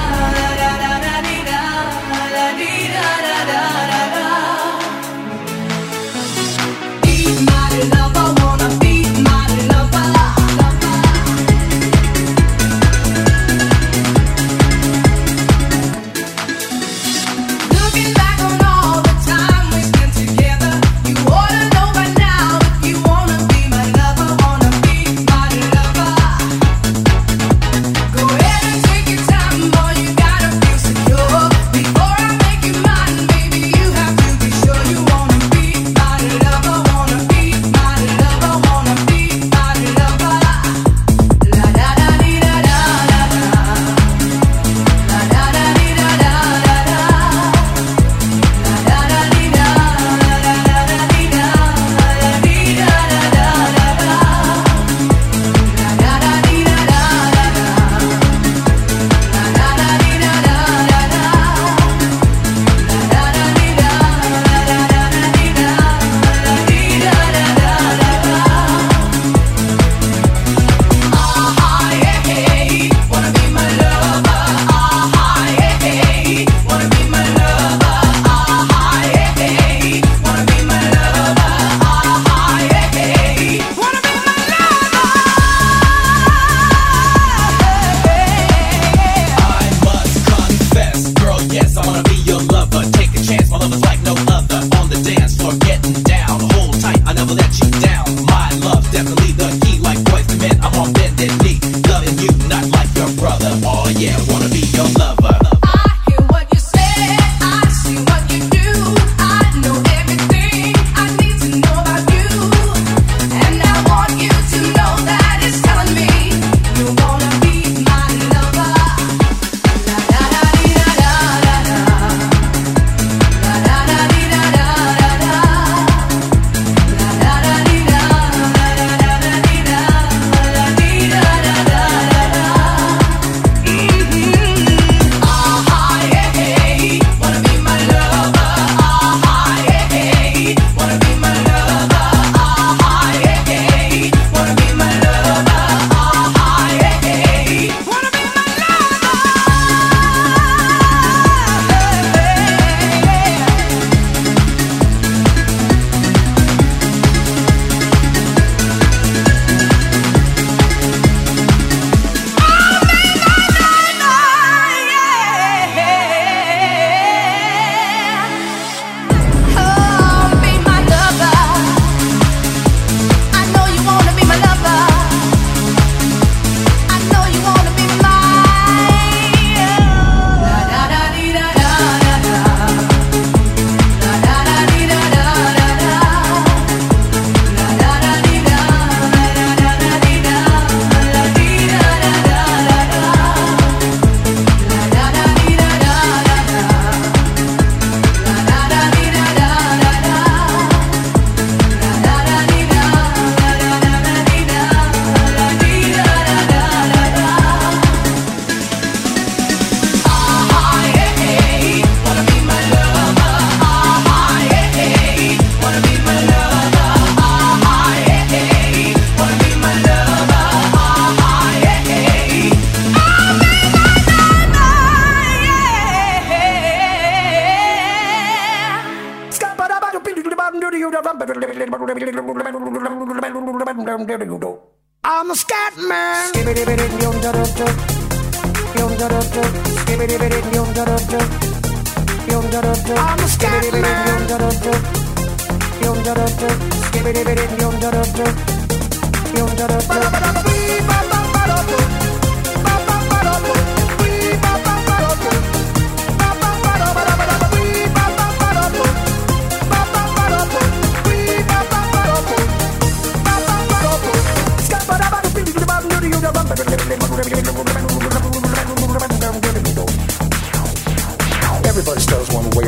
I'm 243.00 243.20
a 243.20 243.28
scat. 243.28 243.58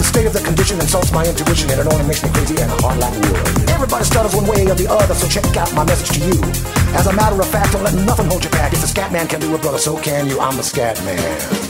The 0.00 0.06
state 0.06 0.24
of 0.24 0.32
the 0.32 0.40
condition 0.40 0.80
insults 0.80 1.12
my 1.12 1.26
intuition 1.26 1.68
and 1.68 1.78
it 1.78 1.86
only 1.92 2.06
makes 2.06 2.24
me 2.24 2.30
crazy 2.30 2.56
and 2.56 2.70
hard 2.80 2.98
like 2.98 3.12
wood. 3.20 3.68
Everybody 3.68 4.02
stutters 4.04 4.34
one 4.34 4.46
way 4.46 4.64
or 4.64 4.74
the 4.74 4.88
other, 4.88 5.12
so 5.12 5.28
check 5.28 5.44
out 5.58 5.74
my 5.74 5.84
message 5.84 6.16
to 6.16 6.24
you. 6.24 6.40
As 6.96 7.06
a 7.06 7.12
matter 7.12 7.38
of 7.38 7.46
fact, 7.46 7.72
don't 7.72 7.84
let 7.84 7.94
nothing 8.06 8.24
hold 8.24 8.42
you 8.42 8.48
back. 8.48 8.72
If 8.72 8.80
the 8.80 8.88
scat 8.88 9.12
man 9.12 9.28
can 9.28 9.40
do 9.40 9.54
it, 9.54 9.60
brother, 9.60 9.76
so 9.76 10.00
can 10.00 10.26
you. 10.26 10.40
I'm 10.40 10.56
the 10.56 10.62
scat 10.62 10.96
man. 11.04 11.69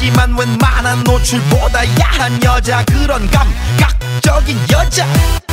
하지만 0.00 0.38
웬만한 0.38 1.02
노출보다 1.02 1.80
야한 1.98 2.40
여자 2.44 2.84
그런 2.84 3.28
감각적인 3.28 4.56
여자. 4.70 5.47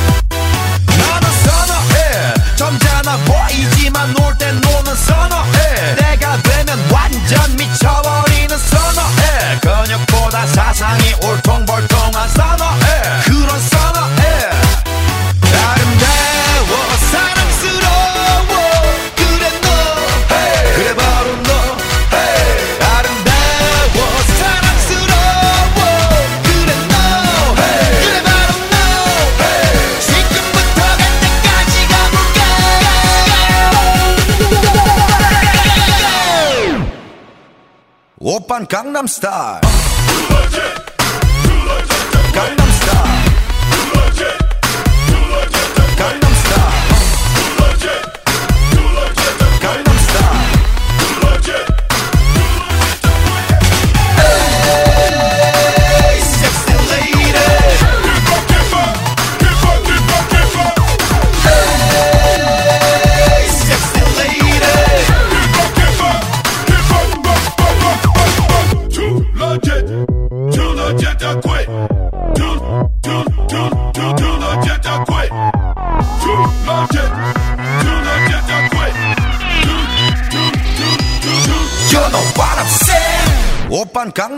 강남스타일 38.66 39.85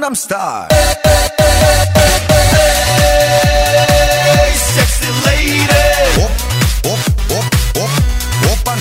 I'm 0.09 0.17
Hey, 0.73 0.97
sexy 4.57 5.13
lady. 5.29 5.85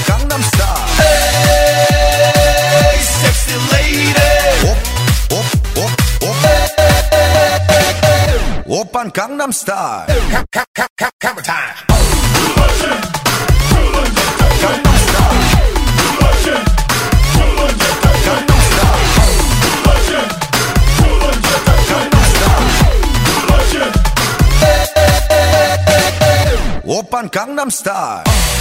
Gangnam 0.07 0.39
Hey, 2.79 2.95
sexy 3.19 3.59
lady. 3.73 4.31
Gangnam 9.11 9.51
Style. 9.51 10.07
Camera 11.19 11.43
time. 11.43 11.96
Gangnam 27.29 27.69
Style. 27.71 28.56